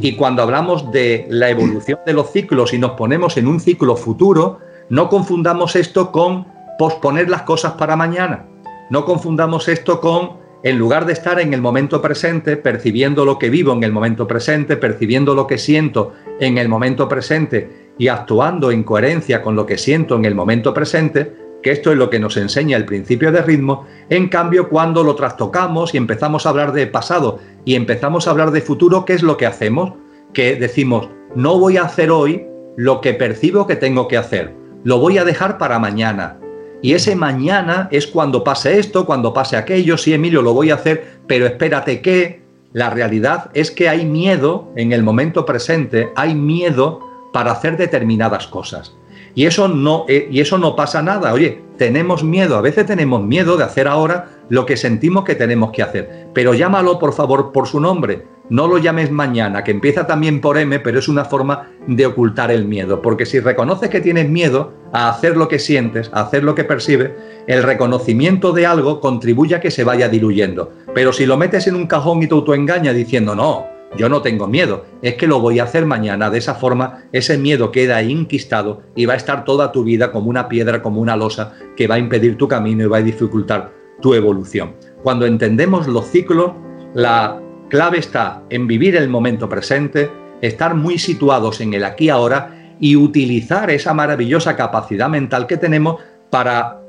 [0.00, 3.96] Y cuando hablamos de la evolución de los ciclos y nos ponemos en un ciclo
[3.96, 4.58] futuro,
[4.88, 6.46] no confundamos esto con
[6.78, 8.46] posponer las cosas para mañana.
[8.90, 13.50] No confundamos esto con, en lugar de estar en el momento presente, percibiendo lo que
[13.50, 18.70] vivo en el momento presente, percibiendo lo que siento en el momento presente y actuando
[18.70, 22.18] en coherencia con lo que siento en el momento presente, que esto es lo que
[22.18, 26.72] nos enseña el principio de ritmo, en cambio cuando lo trastocamos y empezamos a hablar
[26.72, 29.94] de pasado y empezamos a hablar de futuro, ¿qué es lo que hacemos?
[30.32, 34.98] Que decimos, no voy a hacer hoy lo que percibo que tengo que hacer, lo
[34.98, 36.41] voy a dejar para mañana.
[36.82, 40.74] Y ese mañana es cuando pase esto, cuando pase aquello, sí Emilio, lo voy a
[40.74, 42.42] hacer, pero espérate que
[42.72, 47.00] la realidad es que hay miedo en el momento presente, hay miedo
[47.32, 48.94] para hacer determinadas cosas.
[49.34, 51.32] Y eso no, eh, y eso no pasa nada.
[51.32, 55.72] Oye, tenemos miedo, a veces tenemos miedo de hacer ahora lo que sentimos que tenemos
[55.72, 56.28] que hacer.
[56.32, 58.24] Pero llámalo, por favor, por su nombre.
[58.50, 62.52] No lo llames mañana, que empieza también por M, pero es una forma de ocultar
[62.52, 63.02] el miedo.
[63.02, 66.62] Porque si reconoces que tienes miedo a hacer lo que sientes, a hacer lo que
[66.62, 67.10] percibes,
[67.48, 70.70] el reconocimiento de algo contribuye a que se vaya diluyendo.
[70.94, 73.66] Pero si lo metes en un cajón y te autoengañas diciendo, no,
[73.96, 76.30] yo no tengo miedo, es que lo voy a hacer mañana.
[76.30, 80.30] De esa forma, ese miedo queda inquistado y va a estar toda tu vida como
[80.30, 83.72] una piedra, como una losa, que va a impedir tu camino y va a dificultar
[84.00, 84.74] tu evolución.
[85.02, 86.52] Cuando entendemos los ciclos,
[86.94, 90.10] la clave está en vivir el momento presente,
[90.40, 96.00] estar muy situados en el aquí ahora y utilizar esa maravillosa capacidad mental que tenemos
[96.30, 96.80] para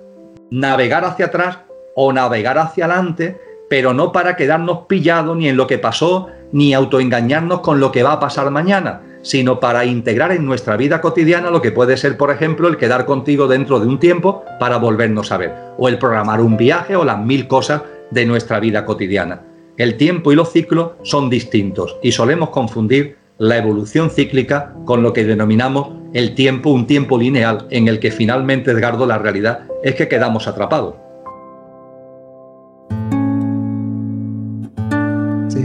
[0.50, 1.60] navegar hacia atrás
[1.96, 3.40] o navegar hacia adelante,
[3.70, 8.04] pero no para quedarnos pillados ni en lo que pasó, ni autoengañarnos con lo que
[8.04, 12.16] va a pasar mañana, sino para integrar en nuestra vida cotidiana lo que puede ser,
[12.16, 15.98] por ejemplo, el quedar contigo dentro de un tiempo para volvernos a ver, o el
[15.98, 17.82] programar un viaje o las mil cosas
[18.12, 19.42] de nuestra vida cotidiana.
[19.76, 25.12] El tiempo y los ciclos son distintos y solemos confundir la evolución cíclica con lo
[25.12, 29.96] que denominamos el tiempo, un tiempo lineal en el que finalmente, Edgardo, la realidad es
[29.96, 31.03] que quedamos atrapados.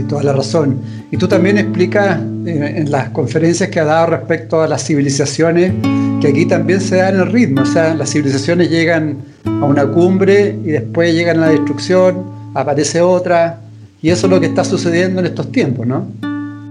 [0.09, 0.81] Toda la razón.
[1.11, 5.71] Y tú también explicas eh, en las conferencias que ha dado respecto a las civilizaciones
[6.19, 9.87] que aquí también se da en el ritmo, o sea, las civilizaciones llegan a una
[9.87, 13.61] cumbre y después llegan a la destrucción, aparece otra,
[14.01, 16.07] y eso es lo que está sucediendo en estos tiempos, ¿no?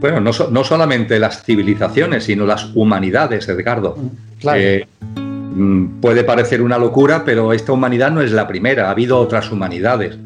[0.00, 3.96] Bueno, no, no solamente las civilizaciones, sino las humanidades, Edgardo.
[3.96, 4.60] Mm, claro.
[4.60, 4.86] Eh,
[5.16, 9.50] mm, puede parecer una locura, pero esta humanidad no es la primera, ha habido otras
[9.50, 10.18] humanidades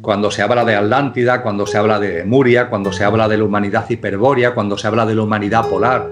[0.00, 3.44] cuando se habla de Atlántida, cuando se habla de Muria, cuando se habla de la
[3.44, 6.10] humanidad hiperbórea, cuando se habla de la humanidad polar.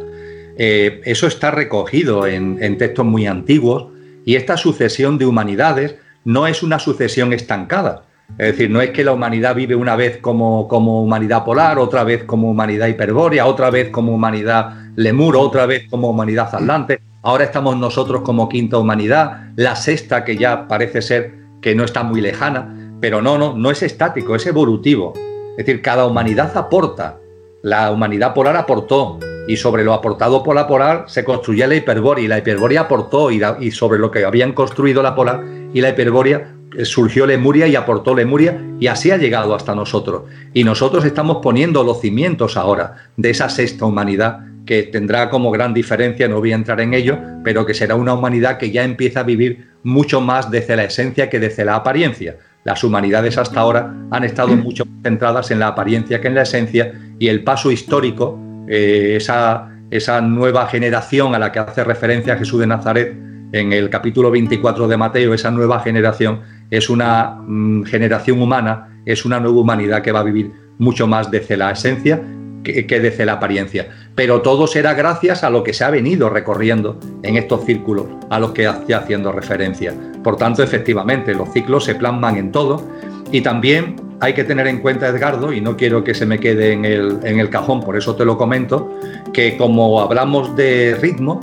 [0.57, 3.89] Eh, eso está recogido en, textos muy antiguos
[4.25, 8.03] y esta sucesión de humanidades no es una sucesión estancada.
[8.33, 12.05] Es decir, no es que la humanidad vive una vez como, como humanidad polar, otra
[12.05, 17.01] vez como humanidad hiperbórea, otra vez como humanidad lemur, otra vez como humanidad atlante.
[17.23, 22.03] Ahora estamos nosotros como quinta humanidad, la sexta que ya parece ser que no está
[22.03, 22.78] muy lejana.
[23.01, 25.13] Pero no, no, no es estático, es evolutivo.
[25.57, 27.19] Es decir, cada humanidad aporta.
[27.63, 29.19] La humanidad polar aportó
[29.49, 33.31] y sobre lo aportado por la polar se construye la hiperbórea y la hiperbórea aportó
[33.31, 35.43] y, y sobre lo que habían construido la polar
[35.73, 40.25] y la hiperbórea eh, surgió Lemuria y aportó Lemuria y así ha llegado hasta nosotros.
[40.53, 45.73] Y nosotros estamos poniendo los cimientos ahora de esa sexta humanidad que tendrá como gran
[45.73, 49.21] diferencia, no voy a entrar en ello, pero que será una humanidad que ya empieza
[49.21, 52.37] a vivir mucho más desde la esencia que desde la apariencia
[52.69, 56.93] las humanidades hasta ahora han estado mucho centradas en la apariencia que en la esencia
[57.19, 58.39] y el paso histórico,
[58.69, 63.17] eh, esa, esa nueva generación a la que hace referencia Jesús de Nazaret
[63.53, 69.25] en el capítulo 24 de Mateo, esa nueva generación es una mm, generación humana, es
[69.25, 72.21] una nueva humanidad que va a vivir mucho más desde la esencia
[72.63, 73.89] que, que, desde la apariencia.
[74.15, 78.39] Pero todo será gracias a lo que se ha venido recorriendo en estos círculos a
[78.39, 79.95] los que hacía haciendo referencia.
[80.23, 82.83] Por tanto, efectivamente, los ciclos se plasman en todo
[83.31, 86.73] y también hay que tener en cuenta, Edgardo, y no quiero que se me quede
[86.73, 88.99] en el, en el cajón, por eso te lo comento,
[89.33, 91.41] que como hablamos de ritmo,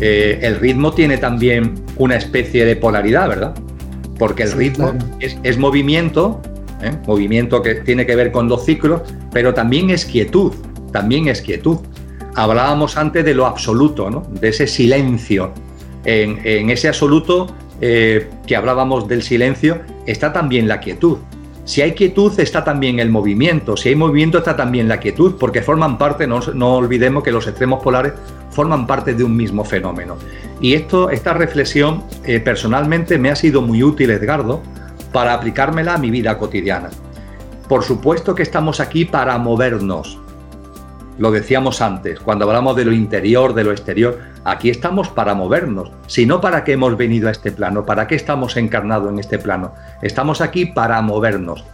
[0.00, 3.54] eh, el ritmo tiene también una especie de polaridad, ¿verdad?
[4.18, 6.40] Porque el ritmo es, movimiento,
[6.82, 6.92] ¿eh?
[7.06, 9.02] movimiento que tiene que ver con los ciclos,
[9.32, 10.52] pero también es quietud,
[10.92, 11.78] también es quietud.
[12.36, 14.26] Hablábamos antes de lo absoluto, ¿no?
[14.40, 15.52] de ese silencio.
[16.04, 17.54] En, en ese absoluto
[17.86, 21.18] eh, que hablábamos del silencio, está también la quietud.
[21.66, 25.60] Si hay quietud está también el movimiento, si hay movimiento está también la quietud, porque
[25.60, 26.38] forman parte, no,
[26.76, 28.14] olvidemos que los extremos polares
[28.48, 30.16] forman parte de un mismo fenómeno.
[30.62, 34.62] Y esto, esta reflexión eh, personalmente me ha sido muy útil, Edgardo,
[35.12, 36.88] para aplicármela a mi vida cotidiana.
[37.68, 40.18] Por supuesto que estamos aquí para movernos,
[41.18, 45.90] lo decíamos antes, cuando hablamos de lo interior, de lo exterior, aquí estamos para movernos,
[46.06, 49.72] sino para qué hemos venido a este plano, para qué estamos encarnados en este plano.
[50.02, 51.64] Estamos aquí para movernos.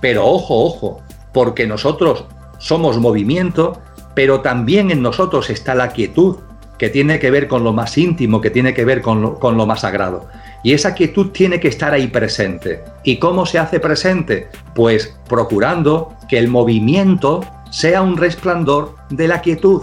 [0.00, 1.02] Pero ojo, ojo,
[1.32, 2.26] porque nosotros
[2.58, 3.80] somos movimiento,
[4.14, 6.36] pero también en nosotros está la quietud,
[6.78, 9.58] que tiene que ver con lo más íntimo, que tiene que ver con lo, con
[9.58, 10.26] lo más sagrado.
[10.62, 12.82] Y esa quietud tiene que estar ahí presente.
[13.04, 14.48] ¿Y cómo se hace presente?
[14.74, 19.82] Pues procurando que el movimiento sea un resplandor de la quietud,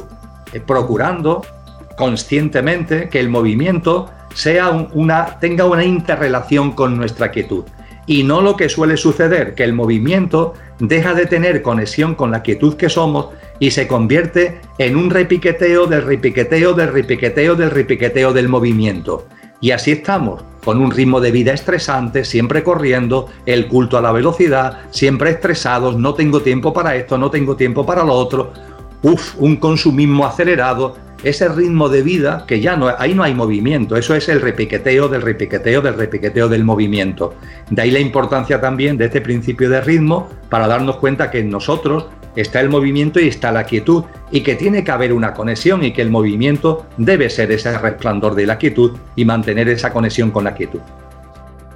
[0.53, 1.43] eh, procurando
[1.97, 4.09] conscientemente que el movimiento
[5.39, 7.63] tenga una interrelación con nuestra quietud.
[8.05, 12.43] Y no lo que suele suceder, que el movimiento deja de tener conexión con la
[12.43, 13.27] quietud que somos
[13.59, 19.27] y se convierte en un repiqueteo del repiqueteo del repiqueteo del repiqueteo del movimiento.
[19.59, 24.11] Y así estamos, con un ritmo de vida estresante, siempre corriendo, el culto a la
[24.11, 28.51] velocidad, siempre estresados, no tengo tiempo para esto, no tengo tiempo para lo otro,
[29.01, 33.95] uf, un consumismo acelerado, ese ritmo de vida que ya no, ahí no hay movimiento,
[33.95, 37.35] eso es el repiqueteo del repiqueteo del repiqueteo del movimiento.
[37.69, 42.07] De ahí la importancia también de este principio de ritmo para darnos cuenta que nosotros
[42.37, 45.91] está el movimiento y está la quietud y que tiene que haber una conexión y
[45.91, 50.43] que el movimiento debe ser ese resplandor de la quietud y mantener esa conexión con
[50.43, 50.79] la quietud.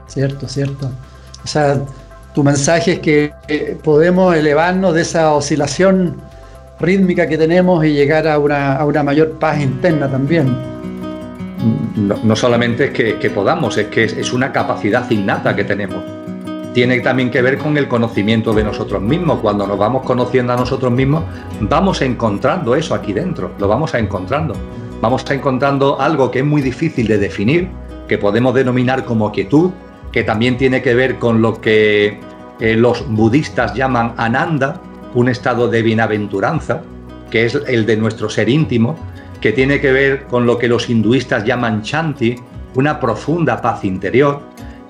[0.07, 0.91] Cierto, cierto.
[1.43, 1.81] O sea,
[2.33, 3.33] tu mensaje es que
[3.83, 6.21] podemos elevarnos de esa oscilación
[6.79, 10.55] rítmica que tenemos y llegar a una, mayor paz interna también.
[11.95, 16.03] No, solamente es que, podamos, es que es, una capacidad innata que tenemos.
[16.73, 19.39] Tiene también que ver con el conocimiento de nosotros mismos.
[19.39, 21.23] Cuando nos vamos conociendo a nosotros mismos,
[21.59, 24.53] vamos encontrando eso aquí dentro, lo vamos a encontrando.
[25.01, 27.69] Vamos a encontrando algo que es muy difícil de definir,
[28.07, 29.71] que podemos denominar como quietud,
[30.11, 32.19] que también tiene que ver con lo que
[32.59, 34.79] eh, los budistas llaman ananda,
[35.13, 36.83] un estado de bienaventuranza,
[37.29, 38.95] que es el de nuestro ser íntimo,
[39.41, 42.35] que tiene que ver con lo que los hinduistas llaman chanti,
[42.75, 44.41] una profunda paz interior,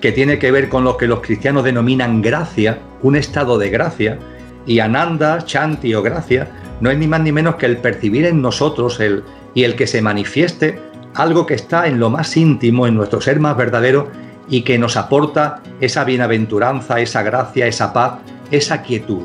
[0.02, 4.18] que tiene que ver con lo que los cristianos denominan gracia, un estado de gracia,
[4.66, 6.50] y ananda, chanti o gracia
[6.80, 9.22] no es ni más ni menos que el percibir en nosotros el,
[9.54, 10.80] y el que se manifieste
[11.14, 14.08] algo que está en lo más íntimo, en nuestro ser más verdadero
[14.48, 18.18] y que nos aporta esa bienaventuranza, esa gracia, esa paz,
[18.50, 19.22] esa quietud.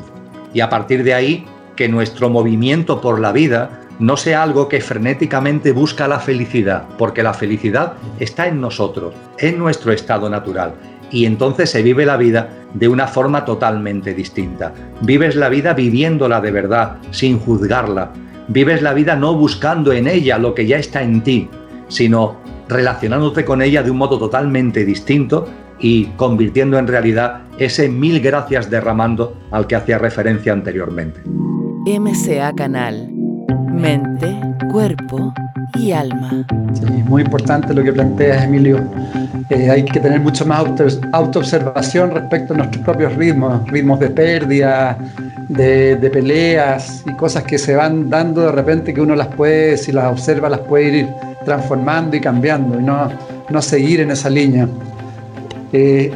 [0.54, 4.80] Y a partir de ahí que nuestro movimiento por la vida no sea algo que
[4.80, 10.74] frenéticamente busca la felicidad, porque la felicidad está en nosotros, en nuestro estado natural.
[11.10, 14.74] Y entonces se vive la vida de una forma totalmente distinta.
[15.00, 18.12] Vives la vida viviéndola de verdad, sin juzgarla.
[18.48, 21.48] Vives la vida no buscando en ella lo que ya está en ti,
[21.88, 22.36] sino
[22.68, 25.48] relacionándote con ella de un modo totalmente distinto
[25.80, 31.20] y convirtiendo en realidad ese mil gracias derramando al que hacía referencia anteriormente.
[31.86, 33.10] MCA Canal,
[33.78, 34.38] mente,
[34.70, 35.32] cuerpo
[35.78, 36.44] y alma.
[36.74, 38.82] Sí, muy importante lo que planteas, Emilio.
[39.50, 40.64] Eh, hay que tener mucho más
[41.12, 44.98] autoobservación respecto a nuestros propios ritmos, ritmos de pérdida,
[45.48, 49.92] de, peleas y cosas que se van dando de repente que uno las puede, si
[49.92, 51.08] las observa, las puede ir
[51.44, 53.08] transformando y cambiando y no,
[53.48, 54.68] no seguir en esa línea.
[55.72, 56.12] Eh,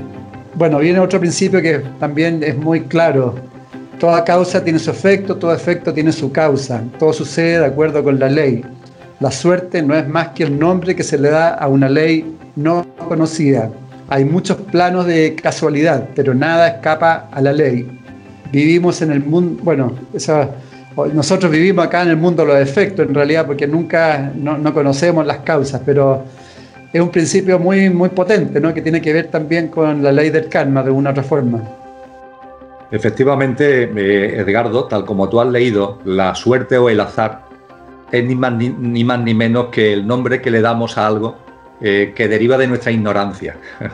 [0.55, 3.52] bueno, viene otro principio que también es muy claro.
[4.03, 6.83] Toda causa tiene su efecto, todo efecto tiene su causa.
[6.99, 8.65] Todo sucede de acuerdo con la ley.
[9.21, 12.37] La suerte no es más que el nombre que se le da a una ley
[12.57, 13.71] no conocida.
[14.09, 17.97] Hay muchos planos de casualidad, pero nada escapa a la ley.
[18.51, 19.95] Vivimos en el mundo, bueno,
[21.15, 24.75] nosotros vivimos acá en el mundo de los efectos, en realidad, porque nunca no, no
[24.75, 26.25] conocemos las causas, pero
[26.93, 28.75] es un principio muy, muy potente, ¿no?
[28.75, 31.63] que tiene que ver también con la ley del karma de una otra forma.
[32.93, 37.47] Efectivamente, eh, Edgardo, tal como tú has leído, la suerte o el azar
[38.13, 41.37] es ni más ni, menos que el nombre que le damos a algo
[41.81, 43.57] eh, que deriva de nuestra ignorancia.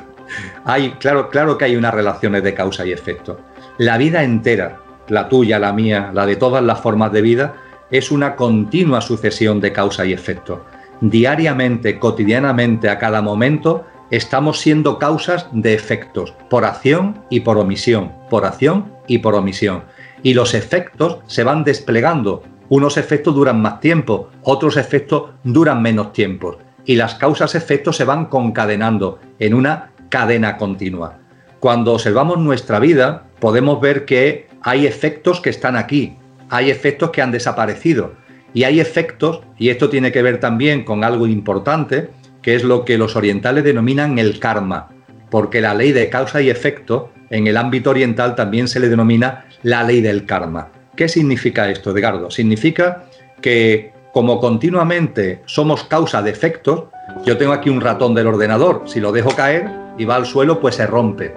[0.65, 3.41] hay, claro, claro que hay unas relaciones de causa y efecto.
[3.79, 7.55] La vida entera, la tuya, la mía, la de todas las formas de vida,
[7.91, 10.67] es una continua sucesión de causa y efecto
[11.01, 18.13] diariamente, cotidianamente, a cada momento, estamos siendo causas de efectos, por acción y por omisión,
[18.31, 19.85] por acción y por omisión.
[20.23, 22.43] Y los efectos se van desplegando.
[22.69, 26.59] Unos efectos duran más tiempo, otros efectos duran menos tiempo.
[26.85, 31.19] Y las causas-efectos se van concadenando en una cadena continua.
[31.61, 36.17] Cuando observamos nuestra vida, podemos ver que hay efectos que están aquí,
[36.51, 38.13] hay efectos que han desaparecido,
[38.55, 42.11] y hay efectos, y esto tiene que ver también con algo importante,
[42.49, 44.89] que es lo que los orientales denominan el karma,
[45.29, 49.45] porque la ley de causa y efecto en el ámbito oriental también se le denomina
[49.63, 50.71] la ley del karma.
[50.97, 52.31] ¿Qué significa esto, Edgardo?
[52.31, 53.05] Significa
[53.43, 56.85] que como continuamente somos causa de efectos,
[57.27, 59.69] yo tengo aquí un ratón del ordenador, si lo dejo caer
[59.99, 61.35] y va al suelo, pues se rompe.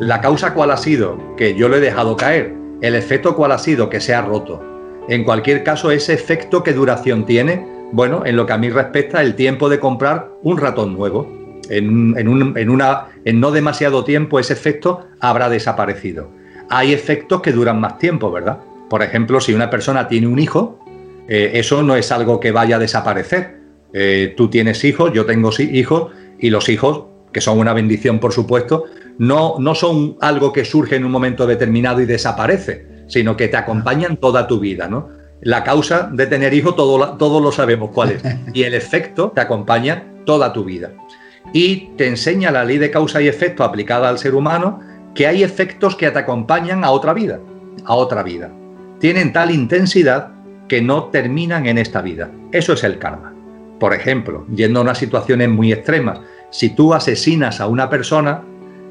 [0.00, 1.36] ¿La causa cuál ha sido?
[1.36, 2.52] Que yo lo he dejado caer.
[2.82, 3.88] ¿El efecto cuál ha sido?
[3.88, 4.60] Que se ha roto.
[5.08, 7.77] En cualquier caso, ese efecto, ¿qué duración tiene?
[7.92, 11.36] Bueno, en lo que a mí respecta, el tiempo de comprar un ratón nuevo.
[11.70, 16.30] En, una, en no demasiado tiempo ese efecto habrá desaparecido.
[16.70, 18.60] Hay efectos que duran más tiempo, ¿verdad?
[18.88, 20.78] Por ejemplo, si una persona tiene un hijo,
[21.28, 23.58] eh, eso no es algo que vaya a desaparecer.
[23.92, 28.32] Eh, tú tienes hijos, yo tengo hijos, y los hijos, que son una bendición, por
[28.32, 28.84] supuesto,
[29.18, 34.18] no son algo que surge en un momento determinado y desaparece sino que te acompañan
[34.18, 35.08] toda tu vida, ¿no?
[35.40, 38.22] La causa de tener hijos todos lo sabemos cuál es.
[38.54, 40.92] Y el efecto te acompaña toda tu vida.
[41.52, 44.80] Y te enseña la ley de causa y efecto aplicada al ser humano
[45.14, 47.40] que hay efectos que te acompañan a otra vida,
[47.84, 48.52] a otra vida.
[48.98, 50.32] Tienen tal intensidad
[50.68, 52.30] que no terminan en esta vida.
[52.52, 53.32] Eso es el karma.
[53.80, 56.20] Por ejemplo, yendo a unas situaciones muy extremas,
[56.50, 58.42] si tú asesinas a una persona,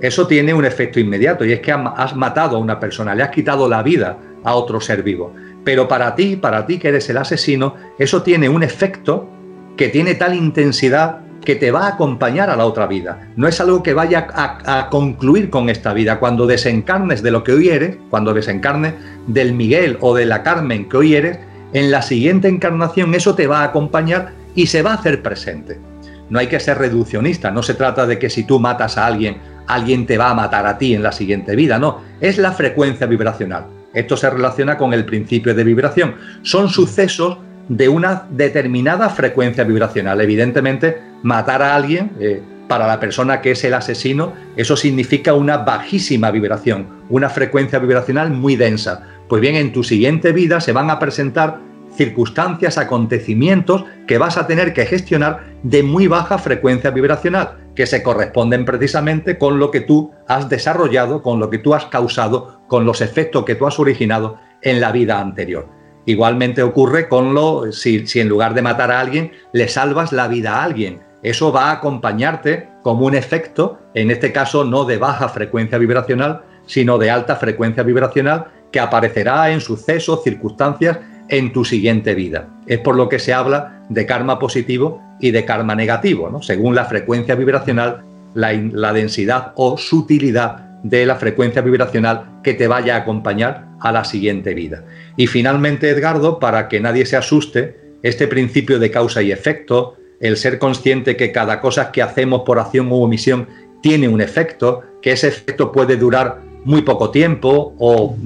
[0.02, 3.30] eso tiene un efecto inmediato y es que has matado a una persona, le has
[3.30, 5.34] quitado la vida a otro ser vivo.
[5.68, 9.30] Pero para ti, para ti que eres el asesino, eso tiene un efecto
[9.76, 13.28] que tiene tal intensidad que te va a acompañar a la otra vida.
[13.36, 16.20] No es algo que vaya a, concluir con esta vida.
[16.20, 18.94] Cuando desencarnes de lo que hoy eres, cuando desencarnes
[19.28, 21.38] del Miguel o de la Carmen que hoy eres,
[21.74, 25.82] en la siguiente encarnación eso te va a acompañar y se va a hacer presente.
[26.30, 29.40] No hay que ser reduccionista, no se trata de que si tú matas a alguien,
[29.68, 33.06] alguien te va a matar a ti en la siguiente vida, no, es la frecuencia
[33.06, 33.77] vibracional.
[33.98, 36.16] Esto se relaciona con el principio de vibración.
[36.44, 40.22] Son sucesos de una determinada frecuencia vibracional.
[40.22, 45.58] Evidentemente, matar a alguien, eh, para la persona que es el asesino, eso significa una
[45.58, 49.04] bajísima vibración, una frecuencia vibracional muy densa.
[49.28, 51.60] Pues bien, en tu siguiente vida se van a presentar
[51.98, 58.04] circunstancias, acontecimientos que vas a tener que gestionar de muy baja frecuencia vibracional, que se
[58.04, 62.86] corresponden precisamente con lo que tú has desarrollado, con lo que tú has causado, con
[62.86, 65.68] los efectos que tú has originado en la vida anterior.
[66.06, 70.30] Igualmente ocurre con lo, si, si en lugar de matar a alguien, le salvas la
[70.30, 71.02] vida a alguien.
[71.22, 76.44] Eso va a acompañarte como un efecto, en este caso no de baja frecuencia vibracional,
[76.66, 81.00] sino de alta frecuencia vibracional, que aparecerá en sucesos, circunstancias
[81.30, 82.50] en tu siguiente vida.
[82.66, 86.86] Es por lo que se habla de karma positivo y de karma negativo, según la
[86.86, 93.00] frecuencia vibracional, la, la densidad o sutilidad de la frecuencia vibracional que te vaya a
[93.00, 94.84] acompañar a la siguiente vida.
[95.16, 100.38] Y finalmente, Edgardo, para que nadie se asuste, este principio de causa y efecto, el
[100.38, 103.48] ser consciente que cada cosa que hacemos por acción u omisión
[103.82, 108.18] tiene un efecto, que ese efecto puede durar muy poco tiempo o,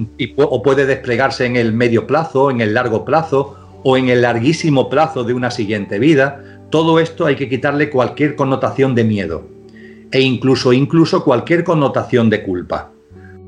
[0.64, 5.22] puede desplegarse en el medio plazo, en el largo plazo o en el larguísimo plazo
[5.22, 9.46] de una siguiente vida, todo esto hay que quitarle cualquier connotación de miedo
[10.10, 12.90] e incluso, incluso cualquier connotación de culpa.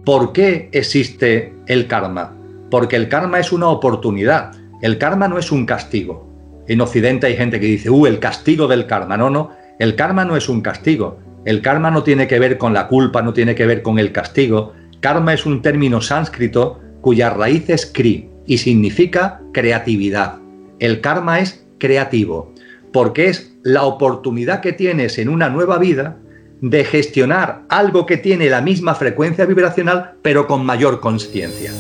[0.04, 2.36] ¿Por qué existe el karma?
[2.70, 4.52] Porque el karma es una oportunidad.
[4.80, 6.28] El karma no es un castigo.
[6.68, 9.16] En Occidente hay gente que dice, uh, el castigo del karma.
[9.16, 9.50] No, no,
[9.80, 11.18] el karma no es un castigo.
[11.44, 14.12] El karma no tiene que ver con la culpa, no tiene que ver con el
[14.12, 14.72] castigo.
[15.04, 20.38] Karma es un término sánscrito cuya raíz es kri y significa creatividad.
[20.78, 22.54] El karma es creativo,
[22.90, 26.16] porque es la oportunidad que tienes en una nueva vida
[26.62, 31.70] de gestionar algo que tiene la misma frecuencia vibracional, pero con mayor conciencia.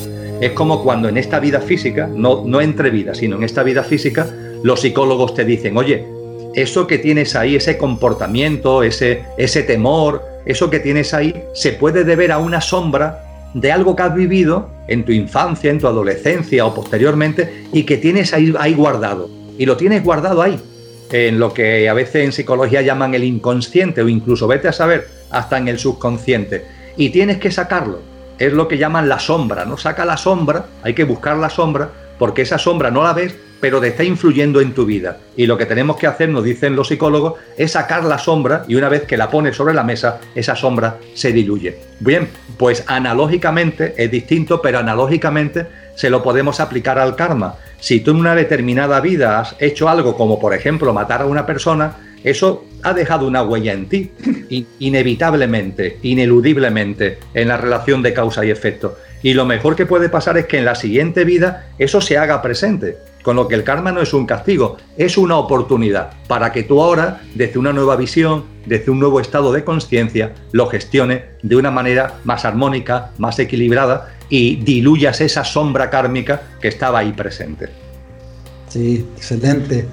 [0.42, 3.84] Es como cuando en esta vida física, no, no entre vidas, sino en esta vida
[3.84, 4.28] física,
[4.62, 6.04] los psicólogos te dicen, oye,
[6.54, 12.04] eso que tienes ahí, ese comportamiento, ese, ese temor, eso que tienes ahí, se puede
[12.04, 16.66] deber a una sombra de algo que has vivido en tu infancia, en tu adolescencia
[16.66, 19.30] o posteriormente y que tienes ahí, ahí guardado.
[19.56, 20.58] Y lo tienes guardado ahí
[21.12, 25.06] en lo que a veces en psicología llaman el inconsciente o incluso vete a saber
[25.30, 26.64] hasta en el subconsciente
[26.96, 28.00] y tienes que sacarlo.
[28.38, 29.76] Es lo que llaman la sombra, ¿no?
[29.76, 33.80] Saca la sombra, hay que buscar la sombra porque esa sombra no la ves, pero
[33.80, 35.20] te está influyendo en tu vida.
[35.38, 38.74] Y lo que tenemos que hacer, nos dicen los psicólogos, es sacar la sombra y
[38.74, 41.78] una vez que la pones sobre la mesa, esa sombra se diluye.
[41.98, 42.28] Bien,
[42.58, 47.54] pues analógicamente es distinto, pero analógicamente se lo podemos aplicar al karma.
[47.80, 51.46] Si tú en una determinada vida has hecho algo como por ejemplo matar a una
[51.46, 54.10] persona, eso ha dejado una huella en ti,
[54.78, 58.98] inevitablemente, ineludiblemente, en la relación de causa y efecto.
[59.24, 62.42] Y lo mejor que puede pasar es que en la siguiente vida eso se haga
[62.42, 62.98] presente.
[63.22, 66.82] Con lo que el karma no es un castigo, es una oportunidad para que tú
[66.82, 71.70] ahora, desde una nueva visión, desde un nuevo estado de conciencia, lo gestione de una
[71.70, 77.70] manera más armónica, más equilibrada y diluyas esa sombra kármica que estaba ahí presente.
[78.68, 79.86] Sí, excelente.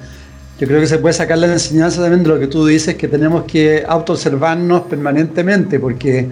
[0.60, 3.08] Yo creo que se puede sacar la enseñanza también de lo que tú dices, que
[3.08, 6.28] tenemos que autoobservarnos permanentemente, porque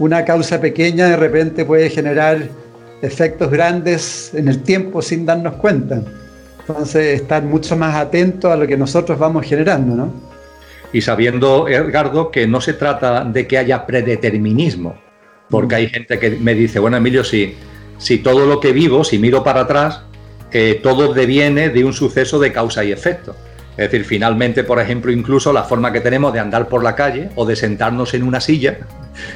[0.00, 2.48] una causa pequeña de repente puede generar
[3.02, 6.02] efectos grandes en el tiempo sin darnos cuenta.
[6.60, 10.12] Entonces, estar mucho más atento a lo que nosotros vamos generando, ¿no?
[10.92, 14.98] Y sabiendo, Edgardo, que no se trata de que haya predeterminismo,
[15.50, 17.54] porque hay gente que me dice, bueno, Emilio, si,
[17.98, 20.00] si todo lo que vivo, si miro para atrás,
[20.50, 23.36] eh, todo deviene de un suceso de causa y efecto.
[23.72, 27.28] Es decir, finalmente, por ejemplo, incluso la forma que tenemos de andar por la calle
[27.34, 28.78] o de sentarnos en una silla,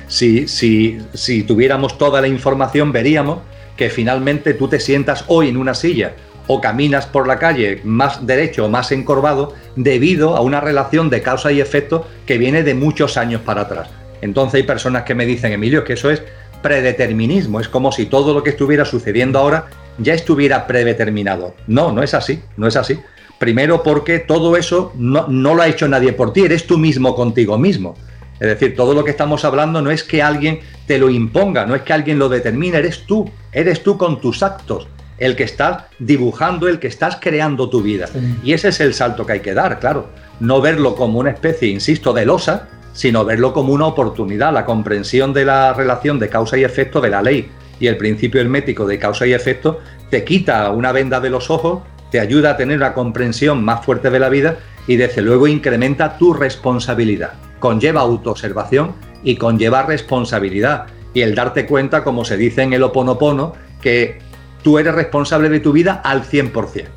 [0.08, 3.38] si, si, si tuviéramos toda la información, veríamos
[3.76, 6.14] que finalmente tú te sientas hoy en una silla
[6.46, 11.22] o caminas por la calle más derecho o más encorvado debido a una relación de
[11.22, 13.88] causa y efecto que viene de muchos años para atrás.
[14.20, 16.22] Entonces hay personas que me dicen, Emilio, que eso es
[16.62, 19.66] predeterminismo, es como si todo lo que estuviera sucediendo ahora
[19.98, 21.54] ya estuviera predeterminado.
[21.66, 22.98] No, no es así, no es así.
[23.38, 27.14] Primero porque todo eso no, no lo ha hecho nadie por ti, eres tú mismo
[27.14, 27.96] contigo mismo.
[28.40, 31.74] Es decir, todo lo que estamos hablando no es que alguien te lo imponga, no
[31.74, 34.88] es que alguien lo determine, eres tú, eres tú con tus actos,
[35.18, 38.08] el que estás dibujando, el que estás creando tu vida.
[38.42, 40.08] Y ese es el salto que hay que dar, claro.
[40.40, 45.32] No verlo como una especie, insisto, de losa, sino verlo como una oportunidad, la comprensión
[45.32, 47.50] de la relación de causa y efecto de la ley
[47.80, 49.80] y el principio hermético de causa y efecto
[50.10, 54.10] te quita una venda de los ojos, te ayuda a tener una comprensión más fuerte
[54.10, 57.32] de la vida y desde luego incrementa tu responsabilidad.
[57.64, 58.92] Conlleva autoobservación
[59.22, 60.84] y conlleva responsabilidad.
[61.14, 64.18] Y el darte cuenta, como se dice en el oponopono, que
[64.62, 66.88] tú eres responsable de tu vida al 100%.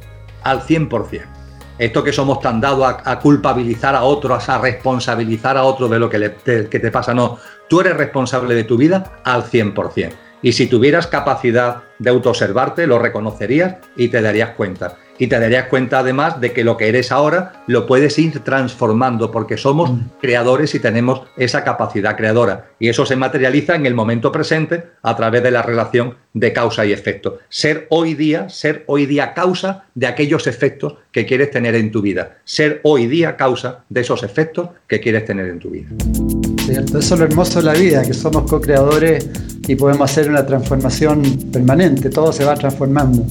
[0.43, 1.21] Al 100%.
[1.79, 6.09] Esto que somos tan dados a, culpabilizar a otros, a responsabilizar a otros de lo
[6.09, 7.37] que, que te pasa, no.
[7.69, 10.11] Tú eres responsable de tu vida al 100%.
[10.41, 14.97] Y si tuvieras capacidad de autoobservarte, lo reconocerías y te darías cuenta.
[15.19, 19.31] Y te darías cuenta además de que lo que eres ahora lo puedes ir transformando
[19.31, 20.01] porque somos mm.
[20.21, 22.67] creadores y tenemos esa capacidad creadora.
[22.79, 26.85] Y eso se materializa en el momento presente a través de la relación de causa
[26.85, 27.39] y efecto.
[27.49, 32.01] Ser hoy día, ser hoy día causa de aquellos efectos que quieres tener en tu
[32.01, 32.37] vida.
[32.43, 35.87] Ser hoy día causa de esos efectos que quieres tener en tu vida.
[36.69, 39.29] Eso es lo hermoso de la vida, que somos co-creadores
[39.67, 43.25] y podemos hacer una transformación permanente, todo se va transformando.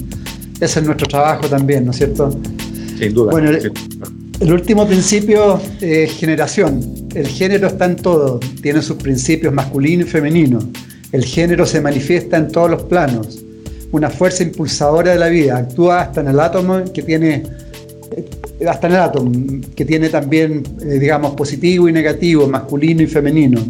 [0.61, 2.39] Ese es nuestro trabajo también, ¿no es cierto?
[2.99, 3.33] Sin duda.
[3.33, 7.09] Bueno, el, último principio es generación.
[7.15, 10.59] El género está en todo, tiene sus principios masculino y femenino.
[11.13, 13.43] El género se manifiesta en todos los planos.
[13.93, 17.43] Una fuerza impulsadora de la vida, actúa hasta en el átomo que tiene
[18.67, 19.33] hasta en el átomo,
[19.75, 23.61] que tiene también, eh, digamos, positivo y negativo, masculino y femenino,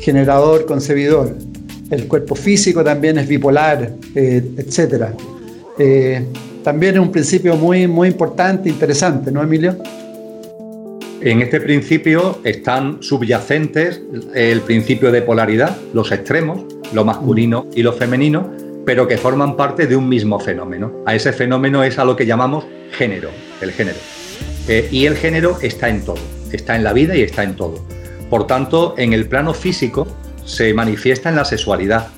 [0.00, 1.36] generador, concebidor.
[1.90, 5.14] El cuerpo físico también es bipolar, eh, etc.
[5.78, 6.26] Eh,
[6.64, 9.76] también es un principio muy, muy importante, interesante, ¿no, Emilio?
[11.20, 14.02] En este principio están subyacentes
[14.34, 18.50] el principio de polaridad, los extremos, lo masculino y lo femenino,
[18.84, 20.92] pero que forman parte de un mismo fenómeno.
[21.06, 23.30] A ese fenómeno es a lo que llamamos género,
[23.60, 23.98] el género.
[24.68, 26.18] Eh, y el género está en todo,
[26.52, 27.84] está en la vida y está en todo.
[28.30, 30.06] Por tanto, en el plano físico
[30.44, 32.08] se manifiesta en la sexualidad,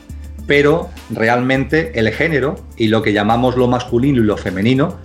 [0.48, 4.96] pero realmente el género y lo que llamamos lo masculino y lo femenino,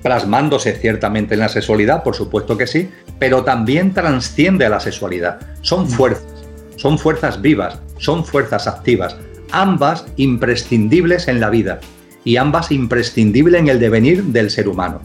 [0.00, 2.88] plasmándose ciertamente en la sexualidad, por supuesto que sí,
[3.18, 5.40] pero también transciende a la sexualidad.
[5.60, 6.46] Son fuerzas,
[6.76, 9.16] son fuerzas vivas, son fuerzas activas,
[9.50, 11.80] ambas imprescindibles en la vida
[12.24, 15.02] y ambas imprescindibles en el devenir del ser humano.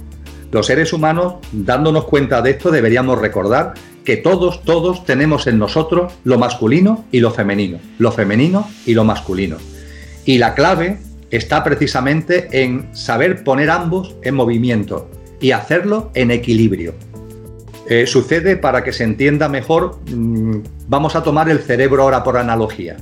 [0.52, 3.74] Los seres humanos, dándonos cuenta de esto, deberíamos recordar
[4.06, 9.04] que todos, todos tenemos en nosotros lo masculino y lo femenino, lo femenino y lo
[9.04, 9.58] masculino.
[10.28, 10.98] Y la clave
[11.32, 15.10] está precisamente en saber poner ambos en movimiento
[15.40, 16.94] y hacerlo en equilibrio.
[17.90, 20.58] Eh, sucede para que se entienda mejor, mm,
[20.90, 22.98] vamos a tomar el cerebro ahora por analogía.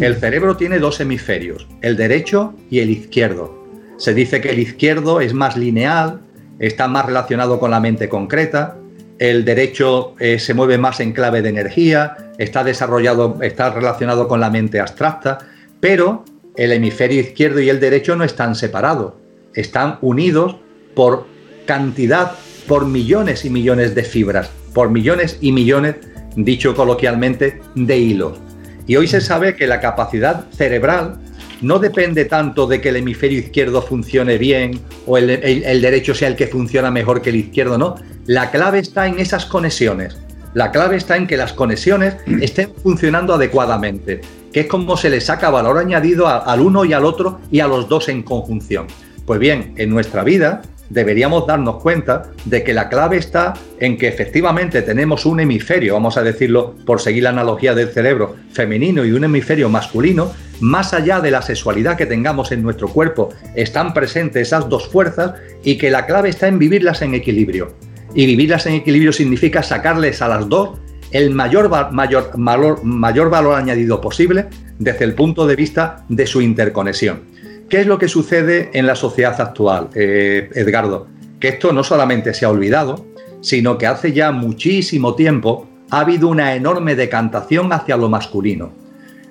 [0.00, 3.64] El cerebro tiene dos hemisferios, el derecho y el izquierdo.
[3.96, 6.20] Se dice que el izquierdo es más lineal,
[6.58, 8.76] está más relacionado con la mente concreta,
[9.20, 14.40] el derecho eh, se mueve más en clave de energía, está desarrollado, está relacionado con
[14.40, 15.38] la mente abstracta,
[15.78, 16.24] pero
[16.56, 19.14] el hemisferio izquierdo y el derecho no están separados,
[19.54, 20.56] están unidos
[20.94, 21.26] por
[21.66, 22.32] cantidad,
[22.66, 25.96] por millones y millones de fibras, por millones y millones,
[26.36, 28.38] dicho coloquialmente, de hilos.
[28.86, 31.18] Y hoy se sabe que la capacidad cerebral
[31.60, 36.36] no depende tanto de que el hemisferio izquierdo funcione bien o el, derecho sea el
[36.36, 37.96] que funciona mejor que el izquierdo, no.
[38.26, 40.16] La clave está en esas conexiones.
[40.54, 44.20] La clave está en que las conexiones estén funcionando adecuadamente,
[44.56, 47.66] que es como se le saca valor añadido al uno y al otro y a
[47.66, 48.86] los dos en conjunción.
[49.26, 54.08] Pues bien, en nuestra vida deberíamos darnos cuenta de que la clave está en que
[54.08, 59.12] efectivamente tenemos un hemisferio, vamos a decirlo por seguir la analogía del cerebro, femenino y
[59.12, 64.48] un hemisferio masculino, más allá de la sexualidad que tengamos en nuestro cuerpo, están presentes
[64.48, 65.34] esas dos fuerzas
[65.64, 67.74] y que la clave está en vivirlas en equilibrio.
[68.14, 70.78] Y vivirlas en equilibrio significa sacarles a las dos
[71.10, 74.46] el mayor, mayor, mayor valor añadido posible
[74.78, 77.22] desde el punto de vista de su interconexión.
[77.68, 81.08] ¿Qué es lo que sucede en la sociedad actual, eh, Edgardo?
[81.40, 83.06] Que esto no solamente se ha olvidado,
[83.40, 88.85] sino que hace ya muchísimo tiempo ha habido una enorme decantación hacia lo masculino.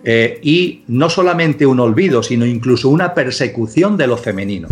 [0.07, 4.68] Eh, y no solamente un olvido, sino incluso una persecución de lo femenino.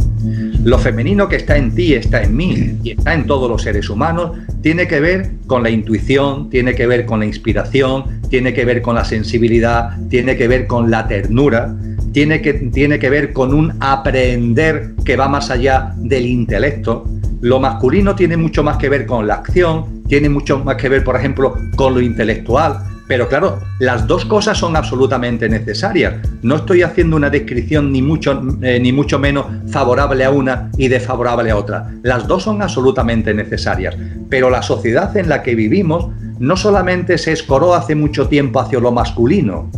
[0.64, 3.90] Lo femenino que está en ti, está en mí y está en todos los seres
[3.90, 8.64] humanos, tiene que ver con la intuición, tiene que ver con la inspiración, tiene que
[8.64, 11.76] ver con la sensibilidad, tiene que ver con la ternura,
[12.12, 17.06] tiene que, tiene que ver con un aprender que va más allá del intelecto.
[17.42, 21.04] Lo masculino tiene mucho más que ver con la acción, tiene mucho más que ver,
[21.04, 26.16] por ejemplo, con lo intelectual, pero claro, las dos cosas son absolutamente necesarias.
[26.42, 30.88] No estoy haciendo una descripción ni mucho, eh, ni mucho menos favorable a una y
[30.88, 31.92] desfavorable a otra.
[32.02, 33.96] Las dos son absolutamente necesarias.
[34.30, 36.08] Pero la sociedad en la que vivimos
[36.40, 39.70] no solamente se escoró hace mucho tiempo hacia lo masculino,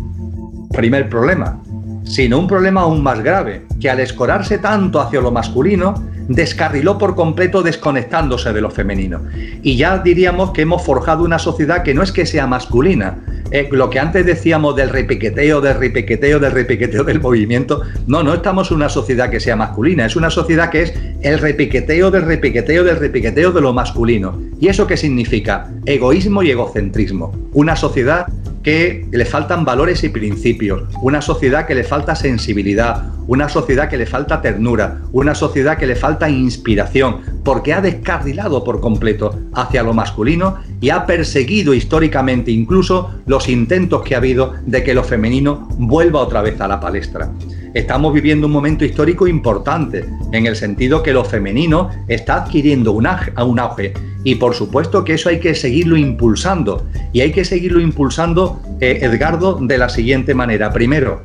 [0.72, 1.62] primer problema,
[2.04, 5.96] sino un problema aún más grave, que al escorarse tanto hacia lo masculino,
[6.28, 9.22] descarriló por completo desconectándose de lo femenino.
[9.62, 13.18] Y ya diríamos que hemos forjado una sociedad que no es que sea masculina.
[13.52, 18.34] Eh, lo que antes decíamos del repiqueteo, del repiqueteo, del repiqueteo del movimiento, no, no
[18.34, 22.24] estamos en una sociedad que sea masculina, es una sociedad que es el repiqueteo del
[22.24, 24.42] repiqueteo del repiqueteo de lo masculino.
[24.60, 25.70] ¿Y eso qué significa?
[25.86, 27.34] Egoísmo y egocentrismo.
[27.54, 28.26] Una sociedad
[28.66, 33.98] que le faltan valores y principios, una sociedad que le falta sensibilidad, una sociedad que
[33.98, 39.84] le falta ternura, una sociedad que le falta inspiración, porque ha descarrilado por completo hacia
[39.84, 45.04] lo masculino y ha perseguido históricamente incluso los intentos que ha habido de que lo
[45.04, 47.30] femenino vuelva otra vez a la palestra
[47.76, 53.06] estamos viviendo un momento histórico importante, en el sentido que lo femenino está adquiriendo un
[53.06, 53.94] auge.
[54.24, 56.88] Y por supuesto que eso hay que seguirlo impulsando.
[57.12, 60.72] Y hay que seguirlo impulsando, eh, Edgardo, de la siguiente manera.
[60.72, 61.24] Primero,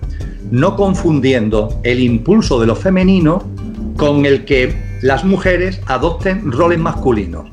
[0.51, 3.45] no confundiendo el impulso de lo femenino
[3.97, 7.49] con el que las mujeres adopten roles masculinos,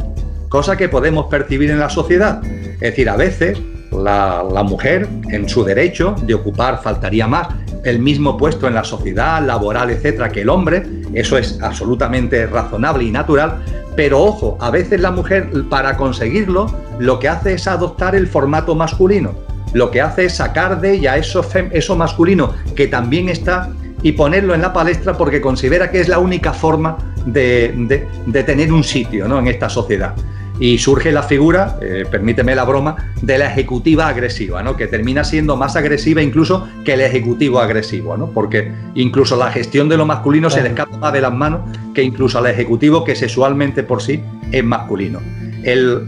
[0.50, 2.42] cosa que podemos percibir en la sociedad.
[2.74, 3.60] Es decir, a veces
[3.92, 7.48] la mujer, en su derecho de ocupar, faltaría más,
[7.84, 10.84] el mismo puesto en la sociedad, laboral, etcétera, que el hombre,
[11.14, 13.64] eso es absolutamente razonable y natural,
[13.96, 16.68] pero ojo, a veces la mujer para conseguirlo
[17.00, 19.34] lo que hace es adoptar el formato masculino,
[19.74, 23.70] lo que hace es sacar de ella eso, eso masculino que también está
[24.04, 28.72] y ponerlo en la palestra porque considera que es la única forma de, de tener
[28.72, 29.40] un sitio ¿no?
[29.40, 30.14] en esta sociedad
[30.60, 34.76] y surge la figura, eh, permíteme la broma, de la ejecutiva agresiva, ¿no?
[34.76, 38.32] que termina siendo más agresiva incluso que el ejecutivo agresivo, ¿no?
[38.32, 41.62] porque incluso la gestión de lo masculino se le escapa de las manos
[41.94, 44.22] que incluso al ejecutivo que sexualmente por sí
[44.52, 45.20] es masculino.
[45.64, 46.08] El,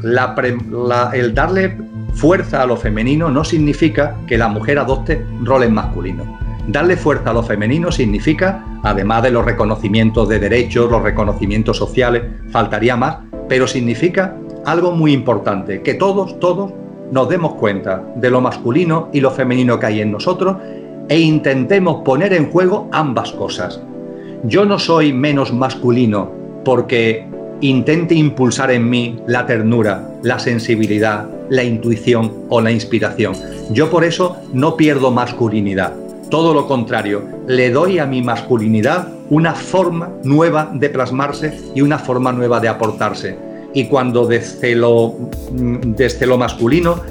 [1.13, 1.77] el darle
[2.13, 6.27] fuerza a lo femenino no significa que la mujer adopte roles masculinos.
[6.67, 12.23] Darle fuerza a lo femenino significa, además de los reconocimientos de derechos, los reconocimientos sociales,
[12.51, 13.17] faltaría más,
[13.49, 16.71] pero significa algo muy importante, que todos, todos
[17.11, 20.57] nos demos cuenta de lo masculino y lo femenino que hay en nosotros
[21.09, 23.81] e intentemos poner en juego ambas cosas.
[24.43, 26.29] Yo no soy menos masculino
[26.63, 27.25] porque
[27.61, 33.33] intente impulsar en mí la ternura, la sensibilidad, la intuición o la inspiración.
[33.71, 35.93] Yo por eso no pierdo masculinidad.
[36.29, 41.97] Todo lo contrario, le doy a mi masculinidad una forma nueva de plasmarse y una
[41.97, 43.35] forma nueva de aportarse.
[43.73, 45.15] Y cuando desde lo,
[45.51, 47.01] mm, desde lo masculino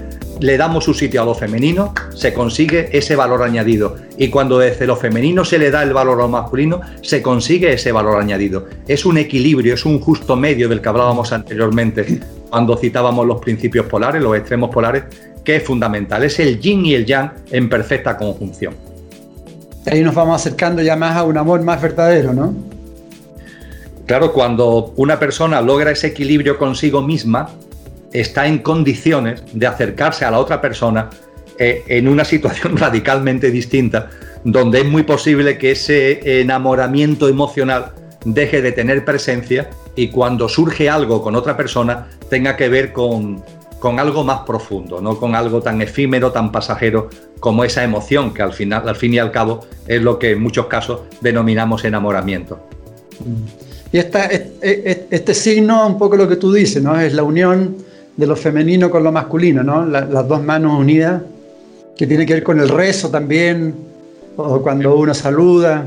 [0.41, 3.97] le damos su sitio a lo femenino, se consigue ese valor añadido.
[4.17, 7.73] Y cuando desde lo femenino se le da el valor a lo masculino, se consigue
[7.73, 8.67] ese valor añadido.
[8.87, 13.87] Es un equilibrio, es un justo medio del que hablábamos anteriormente cuando citábamos los principios
[13.87, 15.05] polares, los extremos polares,
[15.45, 16.23] que es fundamental.
[16.23, 18.88] Es el yin y el yang en perfecta conjunción.
[19.91, 22.55] Ahí nos vamos acercando ya más a un amor más verdadero, ¿no?
[24.07, 27.51] Claro, cuando una persona logra ese equilibrio consigo misma,
[28.13, 31.09] está en condiciones de acercarse a la otra persona
[31.59, 34.11] eh, en una situación radicalmente distinta,
[34.45, 37.93] donde es muy posible que ese enamoramiento emocional
[38.25, 43.43] deje de tener presencia y cuando surge algo con otra persona tenga que ver con,
[43.79, 47.09] con algo más profundo, no con algo tan efímero, tan pasajero
[47.41, 50.43] como esa emoción que al final, al fin y al cabo, es lo que en
[50.43, 52.59] muchos casos denominamos enamoramiento.
[53.93, 56.99] Y esta, este, signo, un poco lo que tú dices, ¿no?
[57.01, 57.77] Es la unión
[58.17, 59.87] de lo femenino con lo masculino, ¿no?
[59.87, 61.23] las dos manos unidas,
[61.97, 63.75] que tiene que ver con el rezo también,
[64.37, 65.87] o cuando uno saluda.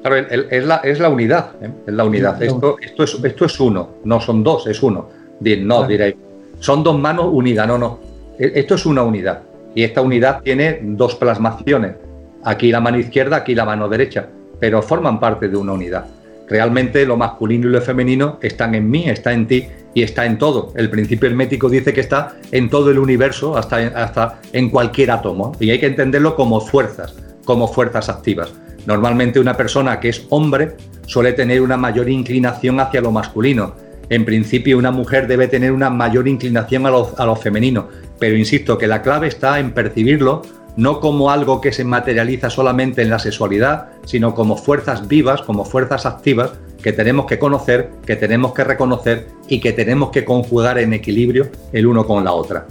[0.00, 1.70] Claro, es, la, es la unidad, ¿eh?
[1.86, 2.42] es la unidad.
[2.42, 5.08] Esto, esto, es, esto es uno, no son dos, es uno.
[5.40, 6.16] No, diréis,
[6.60, 7.98] son dos manos unidas, no, no.
[8.38, 9.42] E, esto es una unidad.
[9.74, 11.96] Y esta unidad tiene dos plasmaciones.
[12.44, 14.28] Aquí la mano izquierda, aquí la mano derecha,
[14.58, 16.06] pero forman parte de una unidad.
[16.48, 20.38] Realmente lo masculino y lo femenino están en mí, está en ti y está en
[20.38, 20.72] todo.
[20.74, 25.52] El principio hermético dice que está en todo el universo, hasta, hasta en cualquier átomo.
[25.60, 27.14] Y hay que entenderlo como fuerzas,
[27.44, 28.52] como fuerzas activas.
[28.86, 30.76] Normalmente una persona que es hombre
[31.06, 33.74] suele tener una mayor inclinación hacia lo masculino.
[34.10, 37.88] En principio una mujer debe tener una mayor inclinación a lo, femenino.
[38.18, 40.42] Pero insisto que la clave está en percibirlo
[40.76, 45.64] no como algo que se materializa solamente en la sexualidad, sino como fuerzas vivas, como
[45.64, 50.78] fuerzas activas que tenemos que conocer, que tenemos que reconocer y que tenemos que conjugar
[50.78, 52.66] en equilibrio el uno con la otra.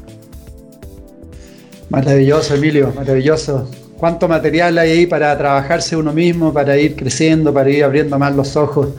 [1.90, 3.70] Maravilloso, Emilio, maravilloso.
[3.98, 8.36] ¿Cuánto material hay ahí para trabajarse uno mismo, para ir creciendo, para ir abriendo más
[8.36, 8.90] los ojos?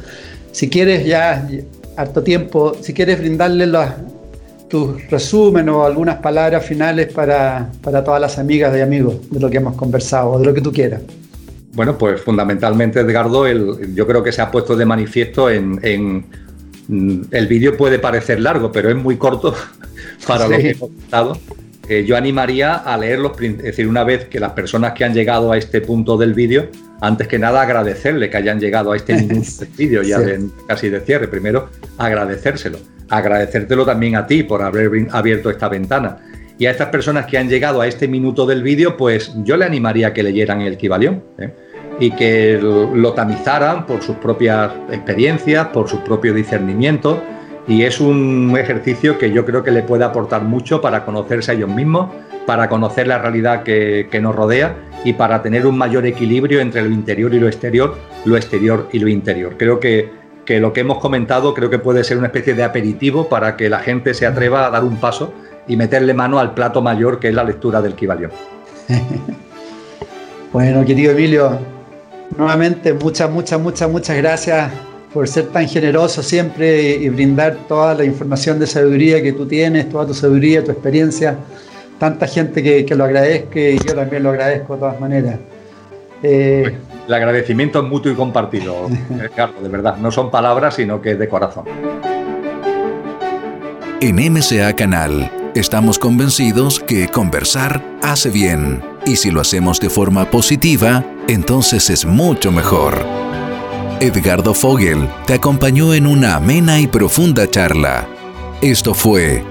[0.52, 1.48] Si quieres ya,
[2.01, 3.68] harto tiempo, si quieres brindarle
[4.68, 9.51] tu resumen o algunas palabras finales para, para todas las amigas y amigos de lo
[9.51, 11.02] que hemos conversado o de lo que tú quieras.
[11.72, 16.24] Bueno, pues fundamentalmente, Edgardo, el, yo creo que se ha puesto de manifiesto en,
[16.89, 19.55] mm, el vídeo puede parecer largo, pero es muy corto
[20.27, 21.36] para lo que hemos contado.
[21.90, 25.12] Eh, yo animaría a leer los, es decir, una vez que las personas que han
[25.12, 26.68] llegado a este punto del vídeo,
[27.00, 29.14] antes que nada agradecerle que hayan llegado a este
[29.76, 30.20] vídeo, ya
[30.68, 31.26] casi de cierre.
[31.26, 31.68] Primero,
[31.98, 32.78] agradecérselo.
[33.08, 36.18] Agradecértelo también a ti por haber abierto esta ventana
[36.60, 39.64] y a estas personas que han llegado a este minuto del vídeo, pues yo le
[39.64, 41.52] animaría a que leyeran el Kibalión ¿eh?
[41.98, 47.20] y que lo tamizaran por sus propias experiencias, por su propio discernimiento.
[47.70, 51.55] Y es un ejercicio que yo creo que le puede aportar mucho para conocerse a
[51.55, 52.10] ellos mismos,
[52.44, 54.74] para conocer la realidad que, nos rodea
[55.05, 58.98] y para tener un mayor equilibrio entre lo interior y lo exterior, lo exterior y
[58.98, 59.55] lo interior.
[59.56, 60.10] Creo que,
[60.44, 63.70] que lo que hemos comentado creo que puede ser una especie de aperitivo para que
[63.70, 65.32] la gente se atreva a dar un paso
[65.68, 68.32] y meterle mano al plato mayor que es la lectura del Kibalión.
[70.52, 71.56] bueno, querido Emilio,
[72.36, 78.05] nuevamente muchas, muchas, muchas, muchas gracias por ser tan generoso siempre y, brindar toda la
[78.05, 81.37] información de sabiduría que tú tienes, toda tu sabiduría, tu experiencia.
[81.99, 85.39] Tanta gente que, lo agradezca y yo también lo agradezco de todas maneras.
[86.23, 86.77] Eh,
[87.07, 88.89] el agradecimiento es mutuo y compartido,
[89.37, 89.97] Carlos, de verdad.
[89.97, 91.65] No son palabras, sino que es de corazón.
[94.01, 100.31] En MCA Canal Estamos convencidos que conversar hace bien y si lo hacemos de forma
[100.31, 103.05] positiva, entonces es mucho mejor.
[104.01, 108.09] Edgardo Fogel te acompañó en una amena y profunda charla.
[108.62, 109.44] Esto fue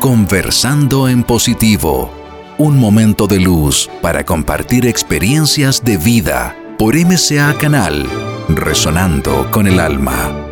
[0.00, 2.10] Conversando en Positivo,
[2.58, 8.04] un momento de luz para compartir experiencias de vida por MCA Canal,
[8.48, 10.51] resonando con el alma.